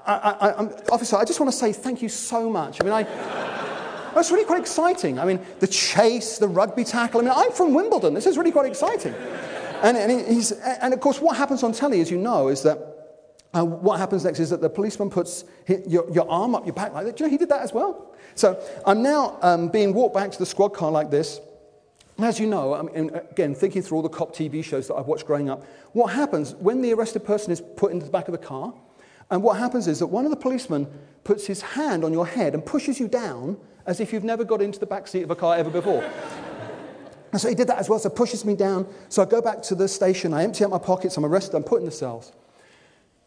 I, 0.07 0.13
I, 0.15 0.49
I, 0.51 0.65
officer, 0.91 1.17
I 1.17 1.25
just 1.25 1.41
want 1.41 1.53
to 1.53 1.59
say 1.59 1.73
thank 1.73 2.03
you 2.03 2.09
so 2.09 2.49
much. 2.51 2.81
I 2.81 2.85
mean, 2.85 2.93
I. 2.93 3.64
That's 4.15 4.31
really 4.31 4.45
quite 4.45 4.61
exciting. 4.61 5.19
I 5.19 5.25
mean, 5.25 5.41
the 5.61 5.67
chase, 5.67 6.39
the 6.39 6.49
rugby 6.49 6.85
tackle. 6.85 7.21
I 7.21 7.25
mean, 7.25 7.33
I'm 7.35 7.53
from 7.53 7.75
Wimbledon. 7.75 8.15
This 8.15 8.27
is 8.27 8.39
really 8.39 8.53
quite 8.53 8.67
exciting. 8.67 9.15
And, 9.83 9.97
and, 9.97 10.29
he's, 10.29 10.53
and 10.53 10.95
of 10.95 11.01
course, 11.01 11.21
what 11.21 11.37
happens 11.37 11.63
on 11.63 11.73
telly, 11.73 12.01
as 12.01 12.11
you 12.11 12.19
know, 12.19 12.49
is 12.49 12.63
that 12.63 12.79
uh, 13.55 13.65
what 13.65 13.99
happens 13.99 14.25
next 14.25 14.41
is 14.41 14.51
that 14.51 14.61
the 14.61 14.69
policeman 14.69 15.11
puts 15.11 15.45
your, 15.87 16.11
your, 16.11 16.29
arm 16.29 16.55
up 16.55 16.67
your 16.67 16.75
back 16.75 16.93
like 16.93 17.07
that. 17.07 17.17
Do 17.17 17.25
you 17.25 17.29
know 17.29 17.31
he 17.31 17.39
did 17.39 17.51
that 17.51 17.63
as 17.63 17.73
well? 17.73 18.15
So 18.35 18.61
I'm 18.85 19.03
now 19.03 19.39
um, 19.43 19.69
being 19.69 19.95
walked 19.95 20.15
back 20.15 20.33
to 20.33 20.39
the 20.39 20.47
squad 20.47 20.71
car 20.71 20.91
like 20.91 21.11
this. 21.11 21.41
As 22.19 22.39
you 22.39 22.47
know, 22.47 22.75
I 22.75 22.83
mean, 22.83 23.11
again, 23.31 23.55
thinking 23.55 23.83
through 23.83 23.99
all 23.99 24.03
the 24.03 24.09
cop 24.09 24.35
TV 24.35 24.63
shows 24.65 24.89
that 24.89 24.95
I've 24.95 25.07
watched 25.07 25.27
growing 25.27 25.51
up, 25.51 25.65
what 25.93 26.13
happens 26.13 26.55
when 26.55 26.81
the 26.81 26.93
arrested 26.95 27.25
person 27.25 27.53
is 27.53 27.61
put 27.61 27.93
into 27.93 28.07
the 28.07 28.13
back 28.13 28.29
of 28.29 28.33
the 28.33 28.39
car? 28.39 28.73
And 29.35 29.43
what 29.43 29.59
happens 29.59 29.89
is 29.89 29.99
that 29.99 30.07
one 30.07 30.25
of 30.25 30.31
the 30.31 30.37
policemen 30.37 30.87
puts 31.25 31.45
his 31.45 31.61
hand 31.61 32.05
on 32.05 32.13
your 32.13 32.25
head 32.25 32.55
and 32.55 32.65
pushes 32.65 33.01
you 33.01 33.09
down 33.09 33.57
as 33.85 33.99
if 33.99 34.13
you've 34.13 34.23
never 34.23 34.45
got 34.45 34.63
into 34.63 34.79
the 34.79 34.87
back 34.87 35.09
seat 35.09 35.25
of 35.25 35.31
a 35.33 35.35
car 35.35 35.57
ever 35.57 35.71
before. 35.71 36.05
and 37.33 37.41
so 37.41 37.49
he 37.49 37.57
did 37.57 37.67
that 37.67 37.79
as 37.79 37.89
well, 37.89 37.99
so 37.99 38.09
pushes 38.11 38.45
me 38.45 38.55
down. 38.55 38.87
So 39.09 39.23
I 39.23 39.25
go 39.25 39.43
back 39.43 39.61
to 39.63 39.75
the 39.75 39.89
station, 39.89 40.33
I 40.33 40.45
empty 40.45 40.63
out 40.63 40.71
my 40.71 40.79
pockets, 40.79 41.17
I'm 41.17 41.25
arrested, 41.25 41.57
I'm 41.57 41.65
put 41.65 41.81
in 41.81 41.85
the 41.85 41.91
cells. 41.91 42.33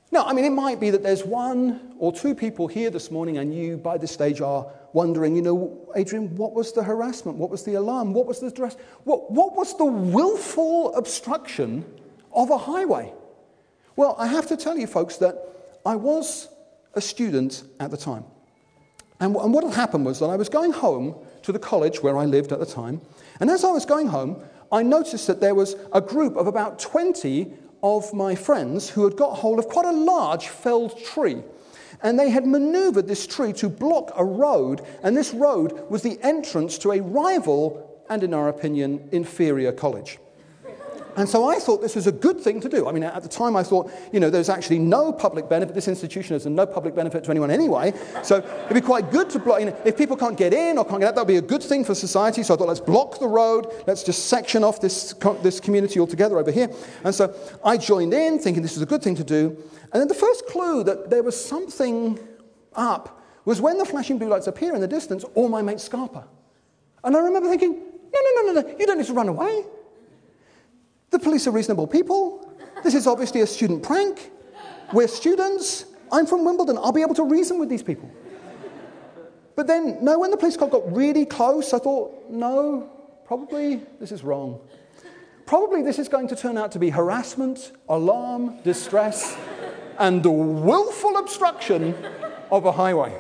Now, 0.10 0.24
I 0.24 0.32
mean, 0.32 0.46
it 0.46 0.52
might 0.52 0.80
be 0.80 0.92
that 0.92 1.04
there's 1.04 1.26
one 1.26 1.96
or 2.00 2.14
two 2.14 2.34
people 2.34 2.68
here 2.68 2.90
this 2.90 3.12
morning, 3.12 3.38
and 3.40 3.54
you, 3.54 3.76
by 3.76 3.98
this 3.98 4.14
stage, 4.14 4.40
are 4.40 4.66
wondering, 4.94 5.36
you 5.36 5.42
know, 5.42 5.92
Adrian, 5.98 6.34
what 6.38 6.54
was 6.54 6.72
the 6.72 6.84
harassment? 6.84 7.38
What 7.38 7.50
was 7.50 7.66
the 7.66 7.74
alarm? 7.74 8.14
What 8.14 8.28
was 8.28 8.40
the 8.40 8.50
stress? 8.50 8.78
What, 9.04 9.30
what 9.30 9.58
was 9.58 9.78
the 9.78 9.84
willful 9.84 10.96
obstruction 10.96 11.84
of 12.32 12.50
a 12.50 12.58
highway? 12.58 13.12
Well, 13.98 14.16
I 14.18 14.28
have 14.28 14.48
to 14.48 14.56
tell 14.56 14.78
you, 14.78 14.88
folks, 14.88 15.18
that 15.18 15.57
I 15.88 15.96
was 15.96 16.50
a 16.96 17.02
student 17.02 17.64
at 17.80 17.92
the 17.92 17.98
time. 17.98 18.26
And, 19.22 19.34
and 19.38 19.54
what 19.54 19.64
had 19.64 19.74
happened 19.74 20.06
was 20.06 20.20
that 20.20 20.26
I 20.30 20.36
was 20.36 20.50
going 20.50 20.74
home 20.74 21.16
to 21.44 21.54
the 21.54 21.60
college 21.60 22.04
where 22.04 22.18
I 22.18 22.26
lived 22.26 22.52
at 22.52 22.60
the 22.60 22.66
time. 22.66 23.00
And 23.40 23.50
as 23.50 23.64
I 23.64 23.72
was 23.72 23.86
going 23.86 24.08
home, 24.08 24.44
I 24.70 24.84
noticed 24.84 25.28
that 25.28 25.40
there 25.40 25.56
was 25.56 25.78
a 25.94 26.02
group 26.02 26.36
of 26.36 26.46
about 26.46 26.78
20 26.80 27.54
of 27.82 28.14
my 28.14 28.36
friends 28.36 28.90
who 28.90 29.06
had 29.06 29.16
got 29.16 29.38
hold 29.38 29.60
of 29.60 29.70
quite 29.70 29.86
a 29.86 29.94
large 29.94 30.50
felled 30.50 31.02
tree. 31.06 31.42
And 32.04 32.20
they 32.20 32.32
had 32.32 32.46
maneuvered 32.46 33.08
this 33.08 33.26
tree 33.26 33.54
to 33.54 33.70
block 33.70 34.12
a 34.18 34.26
road, 34.26 34.82
and 35.04 35.16
this 35.16 35.34
road 35.34 35.90
was 35.90 36.02
the 36.02 36.20
entrance 36.22 36.78
to 36.80 36.92
a 36.92 37.00
rival 37.00 38.04
and, 38.10 38.24
in 38.24 38.34
our 38.34 38.50
opinion, 38.50 39.08
inferior 39.14 39.72
college. 39.72 40.20
And 41.18 41.28
so 41.28 41.50
I 41.50 41.56
thought 41.56 41.82
this 41.82 41.96
was 41.96 42.06
a 42.06 42.12
good 42.12 42.40
thing 42.40 42.62
to 42.62 42.70
do. 42.70 42.88
I 42.88 42.92
mean, 42.92 43.02
at 43.02 43.24
the 43.24 43.28
time 43.28 43.56
I 43.56 43.64
thought, 43.64 43.92
you 44.14 44.20
know, 44.20 44.30
there's 44.30 44.50
actually 44.50 44.78
no 44.78 45.12
public 45.12 45.50
benefit. 45.50 45.74
This 45.74 45.88
institution 45.88 46.36
has 46.36 46.46
no 46.46 46.68
public 46.68 46.94
benefit 46.94 47.24
to 47.24 47.32
anyone 47.32 47.50
anyway. 47.50 47.92
So 48.22 48.38
it'd 48.38 48.76
be 48.76 48.82
quite 48.82 49.10
good 49.10 49.28
to 49.32 49.40
block, 49.40 49.60
you 49.60 49.66
know, 49.66 49.78
if 49.84 49.98
people 49.98 50.16
can't 50.16 50.38
get 50.38 50.54
in 50.54 50.78
or 50.78 50.86
can't 50.86 51.00
get 51.00 51.10
out, 51.10 51.16
that 51.16 51.22
would 51.22 51.28
be 51.28 51.38
a 51.38 51.42
good 51.42 51.64
thing 51.64 51.84
for 51.84 51.96
society. 51.96 52.44
So 52.44 52.54
I 52.54 52.58
thought, 52.58 52.68
let's 52.68 52.80
block 52.80 53.20
the 53.20 53.28
road. 53.28 53.66
Let's 53.88 54.04
just 54.04 54.28
section 54.28 54.64
off 54.64 54.80
this, 54.80 55.14
this 55.42 55.60
community 55.60 56.00
altogether 56.00 56.38
over 56.38 56.52
here. 56.52 56.70
And 57.04 57.16
so 57.16 57.34
I 57.66 57.78
joined 57.78 58.14
in 58.14 58.38
thinking 58.38 58.62
this 58.62 58.76
was 58.76 58.84
a 58.84 58.88
good 58.88 59.02
thing 59.02 59.16
to 59.16 59.24
do. 59.24 59.58
And 59.92 60.00
then 60.00 60.08
the 60.08 60.14
first 60.14 60.46
clue 60.46 60.84
that 60.84 61.10
there 61.10 61.24
was 61.24 61.44
something 61.44 62.20
up 62.76 63.24
was 63.44 63.60
when 63.60 63.80
the 63.80 63.86
flashing 63.86 64.20
blue 64.20 64.28
lights 64.28 64.46
appear 64.46 64.76
in 64.76 64.82
the 64.82 64.88
distance, 64.88 65.24
all 65.34 65.50
my 65.50 65.64
mates 65.64 65.90
scarper. 65.90 66.26
And 67.04 67.18
I 67.18 67.20
remember 67.22 67.50
thinking, 67.50 67.74
no, 67.74 68.20
no, 68.22 68.42
no, 68.42 68.54
no, 68.54 68.62
no, 68.62 68.78
you 68.78 68.86
don't 68.86 69.00
need 69.00 69.08
to 69.08 69.14
run 69.14 69.30
away. 69.30 69.64
The 71.10 71.20
police 71.20 71.48
are 71.48 71.52
reasonable 71.52 71.88
people. 71.88 72.54
This 72.84 72.94
is 72.94 73.08
obviously 73.08 73.42
a 73.42 73.48
student 73.48 73.84
prank. 73.84 74.32
We're 74.94 75.08
students. 75.08 75.86
I'm 76.12 76.26
from 76.26 76.46
Wimbledon. 76.46 76.78
I'll 76.78 76.92
be 76.92 77.02
able 77.02 77.16
to 77.16 77.24
reason 77.24 77.60
with 77.60 77.70
these 77.70 77.84
people. 77.84 78.10
But 79.56 79.68
then, 79.68 80.04
no, 80.04 80.20
when 80.20 80.32
the 80.32 80.38
police 80.38 80.56
car 80.56 80.68
got 80.68 80.96
really 80.96 81.26
close, 81.26 81.74
I 81.74 81.80
thought, 81.80 82.30
no, 82.30 82.92
probably 83.26 83.82
this 84.00 84.12
is 84.12 84.24
wrong. 84.24 84.60
Probably 85.48 85.82
this 85.82 85.98
is 85.98 86.08
going 86.08 86.28
to 86.28 86.36
turn 86.36 86.58
out 86.58 86.72
to 86.74 86.80
be 86.80 86.90
harassment, 86.90 87.72
alarm, 87.90 88.62
distress, 88.64 89.38
and 89.98 90.22
the 90.22 90.30
willful 90.30 91.18
obstruction 91.18 91.96
of 92.52 92.66
a 92.66 92.72
highway. 92.72 93.20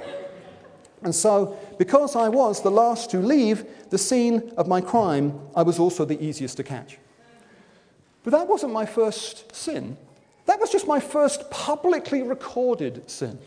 And 1.01 1.15
so, 1.15 1.57
because 1.79 2.15
I 2.15 2.27
was 2.27 2.61
the 2.61 2.71
last 2.71 3.09
to 3.11 3.19
leave 3.19 3.65
the 3.89 3.97
scene 3.97 4.51
of 4.57 4.67
my 4.67 4.81
crime, 4.81 5.39
I 5.55 5.63
was 5.63 5.79
also 5.79 6.05
the 6.05 6.21
easiest 6.23 6.57
to 6.57 6.63
catch. 6.63 6.97
But 8.27 8.39
that 8.39 8.49
wasn't 8.49 8.73
my 8.73 8.85
first 8.85 9.55
sin. 9.55 9.95
That 10.47 10.59
was 10.59 10.69
just 10.69 10.85
my 10.85 10.99
first 10.99 11.49
publicly 11.49 12.23
recorded 12.23 13.09
sin. 13.09 13.39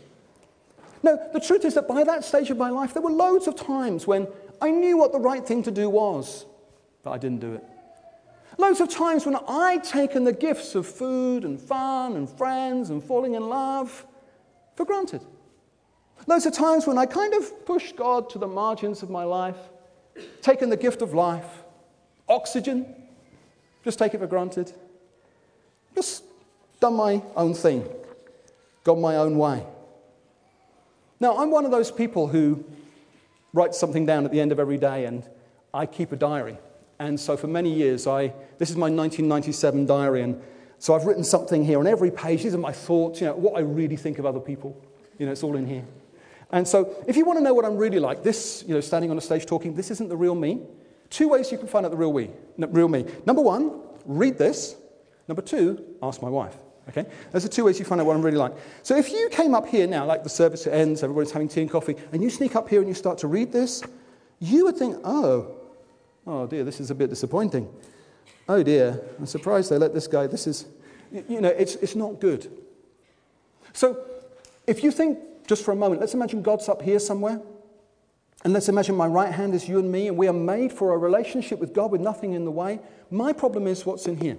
No, 1.03 1.19
the 1.33 1.39
truth 1.39 1.65
is 1.65 1.75
that 1.75 1.87
by 1.87 2.03
that 2.03 2.23
stage 2.23 2.49
of 2.49 2.57
my 2.57 2.71
life, 2.71 2.91
there 2.91 3.03
were 3.03 3.11
loads 3.11 3.45
of 3.45 3.55
times 3.55 4.07
when 4.07 4.27
I 4.59 4.71
knew 4.71 4.97
what 4.97 5.11
the 5.11 5.19
right 5.19 5.45
thing 5.45 5.61
to 5.61 5.71
do 5.71 5.87
was, 5.87 6.47
but 7.03 7.11
I 7.11 7.19
didn't 7.19 7.41
do 7.41 7.53
it. 7.53 7.63
Loads 8.57 8.81
of 8.81 8.89
times 8.89 9.23
when 9.23 9.35
I'd 9.47 9.83
taken 9.83 10.23
the 10.23 10.33
gifts 10.33 10.73
of 10.73 10.87
food 10.87 11.45
and 11.45 11.61
fun 11.61 12.15
and 12.15 12.27
friends 12.27 12.89
and 12.89 13.03
falling 13.03 13.35
in 13.35 13.49
love 13.49 14.03
for 14.75 14.83
granted. 14.83 15.23
Loads 16.25 16.47
of 16.47 16.53
times 16.53 16.87
when 16.87 16.97
I 16.97 17.05
kind 17.05 17.35
of 17.35 17.67
pushed 17.67 17.95
God 17.95 18.31
to 18.31 18.39
the 18.39 18.47
margins 18.47 19.03
of 19.03 19.11
my 19.11 19.25
life, 19.25 19.57
taken 20.41 20.71
the 20.71 20.75
gift 20.75 21.03
of 21.03 21.13
life, 21.13 21.65
oxygen, 22.27 22.95
just 23.83 23.99
take 23.99 24.13
it 24.13 24.19
for 24.19 24.27
granted. 24.27 24.71
Just 25.95 26.23
done 26.79 26.95
my 26.95 27.21
own 27.35 27.53
thing, 27.53 27.87
gone 28.83 29.01
my 29.01 29.17
own 29.17 29.37
way. 29.37 29.63
Now, 31.19 31.37
I'm 31.37 31.51
one 31.51 31.65
of 31.65 31.71
those 31.71 31.91
people 31.91 32.27
who 32.27 32.63
writes 33.53 33.79
something 33.79 34.05
down 34.05 34.25
at 34.25 34.31
the 34.31 34.39
end 34.39 34.51
of 34.51 34.59
every 34.59 34.77
day, 34.77 35.05
and 35.05 35.23
I 35.73 35.85
keep 35.85 36.11
a 36.11 36.15
diary. 36.15 36.57
And 36.99 37.19
so 37.19 37.37
for 37.37 37.47
many 37.47 37.71
years, 37.71 38.07
I, 38.07 38.33
this 38.57 38.69
is 38.69 38.75
my 38.75 38.89
1997 38.89 39.85
diary, 39.85 40.21
and 40.21 40.41
so 40.79 40.95
I've 40.95 41.05
written 41.05 41.23
something 41.23 41.63
here 41.63 41.79
on 41.79 41.85
every 41.85 42.09
page. 42.09 42.43
These 42.43 42.55
are 42.55 42.59
my 42.59 42.71
thoughts, 42.71 43.21
you 43.21 43.27
know, 43.27 43.35
what 43.35 43.55
I 43.55 43.59
really 43.59 43.95
think 43.95 44.17
of 44.17 44.25
other 44.25 44.39
people. 44.39 44.75
You 45.19 45.27
know, 45.27 45.31
it's 45.31 45.43
all 45.43 45.55
in 45.55 45.67
here. 45.67 45.85
And 46.51 46.67
so 46.67 46.95
if 47.07 47.15
you 47.15 47.23
want 47.23 47.37
to 47.37 47.43
know 47.43 47.53
what 47.53 47.65
I'm 47.65 47.77
really 47.77 47.99
like, 47.99 48.23
this, 48.23 48.63
you 48.67 48.73
know, 48.73 48.81
standing 48.81 49.11
on 49.11 49.17
a 49.17 49.21
stage 49.21 49.45
talking, 49.45 49.75
this 49.75 49.91
isn't 49.91 50.09
the 50.09 50.17
real 50.17 50.33
me. 50.33 50.61
Two 51.11 51.27
ways 51.27 51.51
you 51.51 51.57
can 51.57 51.67
find 51.67 51.85
out 51.85 51.91
the 51.91 51.97
real, 51.97 52.11
we, 52.11 52.31
real 52.57 52.87
me. 52.87 53.05
Number 53.25 53.41
one, 53.41 53.81
read 54.05 54.37
this. 54.37 54.75
Number 55.27 55.41
two, 55.41 55.85
ask 56.01 56.21
my 56.21 56.29
wife. 56.29 56.55
Okay? 56.89 57.05
Those 57.31 57.45
are 57.45 57.49
two 57.49 57.65
ways 57.65 57.77
you 57.77 57.85
find 57.85 58.01
out 58.01 58.07
what 58.07 58.15
I'm 58.15 58.21
really 58.21 58.37
like. 58.37 58.53
So 58.81 58.95
if 58.97 59.11
you 59.11 59.29
came 59.29 59.53
up 59.53 59.67
here 59.67 59.85
now, 59.87 60.05
like 60.05 60.23
the 60.23 60.29
service 60.29 60.65
ends, 60.67 61.03
everybody's 61.03 61.31
having 61.31 61.49
tea 61.49 61.61
and 61.61 61.69
coffee, 61.69 61.95
and 62.13 62.23
you 62.23 62.29
sneak 62.29 62.55
up 62.55 62.69
here 62.69 62.79
and 62.79 62.87
you 62.87 62.95
start 62.95 63.17
to 63.19 63.27
read 63.27 63.51
this, 63.51 63.83
you 64.39 64.65
would 64.65 64.77
think, 64.77 64.97
oh, 65.03 65.55
oh 66.25 66.47
dear, 66.47 66.63
this 66.63 66.79
is 66.79 66.91
a 66.91 66.95
bit 66.95 67.09
disappointing. 67.09 67.69
Oh 68.47 68.63
dear, 68.63 69.03
I'm 69.19 69.25
surprised 69.25 69.69
they 69.69 69.77
let 69.77 69.93
this 69.93 70.07
guy, 70.07 70.27
this 70.27 70.47
is, 70.47 70.65
you 71.11 71.41
know, 71.41 71.49
it's, 71.49 71.75
it's 71.75 71.95
not 71.95 72.21
good. 72.21 72.51
So 73.73 74.03
if 74.65 74.81
you 74.81 74.91
think 74.91 75.19
just 75.45 75.65
for 75.65 75.71
a 75.71 75.75
moment, 75.75 75.99
let's 75.99 76.13
imagine 76.13 76.41
God's 76.41 76.69
up 76.69 76.81
here 76.81 76.99
somewhere. 76.99 77.41
And 78.43 78.53
let's 78.53 78.69
imagine 78.69 78.95
my 78.95 79.07
right 79.07 79.31
hand 79.31 79.53
is 79.53 79.69
you 79.69 79.77
and 79.77 79.91
me, 79.91 80.07
and 80.07 80.17
we 80.17 80.27
are 80.27 80.33
made 80.33 80.71
for 80.71 80.93
a 80.93 80.97
relationship 80.97 81.59
with 81.59 81.73
God 81.73 81.91
with 81.91 82.01
nothing 82.01 82.33
in 82.33 82.43
the 82.43 82.51
way. 82.51 82.79
My 83.11 83.33
problem 83.33 83.67
is 83.67 83.85
what's 83.85 84.07
in 84.07 84.17
here. 84.17 84.37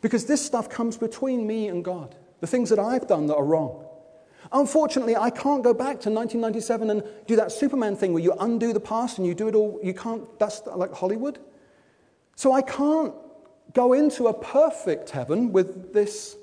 Because 0.00 0.26
this 0.26 0.44
stuff 0.44 0.68
comes 0.68 0.96
between 0.96 1.46
me 1.46 1.68
and 1.68 1.84
God, 1.84 2.16
the 2.40 2.46
things 2.46 2.70
that 2.70 2.78
I've 2.78 3.06
done 3.06 3.26
that 3.28 3.36
are 3.36 3.44
wrong. 3.44 3.84
Unfortunately, 4.52 5.16
I 5.16 5.30
can't 5.30 5.62
go 5.62 5.74
back 5.74 6.00
to 6.00 6.10
1997 6.10 6.90
and 6.90 7.02
do 7.26 7.36
that 7.36 7.52
Superman 7.52 7.96
thing 7.96 8.12
where 8.12 8.22
you 8.22 8.34
undo 8.40 8.72
the 8.72 8.80
past 8.80 9.18
and 9.18 9.26
you 9.26 9.34
do 9.34 9.48
it 9.48 9.54
all. 9.54 9.78
You 9.82 9.92
can't, 9.92 10.38
that's 10.38 10.62
like 10.66 10.92
Hollywood. 10.92 11.38
So 12.36 12.52
I 12.52 12.62
can't 12.62 13.14
go 13.74 13.92
into 13.92 14.28
a 14.28 14.34
perfect 14.34 15.10
heaven 15.10 15.52
with 15.52 15.92
this 15.92 16.36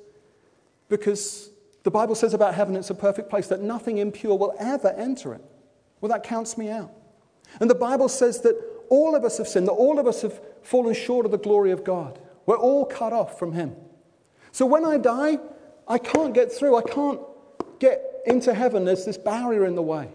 because 0.90 1.50
the 1.84 1.92
Bible 1.92 2.16
says 2.16 2.34
about 2.34 2.54
heaven 2.54 2.76
it's 2.76 2.90
a 2.90 2.96
perfect 2.96 3.30
place 3.30 3.48
that 3.48 3.62
nothing 3.62 3.98
impure 3.98 4.38
will 4.38 4.54
ever 4.60 4.90
enter 4.90 5.34
it. 5.34 5.44
Well, 6.02 6.12
that 6.12 6.24
counts 6.24 6.58
me 6.58 6.70
out. 6.70 6.92
And 7.60 7.70
the 7.70 7.76
Bible 7.76 8.10
says 8.10 8.42
that 8.42 8.56
all 8.90 9.16
of 9.16 9.24
us 9.24 9.38
have 9.38 9.48
sinned, 9.48 9.68
that 9.68 9.74
all 9.74 10.00
of 10.00 10.08
us 10.08 10.22
have 10.22 10.40
fallen 10.62 10.94
short 10.94 11.26
of 11.26 11.32
the 11.32 11.38
glory 11.38 11.72
of 11.72 11.84
God. 11.84 12.20
We're 12.46 12.58
all 12.58 12.86
cut 12.86 13.14
off 13.14 13.40
from 13.40 13.54
Him. 13.54 13.76
So 14.52 14.66
when 14.66 14.86
I 14.86 14.98
die, 14.98 15.40
I 15.88 15.98
can't 15.98 16.34
get 16.34 16.52
through. 16.52 16.76
I 16.78 16.82
can't 16.82 17.20
get 17.80 18.02
into 18.26 18.54
heaven. 18.54 18.86
There's 18.86 19.06
this 19.06 19.18
barrier 19.18 19.66
in 19.66 19.76
the 19.76 19.82
way. 19.82 20.10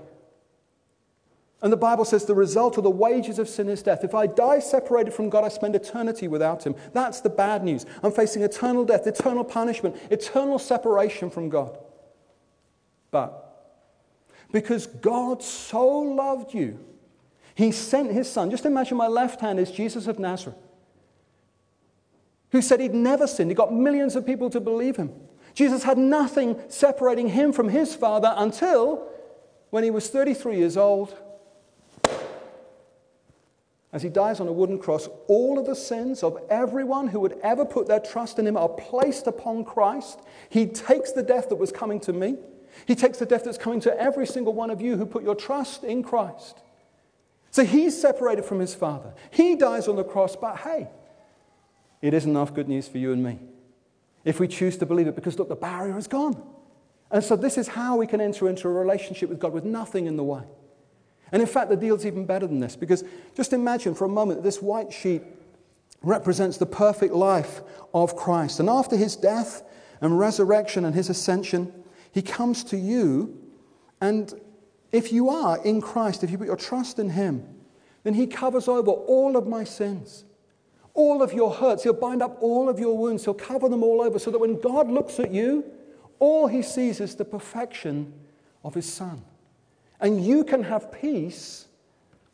And 1.62 1.72
the 1.72 1.76
Bible 1.76 2.06
says 2.06 2.24
the 2.24 2.34
result 2.34 2.78
of 2.78 2.84
the 2.84 2.90
wages 2.90 3.38
of 3.38 3.48
sin 3.48 3.68
is 3.68 3.82
death. 3.82 4.02
If 4.02 4.14
I 4.14 4.26
die 4.26 4.60
separated 4.60 5.12
from 5.12 5.28
God, 5.28 5.44
I 5.44 5.48
spend 5.48 5.76
eternity 5.76 6.26
without 6.26 6.64
Him. 6.64 6.74
That's 6.94 7.20
the 7.20 7.28
bad 7.28 7.62
news. 7.62 7.84
I'm 8.02 8.12
facing 8.12 8.42
eternal 8.42 8.84
death, 8.84 9.06
eternal 9.06 9.44
punishment, 9.44 9.96
eternal 10.10 10.58
separation 10.58 11.28
from 11.28 11.50
God. 11.50 11.78
But 13.10 13.49
because 14.53 14.86
God 14.86 15.42
so 15.42 15.86
loved 15.86 16.55
you, 16.55 16.78
He 17.55 17.72
sent 17.72 18.12
His 18.12 18.30
Son. 18.30 18.51
Just 18.51 18.66
imagine 18.66 18.96
my 18.96 19.09
left 19.09 19.40
hand 19.40 19.59
is 19.59 19.70
Jesus 19.70 20.07
of 20.07 20.18
Nazareth, 20.18 20.59
who 22.53 22.62
said 22.62 22.80
He'd 22.80 22.94
never 22.94 23.26
sinned. 23.26 23.51
He 23.51 23.55
got 23.55 23.72
millions 23.72 24.16
of 24.16 24.26
people 24.26 24.51
to 24.51 24.61
believe 24.61 24.96
Him. 24.96 25.12
Jesus 25.55 25.82
had 25.82 25.98
nothing 25.98 26.61
separating 26.68 27.28
Him 27.28 27.53
from 27.53 27.68
His 27.68 27.94
Father 27.94 28.32
until 28.36 29.09
when 29.70 29.84
He 29.84 29.90
was 29.90 30.09
33 30.09 30.57
years 30.57 30.76
old. 30.76 31.16
As 33.92 34.03
he 34.03 34.09
dies 34.09 34.38
on 34.38 34.46
a 34.46 34.53
wooden 34.53 34.78
cross, 34.78 35.09
all 35.26 35.59
of 35.59 35.66
the 35.66 35.74
sins 35.74 36.22
of 36.22 36.38
everyone 36.48 37.09
who 37.09 37.18
would 37.20 37.38
ever 37.42 37.64
put 37.64 37.88
their 37.88 37.98
trust 37.98 38.38
in 38.38 38.46
him 38.46 38.57
are 38.57 38.68
placed 38.68 39.26
upon 39.26 39.64
Christ. 39.64 40.20
He 40.48 40.66
takes 40.66 41.11
the 41.11 41.24
death 41.24 41.48
that 41.48 41.57
was 41.57 41.72
coming 41.72 41.98
to 42.01 42.12
me. 42.12 42.36
He 42.86 42.94
takes 42.94 43.18
the 43.18 43.26
death 43.26 43.44
that's 43.44 43.58
coming 43.58 43.80
to 43.80 44.00
every 44.00 44.26
single 44.26 44.52
one 44.52 44.70
of 44.70 44.80
you 44.80 44.96
who 44.96 45.06
put 45.06 45.22
your 45.22 45.34
trust 45.34 45.84
in 45.84 46.02
Christ. 46.02 46.58
So 47.50 47.64
he's 47.64 48.00
separated 48.00 48.44
from 48.44 48.60
his 48.60 48.74
Father. 48.74 49.12
He 49.30 49.56
dies 49.56 49.88
on 49.88 49.96
the 49.96 50.04
cross, 50.04 50.36
but 50.36 50.58
hey, 50.58 50.88
it 52.00 52.14
isn't 52.14 52.30
enough 52.30 52.54
good 52.54 52.68
news 52.68 52.88
for 52.88 52.98
you 52.98 53.12
and 53.12 53.22
me 53.22 53.38
if 54.24 54.38
we 54.38 54.46
choose 54.48 54.76
to 54.78 54.86
believe 54.86 55.06
it 55.06 55.14
because 55.14 55.38
look, 55.38 55.48
the 55.48 55.56
barrier 55.56 55.96
is 55.96 56.06
gone. 56.06 56.40
And 57.10 57.24
so 57.24 57.36
this 57.36 57.58
is 57.58 57.68
how 57.68 57.96
we 57.96 58.06
can 58.06 58.20
enter 58.20 58.48
into 58.48 58.68
a 58.68 58.72
relationship 58.72 59.28
with 59.28 59.40
God 59.40 59.52
with 59.52 59.64
nothing 59.64 60.06
in 60.06 60.16
the 60.16 60.24
way. 60.24 60.42
And 61.32 61.40
in 61.40 61.48
fact, 61.48 61.70
the 61.70 61.76
deal's 61.76 62.06
even 62.06 62.24
better 62.24 62.46
than 62.46 62.60
this 62.60 62.76
because 62.76 63.04
just 63.36 63.52
imagine 63.52 63.94
for 63.94 64.04
a 64.04 64.08
moment 64.08 64.38
that 64.40 64.44
this 64.44 64.62
white 64.62 64.92
sheet 64.92 65.22
represents 66.02 66.56
the 66.56 66.66
perfect 66.66 67.14
life 67.14 67.62
of 67.92 68.16
Christ. 68.16 68.60
And 68.60 68.68
after 68.68 68.96
his 68.96 69.16
death 69.16 69.62
and 70.00 70.18
resurrection 70.18 70.84
and 70.84 70.94
his 70.94 71.10
ascension, 71.10 71.72
he 72.12 72.22
comes 72.22 72.64
to 72.64 72.76
you, 72.76 73.38
and 74.00 74.32
if 74.92 75.12
you 75.12 75.30
are 75.30 75.62
in 75.64 75.80
Christ, 75.80 76.24
if 76.24 76.30
you 76.30 76.38
put 76.38 76.46
your 76.46 76.56
trust 76.56 76.98
in 76.98 77.11
Him, 77.11 77.46
then 78.02 78.14
He 78.14 78.26
covers 78.26 78.66
over 78.66 78.90
all 78.90 79.36
of 79.36 79.46
my 79.46 79.64
sins, 79.64 80.24
all 80.94 81.22
of 81.22 81.32
your 81.32 81.52
hurts. 81.52 81.84
He'll 81.84 81.92
bind 81.92 82.22
up 82.22 82.38
all 82.40 82.68
of 82.68 82.78
your 82.78 82.96
wounds. 82.96 83.24
He'll 83.24 83.34
cover 83.34 83.68
them 83.68 83.82
all 83.82 84.02
over 84.02 84.18
so 84.18 84.30
that 84.30 84.38
when 84.38 84.61
God 84.61 84.90
looks 84.90 85.20
at 85.20 85.30
you, 85.30 85.64
all 86.18 86.48
He 86.48 86.62
sees 86.62 87.00
is 87.00 87.14
the 87.14 87.24
perfection 87.24 88.12
of 88.64 88.74
His 88.74 88.90
Son. 88.90 89.22
And 90.00 90.24
you 90.24 90.44
can 90.44 90.64
have 90.64 90.90
peace 90.90 91.66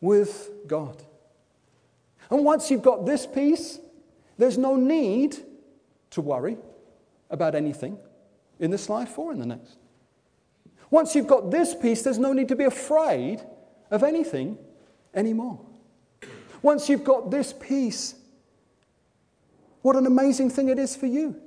with 0.01 0.51
God. 0.67 1.03
And 2.31 2.45
once 2.45 2.71
you've 2.71 2.83
got 2.83 3.05
this 3.05 3.27
peace, 3.27 3.79
there's 4.39 4.57
no 4.57 4.77
need 4.77 5.37
to 6.11 6.21
worry. 6.21 6.57
about 7.29 7.57
anything 7.57 7.99
in 8.59 8.71
this 8.71 8.89
life 8.89 9.19
or 9.19 9.33
in 9.33 9.39
the 9.39 9.47
next. 9.47 9.77
Once 10.91 11.15
you've 11.15 11.27
got 11.27 11.51
this 11.51 11.75
peace, 11.75 12.03
there's 12.03 12.19
no 12.19 12.33
need 12.33 12.49
to 12.49 12.57
be 12.57 12.65
afraid 12.65 13.43
of 13.91 14.03
anything 14.03 14.57
anymore. 15.15 15.61
Once 16.63 16.89
you've 16.89 17.05
got 17.05 17.31
this 17.31 17.53
peace, 17.53 18.15
what 19.83 19.97
an 19.97 20.07
amazing 20.07 20.51
thing 20.51 20.69
it 20.69 20.79
is 20.79 20.97
for 20.97 21.07
you 21.07 21.41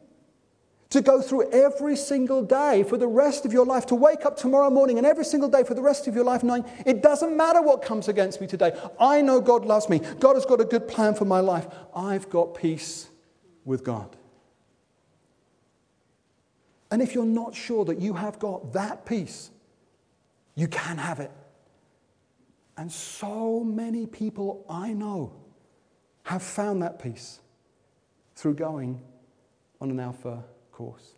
to 0.89 1.01
go 1.01 1.21
through 1.21 1.51
every 1.51 1.95
single 1.95 2.41
day 2.41 2.83
for 2.83 2.97
the 2.97 3.07
rest 3.07 3.45
of 3.45 3.53
your 3.53 3.65
life, 3.65 3.85
to 3.85 3.95
wake 3.95 4.25
up 4.25 4.35
tomorrow 4.35 4.69
morning 4.69 4.97
and 4.97 5.05
every 5.05 5.25
single 5.25 5.49
day 5.49 5.63
for 5.63 5.75
the 5.75 5.81
rest 5.81 6.07
of 6.07 6.15
your 6.15 6.23
life 6.23 6.41
knowing 6.41 6.65
it 6.85 7.03
doesn't 7.03 7.35
matter 7.37 7.61
what 7.61 7.81
comes 7.81 8.07
against 8.07 8.41
me 8.41 8.47
today. 8.47 8.71
I 8.99 9.21
know 9.21 9.39
God 9.39 9.65
loves 9.65 9.87
me. 9.87 9.99
God 10.19 10.33
has 10.33 10.45
got 10.45 10.61
a 10.61 10.65
good 10.65 10.87
plan 10.87 11.13
for 11.13 11.25
my 11.25 11.41
life. 11.41 11.67
I've 11.95 12.29
got 12.29 12.55
peace 12.55 13.07
with 13.65 13.83
God. 13.83 14.15
And 16.91 17.01
if 17.01 17.13
you're 17.13 17.25
not 17.25 17.55
sure 17.55 17.85
that 17.85 17.99
you 17.99 18.13
have 18.13 18.39
got 18.39 18.73
that 18.73 19.05
peace, 19.05 19.51
you 20.55 20.67
can 20.67 20.97
have 20.97 21.19
it. 21.19 21.31
And 22.77 22.91
so 22.91 23.63
many 23.63 24.05
people 24.05 24.65
I 24.69 24.93
know 24.93 25.33
have 26.23 26.41
found 26.41 26.81
that 26.81 27.01
peace 27.01 27.39
through 28.35 28.55
going 28.55 29.01
on 29.81 29.91
an 29.91 29.99
Alpha 29.99 30.43
course. 30.71 31.13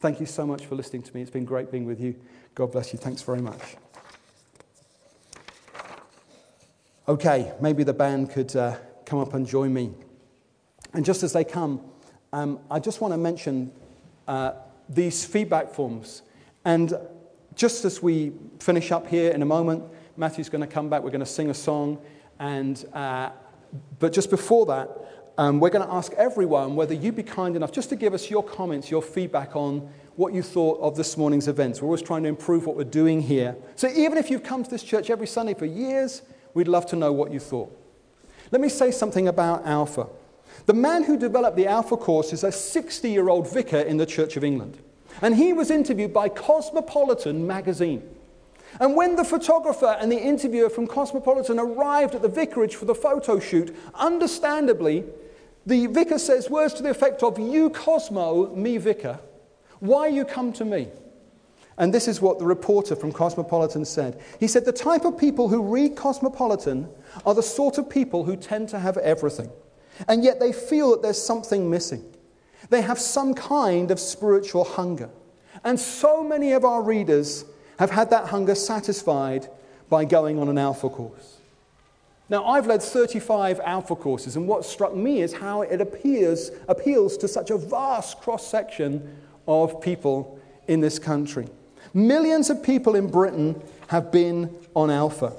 Thank 0.00 0.20
you 0.20 0.26
so 0.26 0.46
much 0.46 0.64
for 0.64 0.74
listening 0.74 1.02
to 1.02 1.14
me. 1.14 1.20
It's 1.20 1.30
been 1.30 1.44
great 1.44 1.70
being 1.70 1.84
with 1.84 2.00
you. 2.00 2.16
God 2.54 2.72
bless 2.72 2.92
you. 2.92 2.98
Thanks 2.98 3.20
very 3.20 3.42
much. 3.42 3.60
Okay, 7.06 7.52
maybe 7.60 7.82
the 7.82 7.92
band 7.92 8.30
could 8.30 8.54
uh, 8.56 8.76
come 9.04 9.18
up 9.18 9.34
and 9.34 9.46
join 9.46 9.74
me. 9.74 9.92
And 10.94 11.04
just 11.04 11.22
as 11.22 11.32
they 11.32 11.44
come, 11.44 11.80
um, 12.32 12.60
I 12.70 12.78
just 12.78 13.00
want 13.00 13.12
to 13.12 13.18
mention 13.18 13.72
uh, 14.28 14.52
these 14.88 15.24
feedback 15.24 15.72
forms. 15.72 16.22
And 16.64 16.94
just 17.54 17.84
as 17.84 18.02
we 18.02 18.32
finish 18.58 18.92
up 18.92 19.06
here 19.06 19.32
in 19.32 19.42
a 19.42 19.46
moment, 19.46 19.84
Matthew's 20.16 20.48
going 20.48 20.60
to 20.60 20.66
come 20.66 20.88
back. 20.88 21.02
We're 21.02 21.10
going 21.10 21.20
to 21.20 21.26
sing 21.26 21.50
a 21.50 21.54
song. 21.54 21.98
And, 22.38 22.84
uh, 22.92 23.30
but 23.98 24.12
just 24.12 24.30
before 24.30 24.66
that, 24.66 24.90
um, 25.38 25.58
we're 25.58 25.70
going 25.70 25.86
to 25.86 25.92
ask 25.92 26.12
everyone 26.14 26.76
whether 26.76 26.94
you'd 26.94 27.16
be 27.16 27.22
kind 27.22 27.56
enough 27.56 27.72
just 27.72 27.88
to 27.88 27.96
give 27.96 28.14
us 28.14 28.30
your 28.30 28.42
comments, 28.42 28.90
your 28.90 29.02
feedback 29.02 29.56
on 29.56 29.90
what 30.16 30.34
you 30.34 30.42
thought 30.42 30.78
of 30.80 30.96
this 30.96 31.16
morning's 31.16 31.48
events. 31.48 31.80
We're 31.80 31.86
always 31.86 32.02
trying 32.02 32.22
to 32.24 32.28
improve 32.28 32.66
what 32.66 32.76
we're 32.76 32.84
doing 32.84 33.22
here. 33.22 33.56
So 33.74 33.88
even 33.88 34.18
if 34.18 34.30
you've 34.30 34.42
come 34.42 34.62
to 34.62 34.70
this 34.70 34.82
church 34.82 35.08
every 35.08 35.26
Sunday 35.26 35.54
for 35.54 35.64
years, 35.64 36.22
we'd 36.52 36.68
love 36.68 36.84
to 36.86 36.96
know 36.96 37.12
what 37.12 37.32
you 37.32 37.40
thought. 37.40 37.74
Let 38.50 38.60
me 38.60 38.68
say 38.68 38.90
something 38.90 39.28
about 39.28 39.66
Alpha. 39.66 40.08
The 40.66 40.74
man 40.74 41.04
who 41.04 41.16
developed 41.16 41.56
the 41.56 41.66
Alpha 41.66 41.96
course 41.96 42.32
is 42.32 42.44
a 42.44 42.52
60 42.52 43.10
year 43.10 43.28
old 43.28 43.52
vicar 43.52 43.78
in 43.78 43.96
the 43.96 44.06
Church 44.06 44.36
of 44.36 44.44
England. 44.44 44.78
And 45.22 45.34
he 45.34 45.52
was 45.52 45.70
interviewed 45.70 46.12
by 46.12 46.28
Cosmopolitan 46.28 47.46
magazine. 47.46 48.02
And 48.78 48.94
when 48.94 49.16
the 49.16 49.24
photographer 49.24 49.96
and 50.00 50.12
the 50.12 50.20
interviewer 50.20 50.70
from 50.70 50.86
Cosmopolitan 50.86 51.58
arrived 51.58 52.14
at 52.14 52.22
the 52.22 52.28
vicarage 52.28 52.76
for 52.76 52.84
the 52.84 52.94
photo 52.94 53.40
shoot, 53.40 53.76
understandably, 53.94 55.04
the 55.66 55.86
vicar 55.88 56.18
says 56.18 56.48
words 56.48 56.74
to 56.74 56.82
the 56.82 56.90
effect 56.90 57.22
of, 57.22 57.38
You 57.38 57.70
Cosmo, 57.70 58.54
me 58.54 58.78
vicar, 58.78 59.18
why 59.80 60.06
you 60.06 60.24
come 60.24 60.52
to 60.54 60.64
me? 60.64 60.88
And 61.78 61.94
this 61.94 62.08
is 62.08 62.20
what 62.20 62.38
the 62.38 62.44
reporter 62.44 62.94
from 62.94 63.10
Cosmopolitan 63.10 63.86
said. 63.86 64.20
He 64.38 64.46
said, 64.46 64.64
The 64.64 64.72
type 64.72 65.04
of 65.04 65.16
people 65.16 65.48
who 65.48 65.62
read 65.62 65.96
Cosmopolitan 65.96 66.88
are 67.24 67.34
the 67.34 67.42
sort 67.42 67.78
of 67.78 67.88
people 67.88 68.24
who 68.24 68.36
tend 68.36 68.68
to 68.68 68.78
have 68.78 68.98
everything, 68.98 69.50
and 70.08 70.24
yet 70.24 70.40
they 70.40 70.52
feel 70.52 70.90
that 70.90 71.02
there's 71.02 71.20
something 71.20 71.70
missing. 71.70 72.04
They 72.68 72.82
have 72.82 72.98
some 72.98 73.34
kind 73.34 73.90
of 73.90 73.98
spiritual 73.98 74.64
hunger. 74.64 75.10
And 75.64 75.78
so 75.78 76.22
many 76.22 76.52
of 76.52 76.64
our 76.64 76.82
readers 76.82 77.44
have 77.78 77.90
had 77.90 78.10
that 78.10 78.28
hunger 78.28 78.54
satisfied 78.54 79.48
by 79.88 80.04
going 80.04 80.38
on 80.38 80.48
an 80.48 80.58
alpha 80.58 80.88
course. 80.88 81.38
Now, 82.28 82.44
I've 82.44 82.68
led 82.68 82.80
35 82.80 83.58
alpha 83.60 83.96
courses, 83.96 84.36
and 84.36 84.46
what 84.46 84.64
struck 84.64 84.94
me 84.94 85.20
is 85.20 85.32
how 85.32 85.62
it 85.62 85.80
appears, 85.80 86.52
appeals 86.68 87.16
to 87.18 87.28
such 87.28 87.50
a 87.50 87.58
vast 87.58 88.20
cross 88.20 88.46
section 88.46 89.16
of 89.48 89.80
people 89.80 90.38
in 90.68 90.80
this 90.80 91.00
country. 91.00 91.48
Millions 91.92 92.48
of 92.48 92.62
people 92.62 92.94
in 92.94 93.10
Britain 93.10 93.60
have 93.88 94.12
been 94.12 94.54
on 94.76 94.90
alpha. 94.90 95.32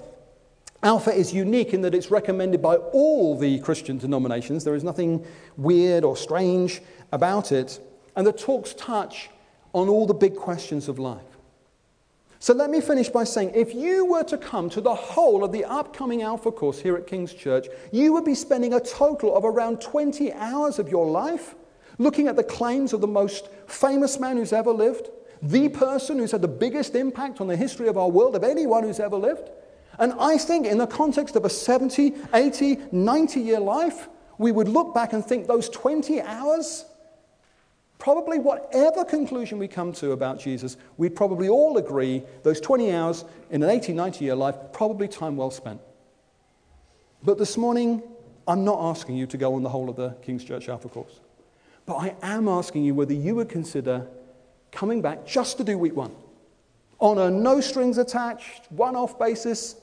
Alpha 0.83 1.11
is 1.11 1.33
unique 1.33 1.73
in 1.73 1.81
that 1.81 1.93
it's 1.93 2.09
recommended 2.09 2.61
by 2.61 2.75
all 2.75 3.37
the 3.37 3.59
Christian 3.59 3.97
denominations. 3.97 4.63
There 4.63 4.75
is 4.75 4.83
nothing 4.83 5.25
weird 5.55 6.03
or 6.03 6.17
strange 6.17 6.81
about 7.11 7.51
it. 7.51 7.79
And 8.15 8.25
the 8.25 8.33
talks 8.33 8.73
touch 8.73 9.29
on 9.73 9.87
all 9.87 10.07
the 10.07 10.13
big 10.13 10.35
questions 10.35 10.87
of 10.87 10.97
life. 10.97 11.21
So 12.39 12.55
let 12.55 12.71
me 12.71 12.81
finish 12.81 13.07
by 13.07 13.23
saying 13.23 13.51
if 13.53 13.75
you 13.75 14.05
were 14.05 14.23
to 14.23 14.37
come 14.37 14.67
to 14.71 14.81
the 14.81 14.95
whole 14.95 15.43
of 15.43 15.51
the 15.51 15.63
upcoming 15.63 16.23
Alpha 16.23 16.51
course 16.51 16.81
here 16.81 16.95
at 16.95 17.05
King's 17.05 17.35
Church, 17.35 17.67
you 17.91 18.13
would 18.13 18.25
be 18.25 18.33
spending 18.33 18.73
a 18.73 18.79
total 18.79 19.37
of 19.37 19.45
around 19.45 19.79
20 19.79 20.33
hours 20.33 20.79
of 20.79 20.89
your 20.89 21.05
life 21.05 21.53
looking 21.99 22.27
at 22.27 22.35
the 22.35 22.43
claims 22.43 22.93
of 22.93 23.01
the 23.01 23.07
most 23.07 23.49
famous 23.67 24.19
man 24.19 24.37
who's 24.37 24.53
ever 24.53 24.71
lived, 24.71 25.09
the 25.43 25.69
person 25.69 26.17
who's 26.17 26.31
had 26.31 26.41
the 26.41 26.47
biggest 26.47 26.95
impact 26.95 27.39
on 27.39 27.47
the 27.47 27.55
history 27.55 27.87
of 27.87 27.95
our 27.95 28.09
world 28.09 28.35
of 28.35 28.43
anyone 28.43 28.81
who's 28.81 28.99
ever 28.99 29.17
lived. 29.17 29.51
And 30.01 30.13
I 30.19 30.37
think, 30.37 30.65
in 30.65 30.77
the 30.77 30.87
context 30.87 31.37
of 31.37 31.45
a 31.45 31.49
70, 31.49 32.15
80, 32.33 32.77
90 32.91 33.39
year 33.39 33.59
life, 33.59 34.09
we 34.37 34.51
would 34.51 34.67
look 34.67 34.93
back 34.93 35.13
and 35.13 35.23
think 35.23 35.47
those 35.47 35.69
20 35.69 36.19
hours 36.21 36.85
probably 38.01 38.39
whatever 38.39 39.05
conclusion 39.05 39.59
we 39.59 39.67
come 39.67 39.93
to 39.93 40.11
about 40.11 40.39
Jesus, 40.39 40.75
we'd 40.97 41.15
probably 41.15 41.47
all 41.47 41.77
agree 41.77 42.23
those 42.41 42.59
20 42.59 42.91
hours 42.91 43.25
in 43.51 43.61
an 43.61 43.69
80, 43.69 43.93
90 43.93 44.25
year 44.25 44.35
life, 44.35 44.55
probably 44.73 45.07
time 45.07 45.37
well 45.37 45.51
spent. 45.51 45.79
But 47.23 47.37
this 47.37 47.57
morning, 47.57 48.01
I'm 48.47 48.65
not 48.65 48.79
asking 48.81 49.17
you 49.17 49.27
to 49.27 49.37
go 49.37 49.53
on 49.53 49.61
the 49.61 49.69
whole 49.69 49.87
of 49.87 49.97
the 49.97 50.15
King's 50.23 50.43
Church 50.43 50.67
Alpha 50.67 50.89
course. 50.89 51.19
But 51.85 51.97
I 51.97 52.15
am 52.23 52.47
asking 52.47 52.85
you 52.85 52.95
whether 52.95 53.13
you 53.13 53.35
would 53.35 53.49
consider 53.49 54.07
coming 54.71 55.03
back 55.03 55.27
just 55.27 55.57
to 55.57 55.63
do 55.63 55.77
week 55.77 55.95
one. 55.95 56.15
On 56.97 57.19
a 57.19 57.29
no 57.29 57.61
strings 57.61 57.99
attached, 57.99 58.71
one 58.71 58.95
off 58.95 59.19
basis. 59.19 59.75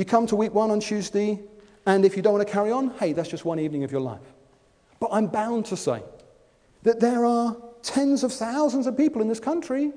You 0.00 0.06
come 0.06 0.26
to 0.28 0.36
week 0.36 0.54
one 0.54 0.70
on 0.70 0.80
Tuesday, 0.80 1.38
and 1.84 2.06
if 2.06 2.16
you 2.16 2.22
don't 2.22 2.32
want 2.32 2.48
to 2.48 2.50
carry 2.50 2.70
on, 2.70 2.88
hey, 2.98 3.12
that's 3.12 3.28
just 3.28 3.44
one 3.44 3.60
evening 3.60 3.84
of 3.84 3.92
your 3.92 4.00
life. 4.00 4.32
But 4.98 5.10
I'm 5.12 5.26
bound 5.26 5.66
to 5.66 5.76
say, 5.76 6.02
that 6.84 7.00
there 7.00 7.26
are 7.26 7.54
tens 7.82 8.24
of 8.24 8.32
thousands 8.32 8.86
of 8.86 8.96
people 8.96 9.20
in 9.20 9.28
this 9.28 9.40
country, 9.40 9.92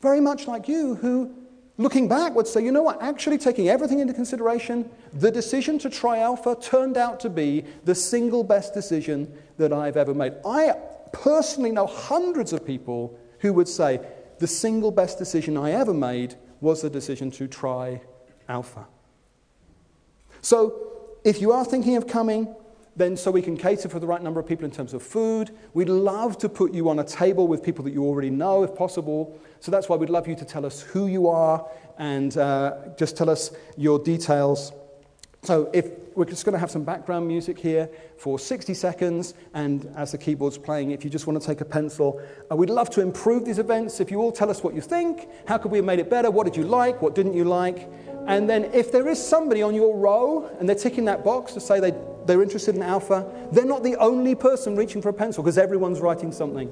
very 0.00 0.20
much 0.20 0.46
like 0.46 0.68
you, 0.68 0.94
who, 0.94 1.34
looking 1.76 2.06
back, 2.06 2.36
would 2.36 2.46
say, 2.46 2.64
you 2.64 2.70
know 2.70 2.84
what, 2.84 3.02
actually 3.02 3.36
taking 3.36 3.68
everything 3.68 3.98
into 3.98 4.14
consideration, 4.14 4.88
the 5.12 5.32
decision 5.32 5.76
to 5.80 5.90
try 5.90 6.20
Alpha 6.20 6.56
turned 6.60 6.96
out 6.96 7.18
to 7.18 7.28
be 7.28 7.64
the 7.84 7.96
single 7.96 8.44
best 8.44 8.74
decision 8.74 9.36
that 9.58 9.72
I've 9.72 9.96
ever 9.96 10.14
made. 10.14 10.34
I 10.46 10.76
personally 11.12 11.72
know 11.72 11.88
hundreds 11.88 12.52
of 12.52 12.64
people 12.64 13.18
who 13.40 13.52
would 13.54 13.66
say, 13.66 13.98
the 14.38 14.46
single 14.46 14.92
best 14.92 15.18
decision 15.18 15.56
I 15.56 15.72
ever 15.72 15.92
made 15.92 16.36
was 16.60 16.82
the 16.82 16.90
decision 16.90 17.32
to 17.32 17.48
try 17.48 18.00
Alpha. 18.48 18.86
So, 20.46 21.08
if 21.24 21.40
you 21.40 21.50
are 21.50 21.64
thinking 21.64 21.96
of 21.96 22.06
coming, 22.06 22.54
then 22.94 23.16
so 23.16 23.32
we 23.32 23.42
can 23.42 23.56
cater 23.56 23.88
for 23.88 23.98
the 23.98 24.06
right 24.06 24.22
number 24.22 24.38
of 24.38 24.46
people 24.46 24.64
in 24.64 24.70
terms 24.70 24.94
of 24.94 25.02
food. 25.02 25.50
We'd 25.74 25.88
love 25.88 26.38
to 26.38 26.48
put 26.48 26.72
you 26.72 26.88
on 26.88 27.00
a 27.00 27.04
table 27.04 27.48
with 27.48 27.64
people 27.64 27.82
that 27.82 27.90
you 27.90 28.04
already 28.04 28.30
know, 28.30 28.62
if 28.62 28.72
possible. 28.72 29.36
So 29.58 29.72
that's 29.72 29.88
why 29.88 29.96
we'd 29.96 30.08
love 30.08 30.28
you 30.28 30.36
to 30.36 30.44
tell 30.44 30.64
us 30.64 30.82
who 30.82 31.08
you 31.08 31.26
are 31.26 31.68
and 31.98 32.38
uh, 32.38 32.76
just 32.96 33.16
tell 33.16 33.28
us 33.28 33.50
your 33.76 33.98
details. 33.98 34.70
So 35.42 35.68
if 35.74 35.90
we're 36.16 36.24
just 36.24 36.44
going 36.44 36.54
to 36.54 36.58
have 36.58 36.70
some 36.70 36.82
background 36.82 37.28
music 37.28 37.58
here 37.58 37.88
for 38.16 38.38
60 38.38 38.72
seconds, 38.72 39.34
and 39.52 39.92
as 39.96 40.12
the 40.12 40.18
keyboard's 40.18 40.58
playing, 40.58 40.92
if 40.92 41.04
you 41.04 41.10
just 41.10 41.26
want 41.26 41.40
to 41.40 41.46
take 41.46 41.60
a 41.60 41.64
pencil, 41.64 42.20
uh, 42.50 42.56
we'd 42.56 42.70
love 42.70 42.88
to 42.90 43.00
improve 43.00 43.44
these 43.44 43.58
events. 43.58 44.00
If 44.00 44.10
you 44.10 44.20
all 44.20 44.32
tell 44.32 44.50
us 44.50 44.62
what 44.64 44.74
you 44.74 44.80
think, 44.80 45.28
how 45.46 45.58
could 45.58 45.70
we 45.70 45.78
have 45.78 45.84
made 45.84 45.98
it 45.98 46.08
better? 46.08 46.30
What 46.30 46.44
did 46.44 46.56
you 46.56 46.64
like? 46.64 47.02
What 47.02 47.14
didn't 47.14 47.34
you 47.34 47.44
like? 47.44 47.88
And 48.26 48.48
then 48.50 48.64
if 48.72 48.90
there 48.90 49.08
is 49.08 49.24
somebody 49.24 49.62
on 49.62 49.74
your 49.74 49.96
row 49.96 50.50
and 50.58 50.68
they're 50.68 50.76
ticking 50.76 51.04
that 51.06 51.24
box 51.24 51.52
to 51.54 51.60
say 51.60 51.80
they 51.80 51.92
they're 52.26 52.42
interested 52.42 52.74
in 52.74 52.82
alpha. 52.82 53.24
They're 53.52 53.64
not 53.64 53.82
the 53.82 53.96
only 53.96 54.34
person 54.34 54.76
reaching 54.76 55.00
for 55.00 55.08
a 55.08 55.12
pencil 55.12 55.42
because 55.42 55.58
everyone's 55.58 56.00
writing 56.00 56.32
something. 56.32 56.70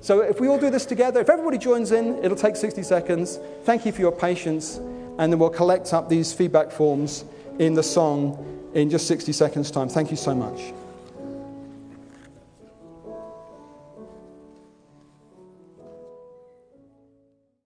So 0.00 0.20
if 0.20 0.40
we 0.40 0.48
all 0.48 0.58
do 0.58 0.70
this 0.70 0.86
together, 0.86 1.20
if 1.20 1.28
everybody 1.28 1.58
joins 1.58 1.92
in, 1.92 2.22
it'll 2.24 2.36
take 2.36 2.56
60 2.56 2.82
seconds. 2.82 3.38
Thank 3.64 3.84
you 3.84 3.92
for 3.92 4.00
your 4.00 4.12
patience. 4.12 4.76
And 5.18 5.32
then 5.32 5.38
we'll 5.38 5.50
collect 5.50 5.92
up 5.92 6.08
these 6.08 6.32
feedback 6.32 6.70
forms 6.70 7.24
in 7.58 7.74
the 7.74 7.82
song 7.82 8.70
in 8.74 8.90
just 8.90 9.06
60 9.08 9.32
seconds' 9.32 9.70
time. 9.70 9.88
Thank 9.88 10.10
you 10.10 10.16
so 10.16 10.34
much. 10.34 10.72